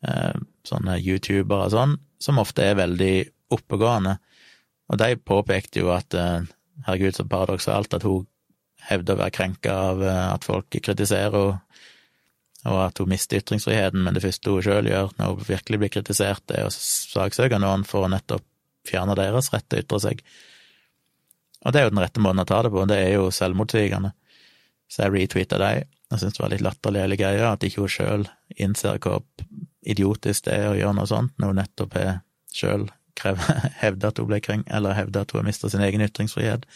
Eh, 0.00 0.36
sånne 0.64 0.96
youtubere 0.96 1.66
og 1.66 1.74
sånn, 1.74 1.98
som 2.20 2.40
ofte 2.40 2.64
er 2.64 2.78
veldig 2.78 3.14
oppegående. 3.52 4.16
Og 4.90 5.00
de 5.00 5.16
påpekte 5.16 5.82
jo 5.82 5.90
at 5.92 6.16
eh, 6.16 6.46
herregud, 6.86 7.16
så 7.16 7.26
paradoksalt 7.28 7.96
at 7.96 8.06
hun 8.08 8.24
hevder 8.88 9.18
å 9.18 9.20
være 9.20 9.34
krenka 9.36 9.74
av 9.90 10.04
eh, 10.04 10.22
at 10.30 10.46
folk 10.48 10.72
kritiserer 10.72 11.36
henne, 11.36 11.60
og 12.68 12.78
at 12.84 13.00
hun 13.00 13.08
mister 13.08 13.40
ytringsfriheten, 13.40 14.02
men 14.04 14.16
det 14.16 14.22
første 14.24 14.52
hun 14.52 14.64
sjøl 14.64 14.90
gjør 14.90 15.14
når 15.16 15.34
hun 15.34 15.46
virkelig 15.48 15.80
blir 15.80 15.92
kritisert, 15.94 16.44
er 16.52 16.68
å 16.68 16.72
saksøke 16.74 17.60
noen 17.62 17.86
for 17.88 18.04
å 18.04 18.12
nettopp 18.12 18.44
fjerne 18.88 19.16
deres 19.16 19.50
rett 19.54 19.68
til 19.68 19.80
å 19.80 19.84
ytre 19.84 20.00
seg. 20.04 20.22
Og 21.64 21.72
det 21.72 21.80
er 21.80 21.88
jo 21.88 21.94
den 21.94 22.02
rette 22.02 22.22
måten 22.24 22.42
å 22.42 22.48
ta 22.48 22.62
det 22.64 22.72
på, 22.72 22.84
det 22.88 23.00
er 23.00 23.14
jo 23.16 23.30
selvmotsigende. 23.34 24.12
Så 24.90 25.04
jeg 25.04 25.14
retweeta 25.14 25.58
dem. 25.60 25.88
Jeg 26.10 26.18
syntes 26.18 26.38
det 26.38 26.42
var 26.42 26.50
litt 26.50 26.64
latterlig 26.66 27.02
hele 27.04 27.18
greia, 27.20 27.50
at 27.52 27.64
ikke 27.64 27.84
hun 27.84 27.92
sjøl 27.94 28.24
innser 28.58 28.96
hvor 28.98 29.22
idiotisk 29.86 30.48
det 30.48 30.56
er 30.56 30.72
å 30.72 30.78
gjøre 30.78 30.96
noe 30.98 31.08
sånt, 31.08 31.36
når 31.38 31.52
hun 31.52 31.60
nettopp 31.62 31.94
har 31.96 32.16
sjøl 32.52 32.88
hevda 33.82 34.10
at 34.10 34.18
hun 34.18 34.30
ble 34.30 34.40
kring, 34.42 34.64
eller 34.66 34.96
hevda 34.96 35.22
at 35.22 35.32
hun 35.32 35.42
har 35.42 35.46
mista 35.46 35.70
sin 35.70 35.84
egen 35.86 36.02
ytringsfrihet. 36.04 36.66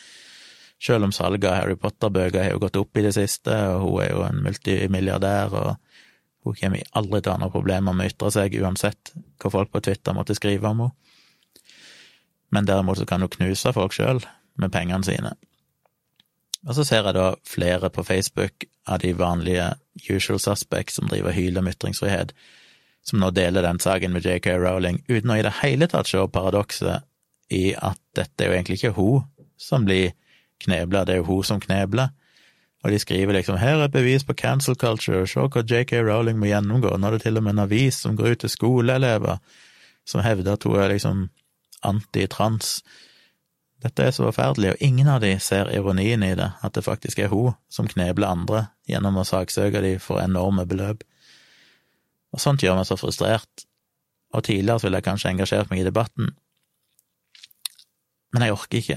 Selv 0.85 1.07
om 1.07 1.12
salget 1.16 1.49
av 1.49 1.57
Harry 1.57 1.77
Potter-bøker 1.81 2.42
har 2.42 2.53
jo 2.53 2.61
gått 2.61 2.77
opp 2.77 2.99
i 3.01 3.05
det 3.07 3.14
siste, 3.16 3.55
og 3.73 3.87
hun 3.87 4.03
er 4.05 4.11
jo 4.11 4.25
en 4.27 4.42
multimilliardær, 4.44 5.55
og 5.57 5.77
hun 6.44 6.59
kommer 6.59 6.90
aldri 7.01 7.23
til 7.23 7.33
å 7.33 7.37
ha 7.37 7.40
noen 7.40 7.55
problemer 7.55 7.97
med 7.97 8.05
å 8.05 8.12
ytre 8.12 8.33
seg, 8.35 8.59
uansett 8.61 9.14
hva 9.40 9.53
folk 9.55 9.73
på 9.73 9.81
Twitter 9.87 10.16
måtte 10.16 10.37
skrive 10.37 10.68
om 10.68 10.85
henne. 10.85 10.99
Men 12.53 12.68
derimot 12.68 13.01
så 13.01 13.07
kan 13.09 13.25
hun 13.25 13.33
knuse 13.33 13.73
folk 13.75 13.97
sjøl 13.97 14.20
med 14.61 14.70
pengene 14.70 15.03
sine. 15.07 15.33
Og 16.64 16.77
så 16.77 16.85
ser 16.87 17.09
jeg 17.09 17.16
da 17.16 17.33
flere 17.49 17.90
på 17.92 18.05
Facebook 18.07 18.66
av 18.88 19.01
de 19.03 19.11
vanlige 19.16 19.73
usual 20.09 20.38
suspects 20.40 21.01
som 21.01 21.09
driver 21.11 21.33
og 21.33 21.38
hyler 21.38 21.64
om 21.64 21.70
ytringsfrihet, 21.73 22.35
som 23.05 23.20
nå 23.20 23.33
deler 23.37 23.66
den 23.66 23.81
saken 23.83 24.14
med 24.14 24.25
JK 24.25 24.53
Rowling, 24.61 25.03
uten 25.09 25.33
å 25.33 25.38
i 25.40 25.44
det 25.44 25.57
hele 25.61 25.88
tatt 25.90 26.09
se 26.09 26.20
paradokset 26.33 27.05
i 27.53 27.73
at 27.75 28.01
dette 28.16 28.44
er 28.44 28.53
jo 28.53 28.57
egentlig 28.57 28.79
ikke 28.81 28.94
hun 28.97 29.27
som 29.61 29.85
blir 29.88 30.14
knebla, 30.64 31.05
det 31.05 31.14
er 31.14 31.22
jo 31.22 31.29
hun 31.29 31.46
som 31.46 31.61
knebler. 31.62 32.12
Og 32.85 32.92
de 32.92 32.98
skriver 32.98 33.33
liksom 33.33 33.57
'her 33.57 33.83
er 33.85 33.88
bevis 33.88 34.24
på 34.24 34.35
cancel 34.35 34.74
culture', 34.74 35.27
se 35.27 35.40
hva 35.40 35.62
JK 35.62 35.92
Rowling 36.05 36.38
må 36.38 36.46
gjennomgå. 36.46 36.96
Nå 36.96 37.07
er 37.07 37.11
det 37.11 37.22
til 37.22 37.37
og 37.37 37.42
med 37.42 37.53
en 37.53 37.64
avis 37.64 37.94
som 37.94 38.16
går 38.16 38.31
ut 38.31 38.38
til 38.38 38.50
skoleelever 38.50 39.38
som 40.05 40.20
hevder 40.20 40.53
at 40.53 40.62
hun 40.62 40.77
er 40.77 40.88
liksom 40.88 41.31
anti-trans. 41.85 42.83
Dette 43.85 44.03
er 44.03 44.11
så 44.11 44.24
forferdelig, 44.24 44.70
og 44.70 44.77
ingen 44.81 45.09
av 45.09 45.20
de 45.20 45.35
ser 45.40 45.68
ironien 45.72 46.22
i 46.22 46.35
det, 46.35 46.50
at 46.62 46.74
det 46.74 46.85
faktisk 46.85 47.18
er 47.18 47.29
hun 47.29 47.53
som 47.68 47.88
knebler 47.88 48.29
andre 48.29 48.66
gjennom 48.88 49.16
å 49.20 49.27
saksøke 49.29 49.83
de 49.85 49.98
for 49.98 50.20
enorme 50.20 50.66
beløp. 50.66 51.05
Og 52.33 52.40
sånt 52.40 52.64
gjør 52.64 52.77
meg 52.77 52.88
så 52.88 52.96
frustrert. 52.96 53.66
Og 54.35 54.44
tidligere 54.44 54.81
så 54.81 54.88
ville 54.88 54.98
jeg 54.98 55.09
kanskje 55.09 55.31
engasjert 55.31 55.70
meg 55.70 55.81
i 55.81 55.87
debatten, 55.87 56.33
men 58.35 58.42
jeg 58.42 58.53
orker 58.57 58.81
ikke. 58.81 58.96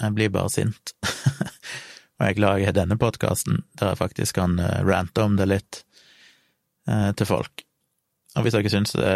Jeg 0.00 0.16
blir 0.16 0.32
bare 0.32 0.50
sint. 0.52 0.94
og 2.20 2.26
jeg 2.26 2.38
er 2.40 2.66
har 2.66 2.76
denne 2.76 2.98
podkasten, 3.00 3.62
der 3.80 3.92
jeg 3.92 4.00
faktisk 4.00 4.38
kan 4.40 4.58
eh, 4.58 4.82
rante 4.86 5.24
om 5.24 5.36
det 5.36 5.48
litt 5.48 5.82
eh, 6.88 7.10
til 7.12 7.28
folk. 7.28 7.64
Og 8.36 8.46
hvis 8.46 8.56
dere 8.56 8.72
syns 8.72 8.94
det 8.96 9.14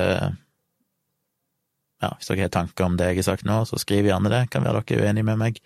ja, 2.03 2.11
hvis 2.19 2.29
dere 2.29 2.47
har 2.47 2.53
tanker 2.53 2.85
om 2.85 2.97
det 2.99 3.13
jeg 3.13 3.23
har 3.23 3.31
sagt 3.31 3.47
nå, 3.49 3.63
så 3.65 3.79
skriv 3.81 4.09
gjerne 4.09 4.33
det. 4.33 4.47
Kan 4.53 4.67
være 4.67 4.83
dere 4.85 5.01
er 5.01 5.09
uenige 5.09 5.29
med 5.31 5.41
meg. 5.41 5.61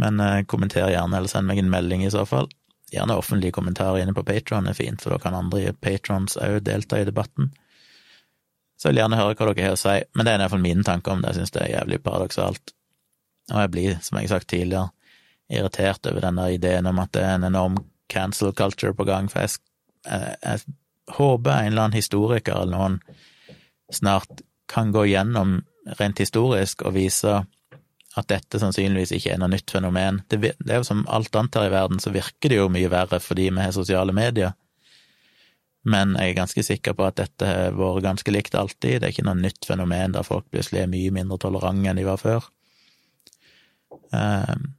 Men 0.00 0.20
eh, 0.20 0.42
kommenter 0.48 0.84
gjerne, 0.92 1.16
eller 1.16 1.32
send 1.32 1.48
meg 1.48 1.62
en 1.62 1.72
melding 1.72 2.04
i 2.04 2.12
så 2.12 2.26
fall. 2.28 2.50
Gjerne 2.90 3.16
offentlige 3.16 3.54
kommentarer 3.54 4.02
inne 4.02 4.14
på 4.16 4.26
Patron 4.26 4.66
er 4.66 4.76
fint, 4.76 5.00
for 5.02 5.14
da 5.14 5.20
kan 5.22 5.36
andre 5.38 5.72
patrons 5.72 6.36
òg 6.42 6.60
delta 6.66 6.98
i 6.98 7.06
debatten. 7.06 7.52
Så 8.80 8.88
jeg 8.88 8.94
vil 8.94 9.02
gjerne 9.02 9.20
høre 9.20 9.36
hva 9.36 9.52
dere 9.52 9.68
har 9.68 9.76
å 9.76 9.78
si, 9.78 9.96
men 10.16 10.26
det 10.26 10.32
er 10.32 10.40
i 10.40 10.42
hvert 10.42 10.54
fall 10.54 10.64
mine 10.64 10.84
tanker 10.86 11.14
om 11.14 11.22
det, 11.22 11.30
jeg 11.30 11.40
synes 11.40 11.54
det 11.54 11.62
er 11.62 11.74
jævlig 11.74 12.00
paradoksalt. 12.02 12.72
Og 13.50 13.64
jeg 13.64 13.72
blir, 13.74 13.96
som 14.02 14.18
jeg 14.18 14.28
har 14.28 14.38
sagt 14.38 14.50
tidligere, 14.52 14.90
irritert 15.50 16.06
over 16.06 16.22
denne 16.22 16.46
ideen 16.54 16.86
om 16.86 17.00
at 17.02 17.12
det 17.14 17.24
er 17.26 17.38
en 17.38 17.48
enorm 17.48 17.80
cancel 18.10 18.52
culture 18.54 18.94
på 18.94 19.06
gang, 19.08 19.30
for 19.30 19.42
jeg, 19.42 19.58
jeg, 20.06 20.36
jeg 20.44 21.16
håper 21.16 21.50
en 21.50 21.72
eller 21.72 21.88
annen 21.88 21.98
historiker 21.98 22.58
eller 22.58 22.76
noen 22.76 23.00
snart 23.90 24.44
kan 24.70 24.92
gå 24.94 25.08
gjennom 25.10 25.58
rent 25.98 26.22
historisk 26.22 26.84
og 26.86 26.94
vise 26.94 27.40
at 28.18 28.26
dette 28.30 28.58
sannsynligvis 28.58 29.12
ikke 29.14 29.34
er 29.34 29.40
noe 29.40 29.50
nytt 29.52 29.70
fenomen. 29.70 30.22
Det, 30.30 30.40
det 30.58 30.72
er 30.72 30.80
jo 30.80 30.86
som 30.86 31.04
alt 31.10 31.34
annet 31.38 31.58
her 31.58 31.68
i 31.68 31.74
verden, 31.74 32.02
så 32.02 32.12
virker 32.14 32.50
det 32.50 32.58
jo 32.58 32.70
mye 32.72 32.90
verre 32.90 33.20
fordi 33.22 33.48
vi 33.50 33.62
har 33.62 33.74
sosiale 33.74 34.14
medier. 34.14 34.54
Men 35.86 36.16
jeg 36.18 36.32
er 36.32 36.40
ganske 36.42 36.62
sikker 36.66 36.96
på 36.98 37.06
at 37.06 37.20
dette 37.22 37.46
har 37.46 37.76
vært 37.78 38.04
ganske 38.04 38.34
likt 38.34 38.56
alltid. 38.58 39.00
Det 39.00 39.08
er 39.08 39.14
ikke 39.14 39.26
noe 39.28 39.38
nytt 39.38 39.64
fenomen 39.66 40.16
der 40.16 40.26
folk 40.26 40.50
plutselig 40.52 40.82
er 40.82 40.90
mye 40.92 41.14
mindre 41.14 41.38
tolerante 41.40 41.88
enn 41.88 42.00
de 42.02 42.08
var 42.08 42.20
før. 42.20 42.50
Um, 44.10 44.70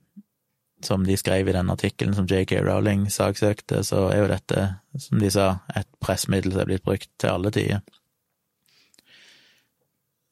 som 0.81 1.03
de 1.05 1.15
skrev 1.17 1.47
i 1.47 1.53
den 1.53 1.69
artikkelen 1.69 2.15
som 2.17 2.25
JK 2.25 2.55
Rowling 2.65 3.05
saksøkte, 3.13 3.83
så 3.85 4.07
er 4.09 4.23
jo 4.23 4.29
dette, 4.31 4.63
som 4.97 5.21
de 5.21 5.29
sa, 5.33 5.47
et 5.77 5.87
pressmiddel 6.01 6.55
som 6.55 6.63
er 6.63 6.71
blitt 6.71 6.85
brukt 6.85 7.09
til 7.21 7.29
alle 7.29 7.51
tider. 7.53 7.83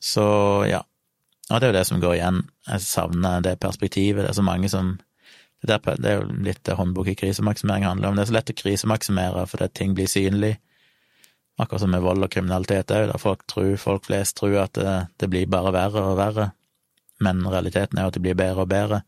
Så 0.02 0.26
ja, 0.70 0.82
og 1.50 1.60
det 1.60 1.68
er 1.68 1.74
jo 1.74 1.78
det 1.78 1.86
som 1.90 2.02
går 2.02 2.16
igjen. 2.18 2.42
Jeg 2.70 2.86
savner 2.86 3.46
det 3.46 3.60
perspektivet. 3.62 4.24
Det 4.24 4.32
er 4.32 4.40
så 4.40 4.46
mange 4.46 4.70
som 4.72 4.98
det 5.60 5.76
er 5.76 6.22
jo 6.22 6.28
litt 6.46 6.62
det 6.64 6.78
håndbok 6.80 7.10
i 7.12 7.18
krisemaksimering 7.20 7.84
handler 7.84 8.10
om. 8.10 8.16
Det 8.16 8.24
er 8.24 8.30
så 8.30 8.36
lett 8.38 8.52
å 8.54 8.60
krisemaksimere 8.62 9.44
fordi 9.50 9.68
ting 9.76 9.96
blir 9.98 10.08
synlig. 10.08 10.54
Akkurat 11.60 11.84
som 11.84 11.92
med 11.92 12.06
vold 12.06 12.24
og 12.24 12.32
kriminalitet 12.32 12.94
òg, 12.96 13.10
der 13.10 13.20
folk 13.20 13.44
tror, 13.52 13.74
folk 13.82 14.06
flest 14.08 14.38
tror 14.40 14.56
at 14.62 14.78
det, 14.80 14.94
det, 15.20 15.28
blir 15.28 15.50
bare 15.52 15.74
verre 15.76 16.06
og 16.14 16.16
verre. 16.20 16.46
Men 17.24 17.42
realiteten 17.48 17.98
er 17.98 18.08
jo 18.08 18.14
at 18.14 18.18
det 18.18 18.24
blir 18.24 18.38
bedre 18.40 18.66
og 18.66 18.72
bedre. 18.72 19.02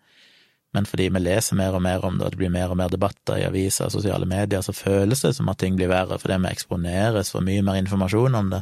Men 0.72 0.88
fordi 0.88 1.10
vi 1.12 1.20
leser 1.20 1.58
mer 1.60 1.76
og 1.76 1.84
mer 1.84 2.06
om 2.08 2.18
det, 2.18 2.26
og 2.26 2.34
det 2.34 2.40
blir 2.40 2.52
mer 2.54 2.72
og 2.72 2.80
mer 2.80 2.92
debatter 2.92 3.42
i 3.42 3.48
aviser 3.48 3.90
og 3.90 3.96
sosiale 3.96 4.28
medier, 4.28 4.64
så 4.64 4.76
føles 4.76 5.24
det 5.26 5.34
som 5.36 5.50
at 5.52 5.60
ting 5.60 5.76
blir 5.80 5.92
verre, 5.92 6.20
fordi 6.20 6.40
vi 6.40 6.52
eksponeres 6.52 7.34
for 7.34 7.44
mye 7.44 7.64
mer 7.66 7.80
informasjon 7.82 8.38
om 8.40 8.54
det. 8.54 8.62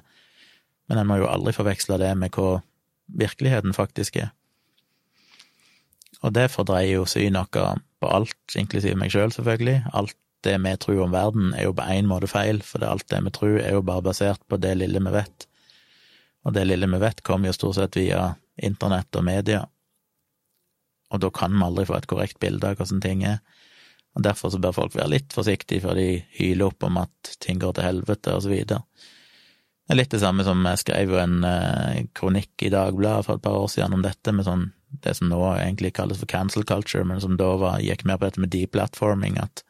Men 0.90 1.02
en 1.02 1.10
må 1.10 1.20
jo 1.22 1.30
aldri 1.30 1.54
forveksle 1.54 2.00
det 2.02 2.16
med 2.18 2.34
hva 2.34 2.64
virkeligheten 3.20 3.78
faktisk 3.78 4.18
er. 4.24 4.32
Og 6.26 6.34
det 6.36 6.50
fordreier 6.52 6.98
jo 6.98 7.06
syn 7.08 7.38
vårt 7.38 7.84
på 8.00 8.10
alt, 8.10 8.58
inklusiv 8.58 8.98
meg 8.98 9.14
sjøl, 9.14 9.30
selv, 9.30 9.38
selvfølgelig. 9.40 9.78
Alt 9.94 10.18
det 10.44 10.56
vi 10.64 10.74
tror 10.80 11.04
om 11.04 11.14
verden, 11.14 11.54
er 11.54 11.68
jo 11.68 11.76
på 11.76 11.86
én 11.94 12.10
måte 12.10 12.30
feil, 12.32 12.62
for 12.64 12.84
alt 12.88 13.08
det 13.12 13.22
vi 13.26 13.34
tror, 13.36 13.60
er 13.62 13.78
jo 13.78 13.86
bare 13.86 14.04
basert 14.04 14.42
på 14.50 14.58
det 14.58 14.76
lille 14.80 15.02
vi 15.04 15.14
vet. 15.14 15.48
Og 16.48 16.56
det 16.56 16.66
lille 16.68 16.88
vi 16.88 17.02
vet, 17.02 17.24
kommer 17.24 17.52
jo 17.52 17.58
stort 17.58 17.78
sett 17.78 18.00
via 18.00 18.34
internett 18.66 19.16
og 19.16 19.26
media, 19.28 19.64
og 21.10 21.22
da 21.24 21.30
kan 21.34 21.56
vi 21.56 21.66
aldri 21.66 21.88
få 21.90 21.98
et 21.98 22.10
korrekt 22.10 22.40
bilde 22.42 22.70
av 22.70 22.78
hvordan 22.78 23.02
ting 23.02 23.24
er. 23.26 23.40
Og 24.18 24.26
Derfor 24.26 24.52
så 24.54 24.60
bør 24.62 24.76
folk 24.76 24.98
være 24.98 25.14
litt 25.16 25.34
forsiktige 25.34 25.82
før 25.84 25.98
de 25.98 26.10
hyler 26.38 26.70
opp 26.70 26.86
om 26.86 27.00
at 27.02 27.32
ting 27.42 27.62
går 27.62 27.78
til 27.78 27.88
helvete, 27.88 28.36
og 28.36 28.46
så 28.46 28.52
videre. 28.52 28.84
Det 29.90 29.96
er 29.96 30.00
litt 30.04 30.12
det 30.14 30.22
samme 30.22 30.46
som 30.46 30.62
jeg 30.70 30.82
skrev 30.84 31.16
jo 31.16 31.22
en 31.22 31.40
eh, 31.48 32.04
kronikk 32.14 32.66
i 32.66 32.70
Dagbladet 32.74 33.26
for 33.26 33.40
et 33.40 33.46
par 33.46 33.58
år 33.58 33.72
siden 33.74 33.96
om 33.98 34.04
dette, 34.06 34.34
med 34.36 34.46
sånn 34.46 34.68
det 35.06 35.16
som 35.18 35.30
nå 35.30 35.40
egentlig 35.54 35.94
kalles 35.98 36.22
for 36.22 36.30
cancel 36.30 36.66
culture, 36.66 37.06
men 37.06 37.22
som 37.22 37.38
da 37.38 37.50
var, 37.62 37.82
gikk 37.82 38.06
mer 38.06 38.18
på 38.18 38.28
dette 38.28 38.42
med 38.42 38.54
deplatforming, 38.54 39.38
at 39.42 39.64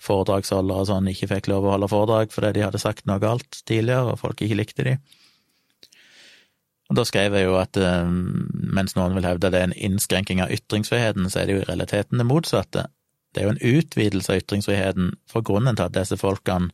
foredragsholdere 0.00 0.84
og 0.84 0.88
sånn 0.90 1.08
ikke 1.12 1.28
fikk 1.30 1.48
lov 1.52 1.64
å 1.64 1.72
holde 1.74 1.88
foredrag 1.88 2.32
fordi 2.34 2.58
de 2.58 2.64
hadde 2.66 2.80
sagt 2.80 3.06
noe 3.08 3.20
galt 3.22 3.62
tidligere, 3.68 4.12
og 4.12 4.20
folk 4.20 4.42
ikke 4.44 4.58
likte 4.60 4.84
de. 4.86 4.96
Og 6.86 6.98
da 6.98 7.04
skrev 7.06 7.34
jeg 7.34 7.48
jo 7.48 7.56
at 7.58 7.78
eh, 7.80 8.06
mens 8.06 8.94
noen 8.94 9.16
vil 9.16 9.26
hevde 9.26 9.50
det 9.50 9.60
er 9.60 9.68
en 9.70 9.78
innskrenking 9.88 10.42
av 10.44 10.52
ytringsfriheten, 10.54 11.28
så 11.30 11.42
er 11.42 11.48
det 11.48 11.56
jo 11.56 11.62
i 11.64 11.68
realiteten 11.68 12.22
det 12.22 12.28
motsatte. 12.28 12.86
Det 13.34 13.42
er 13.42 13.48
jo 13.48 13.54
en 13.56 13.78
utvidelse 13.78 14.32
av 14.32 14.42
ytringsfriheten, 14.42 15.14
for 15.30 15.44
grunnen 15.46 15.76
til 15.76 15.88
at 15.88 15.96
disse 15.96 16.18
folkene 16.20 16.70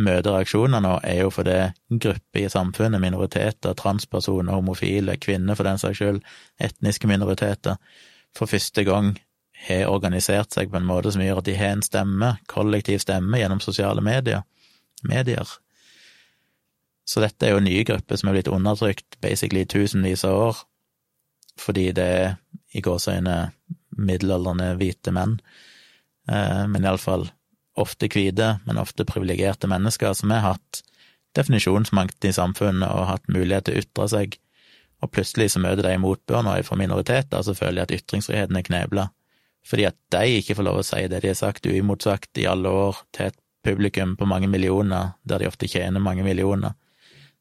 møter 0.00 0.32
reaksjoner 0.32 0.80
nå, 0.80 0.94
er 1.04 1.18
jo 1.24 1.32
fordi 1.34 1.58
grupper 1.90 2.46
i 2.46 2.48
samfunnet, 2.52 3.02
minoriteter, 3.02 3.74
transpersoner, 3.76 4.54
homofile, 4.56 5.18
kvinner 5.20 5.58
for 5.58 5.68
den 5.68 5.80
saks 5.82 6.00
skyld, 6.00 6.22
etniske 6.62 7.10
minoriteter, 7.10 7.76
for 8.32 8.48
første 8.48 8.86
gang 8.88 9.12
har 9.66 9.90
organisert 9.92 10.54
seg 10.54 10.72
på 10.72 10.80
en 10.80 10.88
måte 10.88 11.12
som 11.12 11.22
gjør 11.22 11.42
at 11.42 11.50
de 11.50 11.58
har 11.58 11.76
en 11.76 11.84
stemme, 11.84 12.32
kollektiv 12.50 13.02
stemme, 13.02 13.38
gjennom 13.38 13.60
sosiale 13.62 14.02
medier. 14.02 14.46
medier. 15.02 15.46
Så 17.04 17.22
dette 17.22 17.46
er 17.46 17.56
jo 17.56 17.64
nye 17.64 17.84
grupper 17.86 18.18
som 18.18 18.30
er 18.30 18.38
blitt 18.38 18.50
undertrykt 18.52 19.18
basically 19.24 19.64
i 19.64 19.68
tusenvis 19.68 20.24
av 20.28 20.38
år, 20.38 20.62
fordi 21.60 21.90
det 21.96 22.06
er 22.06 22.34
i 22.72 22.82
gåseøyne 22.84 23.36
middelaldrende 23.98 24.72
hvite 24.80 25.12
menn, 25.14 25.36
eh, 26.30 26.62
men 26.70 26.86
iallfall 26.86 27.28
ofte 27.78 28.08
hvite, 28.12 28.58
men 28.66 28.80
ofte 28.80 29.06
privilegerte 29.08 29.68
mennesker 29.70 30.14
som 30.16 30.32
har 30.32 30.44
hatt 30.46 30.82
definisjonsmakt 31.36 32.24
i 32.28 32.34
samfunnet 32.36 32.88
og 32.88 33.08
hatt 33.08 33.28
mulighet 33.32 33.68
til 33.68 33.76
å 33.76 33.82
ytre 33.82 34.08
seg, 34.12 34.38
og 35.02 35.10
plutselig 35.10 35.50
så 35.54 35.62
møter 35.62 35.88
de 35.88 35.98
motbør 35.98 36.44
nå 36.46 36.54
fra 36.66 36.78
minoriteter, 36.78 37.42
så 37.42 37.56
føler 37.56 37.80
de 37.80 37.86
at 37.86 37.94
ytringsfriheten 37.98 38.58
er 38.58 38.66
knebla, 38.68 39.08
fordi 39.66 39.86
at 39.88 39.98
de 40.14 40.38
ikke 40.38 40.56
får 40.58 40.68
lov 40.68 40.80
å 40.80 40.86
si 40.86 41.02
det 41.10 41.22
de 41.22 41.32
har 41.32 41.38
sagt 41.38 41.66
uimotsagt 41.66 42.38
i 42.38 42.46
alle 42.50 42.70
år 42.70 43.02
til 43.14 43.30
et 43.30 43.38
publikum 43.62 44.16
på 44.18 44.26
mange 44.26 44.50
millioner, 44.50 45.14
der 45.22 45.42
de 45.42 45.50
ofte 45.50 45.68
tjener 45.70 46.02
mange 46.02 46.24
millioner. 46.26 46.74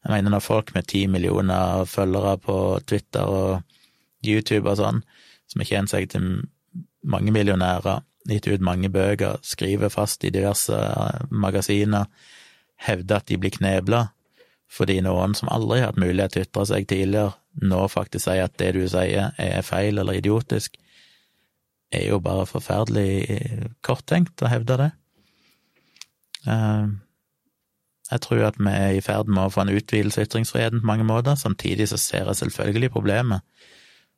Jeg 0.01 0.13
mener 0.15 0.33
når 0.33 0.43
folk 0.45 0.73
med 0.75 0.87
ti 0.89 1.05
millioner 1.07 1.85
følgere 1.89 2.37
på 2.41 2.55
Twitter 2.89 3.27
og 3.27 4.25
YouTube 4.25 4.69
og 4.69 4.79
sånn, 4.79 5.01
som 5.49 5.61
har 5.61 5.69
tjent 5.69 5.93
seg 5.93 6.07
til 6.09 6.25
mange 7.01 7.33
millionærer, 7.33 8.01
gitt 8.29 8.47
ut 8.47 8.63
mange 8.65 8.89
bøker, 8.93 9.39
skriver 9.45 9.89
fast 9.93 10.23
i 10.25 10.33
diverse 10.33 10.77
eh, 10.77 11.21
magasiner, 11.29 12.09
hevder 12.81 13.21
at 13.21 13.29
de 13.29 13.37
blir 13.41 13.53
knebla 13.53 14.07
fordi 14.71 15.01
noen 15.03 15.33
som 15.35 15.49
aldri 15.51 15.81
har 15.81 15.91
hatt 15.91 15.99
mulighet 15.99 16.31
til 16.31 16.41
å 16.41 16.47
ytre 16.47 16.63
seg 16.69 16.85
tidligere, 16.87 17.33
nå 17.59 17.81
faktisk 17.91 18.23
sier 18.23 18.45
at 18.47 18.53
det 18.61 18.69
du 18.77 18.85
sier 18.87 19.33
er 19.35 19.65
feil 19.67 19.99
eller 19.99 20.15
idiotisk, 20.21 20.77
er 21.91 22.05
jo 22.07 22.21
bare 22.23 22.47
forferdelig 22.47 23.73
korttenkt 23.83 24.39
å 24.39 24.51
hevde 24.51 24.77
det. 24.79 24.89
Eh, 26.47 26.85
jeg 28.11 28.23
tror 28.25 28.43
at 28.49 28.57
vi 28.59 28.71
er 28.71 28.97
i 28.97 29.03
ferd 29.03 29.29
med 29.31 29.45
å 29.45 29.51
få 29.53 29.63
en 29.63 29.71
utvidelse 29.71 30.19
av 30.19 30.27
ytringsfriheten 30.27 30.81
på 30.83 30.89
mange 30.89 31.07
måter, 31.07 31.37
samtidig 31.39 31.87
så 31.91 31.99
ser 32.01 32.27
jeg 32.27 32.41
selvfølgelig 32.41 32.91
problemet 32.91 33.45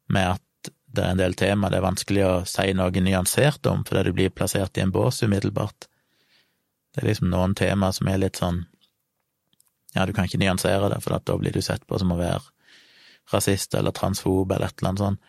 med 0.10 0.36
at 0.36 0.71
det 0.93 1.03
er 1.03 1.13
en 1.13 1.21
del 1.21 1.34
tema 1.38 1.69
det 1.69 1.79
er 1.79 1.88
vanskelig 1.88 2.23
å 2.25 2.34
si 2.49 2.73
noe 2.77 3.03
nyansert 3.06 3.65
om, 3.69 3.82
fordi 3.86 4.10
du 4.10 4.17
blir 4.17 4.34
plassert 4.34 4.77
i 4.77 4.84
en 4.84 4.93
bås 4.93 5.23
umiddelbart. 5.25 5.88
Det 6.93 7.01
er 7.01 7.10
liksom 7.10 7.32
noen 7.34 7.56
tema 7.58 7.89
som 7.93 8.10
er 8.10 8.21
litt 8.21 8.41
sånn 8.41 8.65
Ja, 9.93 10.08
du 10.10 10.13
kan 10.13 10.25
ikke 10.25 10.41
nyansere 10.41 10.89
det, 10.89 10.99
for 11.06 11.13
da 11.13 11.38
blir 11.38 11.53
du 11.53 11.62
sett 11.62 11.86
på 11.86 11.99
som 12.01 12.12
å 12.13 12.17
være 12.17 12.41
rasist 13.29 13.75
eller 13.77 13.93
transfob 13.93 14.51
eller 14.51 14.71
et 14.71 14.79
eller 14.79 14.89
annet 14.89 15.03
sånt. 15.03 15.19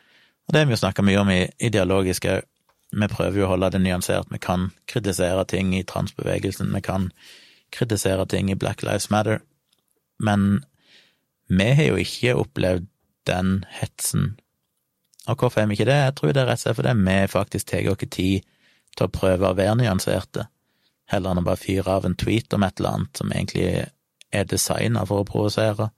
Og 0.44 0.53
det 0.53 0.61
har 0.61 0.68
vi 0.68 0.72
jo 0.72 0.81
snakka 0.81 1.05
mye 1.05 1.20
om 1.20 1.33
i, 1.33 1.42
i 1.61 1.68
dialogisk 1.72 2.29
òg. 2.33 2.46
Vi 2.94 3.09
prøver 3.11 3.40
jo 3.40 3.46
å 3.46 3.50
holde 3.50 3.72
det 3.74 3.81
nyansert. 3.83 4.29
Vi 4.31 4.38
kan 4.38 4.68
kritisere 4.88 5.44
ting 5.50 5.72
i 5.74 5.83
transbevegelsen, 5.88 6.72
vi 6.72 6.81
kan 6.85 7.09
kritisere 7.72 8.27
ting 8.27 8.50
i 8.50 8.59
Black 8.59 8.83
Lives 8.83 9.11
Matter, 9.11 9.40
men 10.18 10.64
vi 11.48 11.72
har 11.77 11.90
jo 11.90 12.00
ikke 12.00 12.37
opplevd 12.38 12.88
den 13.29 13.64
hetsen 13.81 14.35
og 15.27 15.40
hvorfor 15.40 15.61
er 15.61 15.66
vi 15.66 15.72
ikke 15.79 15.88
det? 15.88 15.96
Jeg 15.96 16.14
tror 16.14 16.33
det 16.33 16.42
er 16.42 16.48
rett 16.50 16.61
og 16.61 16.64
slett 16.66 16.79
fordi 16.79 16.94
vi 17.00 17.16
faktisk 17.33 17.70
tar 17.70 17.90
oss 17.92 18.03
tid 18.12 18.44
til 18.94 19.07
å 19.07 19.12
prøve 19.12 19.50
å 19.50 19.57
være 19.57 19.79
nyanserte, 19.81 20.46
heller 21.11 21.33
enn 21.33 21.40
å 21.40 21.46
bare 21.46 21.61
fyre 21.61 21.96
av 21.96 22.05
en 22.07 22.16
tweet 22.16 22.53
om 22.55 22.62
et 22.62 22.81
eller 22.81 22.98
annet 22.98 23.20
som 23.20 23.33
egentlig 23.33 23.68
er 24.35 24.48
designa 24.50 25.05
for 25.09 25.22
å 25.22 25.29
provosere. 25.29 25.88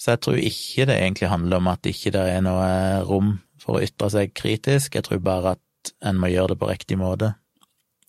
Så 0.00 0.14
jeg 0.14 0.22
tror 0.24 0.40
ikke 0.40 0.86
det 0.88 0.98
egentlig 0.98 1.30
handler 1.30 1.60
om 1.60 1.70
at 1.70 1.86
ikke 1.86 2.12
det 2.16 2.26
er 2.34 2.44
noe 2.44 2.68
rom 3.06 3.34
for 3.60 3.78
å 3.78 3.84
ytre 3.84 4.10
seg 4.10 4.34
kritisk, 4.34 4.96
jeg 4.96 5.06
tror 5.06 5.22
bare 5.22 5.54
at 5.56 5.94
en 6.04 6.18
må 6.20 6.30
gjøre 6.32 6.54
det 6.54 6.60
på 6.60 6.70
riktig 6.70 6.98
måte. 7.00 7.34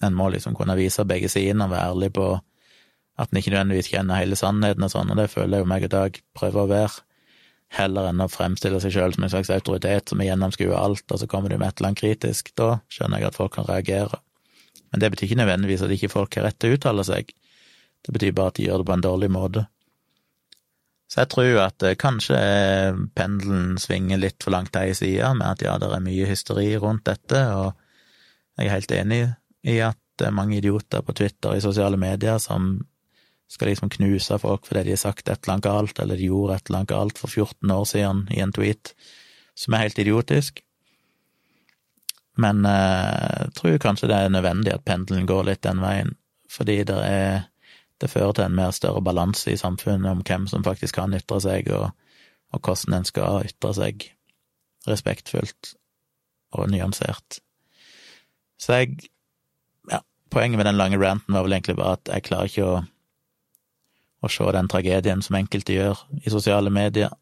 En 0.02 0.18
må 0.18 0.30
liksom 0.34 0.56
kunne 0.58 0.78
vise 0.80 1.06
begge 1.08 1.30
sidene 1.30 1.68
og 1.68 1.76
være 1.76 1.94
ærlig 1.94 2.12
på 2.18 2.28
at 3.22 3.32
en 3.32 3.38
ikke 3.38 3.54
nødvendigvis 3.54 3.92
kjenner 3.92 4.22
hele 4.22 4.38
sannheten 4.40 4.86
og 4.86 4.92
sånn, 4.94 5.12
og 5.14 5.20
det 5.20 5.30
føler 5.30 5.60
jeg 5.60 5.66
jo 5.66 5.70
meg 5.70 5.86
i 5.86 5.92
dag 5.92 6.20
prøver 6.38 6.64
å 6.64 6.70
være 6.72 7.04
heller 7.72 8.10
enn 8.10 8.24
å 8.24 8.30
fremstille 8.32 8.82
seg 8.84 8.96
sjøl 8.96 9.14
som 9.16 9.26
en 9.26 9.32
slags 9.32 9.52
autoritet 9.54 10.12
som 10.12 10.24
gjennomskuer 10.24 10.76
alt, 10.76 11.06
og 11.08 11.22
så 11.22 11.28
kommer 11.30 11.52
du 11.52 11.58
med 11.58 11.70
et 11.70 11.80
eller 11.80 11.92
annet 11.92 12.02
kritisk. 12.02 12.52
Da 12.60 12.82
skjønner 12.92 13.22
jeg 13.22 13.32
at 13.32 13.38
folk 13.38 13.54
kan 13.56 13.68
reagere. 13.70 14.20
Men 14.92 15.04
det 15.04 15.12
betyr 15.14 15.30
ikke 15.30 15.40
nødvendigvis 15.40 15.86
at 15.86 15.94
ikke 15.96 16.12
folk 16.12 16.36
har 16.36 16.50
rett 16.50 16.60
til 16.60 16.74
å 16.74 16.80
uttale 16.80 17.06
seg. 17.08 17.32
Det 18.02 18.16
betyr 18.16 18.36
bare 18.36 18.52
at 18.52 18.60
de 18.60 18.66
gjør 18.66 18.82
det 18.82 18.90
på 18.90 18.98
en 18.98 19.06
dårlig 19.06 19.30
måte. 19.32 19.66
Så 21.12 21.22
jeg 21.22 21.32
tror 21.32 21.58
at 21.66 21.84
eh, 21.84 21.98
kanskje 22.00 22.40
pendelen 23.20 23.76
svinger 23.80 24.20
litt 24.20 24.40
for 24.44 24.56
langt 24.56 24.76
ei 24.80 24.94
side, 24.96 25.34
med 25.36 25.48
at 25.48 25.64
ja, 25.64 25.76
det 25.80 25.92
er 25.92 26.04
mye 26.04 26.28
hysteri 26.28 26.70
rundt 26.80 27.04
dette, 27.08 27.42
og 27.56 27.76
jeg 28.60 28.68
er 28.68 28.76
helt 28.76 28.94
enig 28.96 29.22
i 29.68 29.78
at 29.84 30.00
det 30.20 30.28
er 30.30 30.36
mange 30.36 30.58
idioter 30.58 31.04
på 31.06 31.16
Twitter 31.18 31.52
og 31.52 31.58
i 31.58 31.64
sosiale 31.64 31.98
medier 32.00 32.38
som 32.42 32.76
skal 33.52 33.72
liksom 33.72 33.92
knuse 33.92 34.38
folk 34.40 34.68
fordi 34.68 34.86
de 34.88 34.96
har 34.96 35.02
sagt 35.02 35.28
et 35.28 35.42
eller 35.42 35.58
annet 35.58 35.68
galt, 35.68 36.00
eller 36.00 36.20
de 36.20 36.30
gjorde 36.30 36.56
et 36.56 36.70
eller 36.70 36.82
annet 36.82 36.94
galt 36.94 37.20
for 37.20 37.28
14 37.28 37.74
år 37.76 37.88
siden 37.90 38.22
i 38.32 38.40
en 38.44 38.54
tweet, 38.56 38.94
som 39.58 39.76
er 39.76 39.86
helt 39.86 40.00
idiotisk. 40.00 40.62
Men 42.40 42.64
jeg 42.64 43.52
tror 43.58 43.82
kanskje 43.84 44.08
det 44.08 44.18
er 44.18 44.32
nødvendig 44.32 44.72
at 44.74 44.86
pendelen 44.88 45.28
går 45.28 45.50
litt 45.50 45.64
den 45.68 45.84
veien, 45.84 46.16
fordi 46.50 46.84
det 46.88 47.00
er 47.08 47.48
Det 48.02 48.10
fører 48.10 48.32
til 48.34 48.44
en 48.48 48.56
mer 48.58 48.72
større 48.74 49.02
balanse 49.06 49.52
i 49.52 49.58
samfunnet 49.62 50.10
om 50.10 50.24
hvem 50.26 50.48
som 50.50 50.64
faktisk 50.66 50.96
kan 50.96 51.14
ytre 51.14 51.38
seg, 51.38 51.68
og, 51.70 51.92
og 52.50 52.60
hvordan 52.66 52.96
en 52.98 53.06
skal 53.06 53.46
ytre 53.46 53.74
seg 53.78 54.08
respektfullt 54.88 55.76
og 56.58 56.72
nyansert. 56.74 57.38
Så 58.58 58.74
jeg 58.74 59.11
poenget 60.32 60.60
med 60.60 60.70
den 60.70 60.80
lange 60.80 61.00
ranten 61.02 61.36
var 61.36 61.46
vel 61.46 61.58
egentlig 61.58 61.78
bare 61.80 61.98
at 62.00 62.12
jeg 62.14 62.26
klarer 62.28 62.52
ikke 62.52 62.68
å, 62.68 62.76
å 64.22 64.32
se 64.32 64.52
den 64.56 64.70
tragedien 64.72 65.24
som 65.26 65.38
enkelte 65.40 65.76
gjør 65.76 66.06
i 66.24 66.34
sosiale 66.34 66.74
medier. 66.74 67.14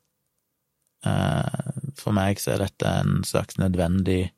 Eh, 1.06 1.72
for 2.00 2.16
meg 2.16 2.42
så 2.42 2.54
er 2.56 2.66
dette 2.66 2.92
en 3.02 3.24
slags 3.28 3.60
nødvendig 3.62 4.30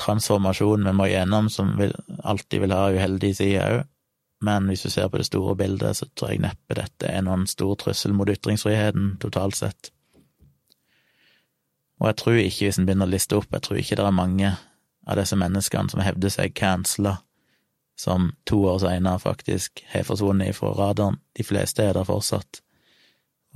transformasjon 0.00 0.86
vi 0.86 0.96
må 0.96 1.08
gjennom, 1.10 1.48
som 1.52 1.74
vil, 1.78 1.94
alltid 2.24 2.64
vil 2.64 2.76
ha 2.76 2.90
uheldige 2.94 3.40
sider 3.42 3.80
òg. 3.80 3.88
Men 4.40 4.70
hvis 4.70 4.86
du 4.86 4.88
ser 4.88 5.10
på 5.12 5.18
det 5.20 5.26
store 5.28 5.52
bildet, 5.56 5.98
så 5.98 6.06
tror 6.16 6.30
jeg 6.32 6.40
neppe 6.40 6.76
dette 6.78 7.08
er 7.08 7.20
noen 7.26 7.44
stor 7.50 7.74
trussel 7.76 8.14
mot 8.16 8.30
ytringsfriheten 8.32 9.18
totalt 9.20 9.58
sett. 9.58 9.90
Og 12.00 12.08
jeg 12.08 12.16
tror 12.16 12.38
ikke, 12.40 12.64
hvis 12.64 12.78
en 12.80 12.86
begynner 12.88 13.10
å 13.10 13.12
liste 13.12 13.36
opp, 13.36 13.50
jeg 13.52 13.66
tror 13.66 13.80
ikke 13.82 13.98
det 14.00 14.06
er 14.06 14.16
mange 14.16 14.54
av 15.04 15.18
disse 15.20 15.36
menneskene 15.36 15.92
som 15.92 16.00
hevder 16.00 16.32
seg 16.32 16.54
cancela, 16.56 17.18
som 18.00 18.30
to 18.48 18.62
år 18.70 18.80
seinere 18.80 19.20
faktisk 19.20 19.82
har 19.92 20.06
forsvunnet 20.08 20.56
fra 20.56 20.72
radaren. 20.78 21.18
De 21.36 21.44
fleste 21.44 21.84
er 21.84 21.96
der 21.98 22.08
fortsatt, 22.08 22.62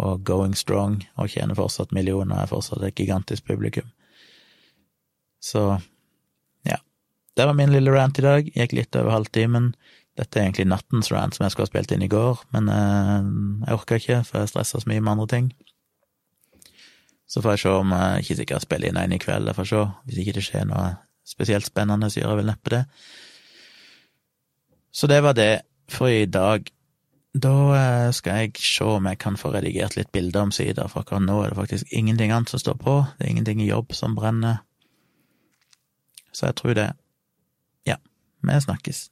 og 0.02 0.24
going 0.26 0.56
strong, 0.58 1.00
og 1.16 1.32
tjener 1.32 1.56
fortsatt 1.56 1.94
millioner, 1.96 2.42
er 2.42 2.50
fortsatt 2.50 2.84
et 2.84 2.98
gigantisk 2.98 3.46
publikum. 3.48 3.88
Så 5.40 5.64
ja. 6.68 6.78
Det 7.36 7.46
var 7.46 7.56
min 7.56 7.72
lille 7.72 7.92
rant 7.94 8.18
i 8.18 8.24
dag. 8.24 8.50
Gikk 8.56 8.76
litt 8.76 8.96
over 9.00 9.16
halvtimen. 9.16 9.72
Dette 10.18 10.38
er 10.38 10.46
egentlig 10.46 10.68
nattens 10.70 11.10
rant 11.12 11.34
som 11.34 11.44
jeg 11.44 11.54
skulle 11.54 11.68
ha 11.68 11.72
spilt 11.72 11.94
inn 11.94 12.04
i 12.06 12.10
går, 12.10 12.44
men 12.54 12.68
eh, 12.70 13.30
jeg 13.66 13.78
orka 13.78 13.98
ikke, 13.98 14.20
for 14.28 14.42
jeg 14.42 14.52
stressa 14.52 14.82
så 14.82 14.90
mye 14.90 15.02
med 15.02 15.16
andre 15.16 15.30
ting. 15.32 15.48
Så 17.26 17.42
får 17.42 17.56
jeg 17.56 17.64
se 17.64 17.74
om 17.80 17.96
jeg 17.96 18.22
ikke 18.22 18.38
sikkert 18.42 18.66
spiller 18.66 18.92
inn 18.92 19.00
en 19.00 19.16
i 19.16 19.18
kveld, 19.18 19.48
jeg 19.50 19.58
får 19.58 19.70
se. 19.72 19.82
Hvis 20.06 20.20
ikke 20.22 20.36
det 20.36 20.44
skjer 20.46 20.68
noe 20.70 20.86
spesielt 21.26 21.66
spennende, 21.66 22.12
så 22.12 22.20
gjør 22.20 22.34
jeg 22.34 22.42
vel 22.42 22.50
neppe 22.52 22.74
det. 22.76 22.82
Så 24.94 25.06
det 25.10 25.20
var 25.22 25.34
det 25.34 25.64
for 25.90 26.08
i 26.08 26.26
dag. 26.26 26.70
Da 27.34 27.54
eh, 27.74 28.10
skal 28.14 28.44
jeg 28.44 28.52
se 28.62 28.84
om 28.86 29.06
jeg 29.10 29.18
kan 29.18 29.36
få 29.36 29.50
redigert 29.50 29.96
litt 29.98 30.12
bilder 30.14 30.46
omsider, 30.46 30.86
for 30.88 31.02
akkurat 31.02 31.24
nå 31.24 31.40
er 31.42 31.50
det 31.50 31.58
faktisk 31.58 31.90
ingenting 31.90 32.30
annet 32.30 32.52
som 32.52 32.62
står 32.62 32.78
på. 32.78 32.94
Det 33.18 33.26
er 33.26 33.32
ingenting 33.34 33.62
i 33.62 33.70
jobb 33.72 33.90
som 33.92 34.14
brenner. 34.14 34.62
Så 36.32 36.46
jeg 36.46 36.56
tror 36.60 36.78
det. 36.78 36.92
Ja, 37.86 37.98
vi 38.42 38.60
snakkes. 38.60 39.08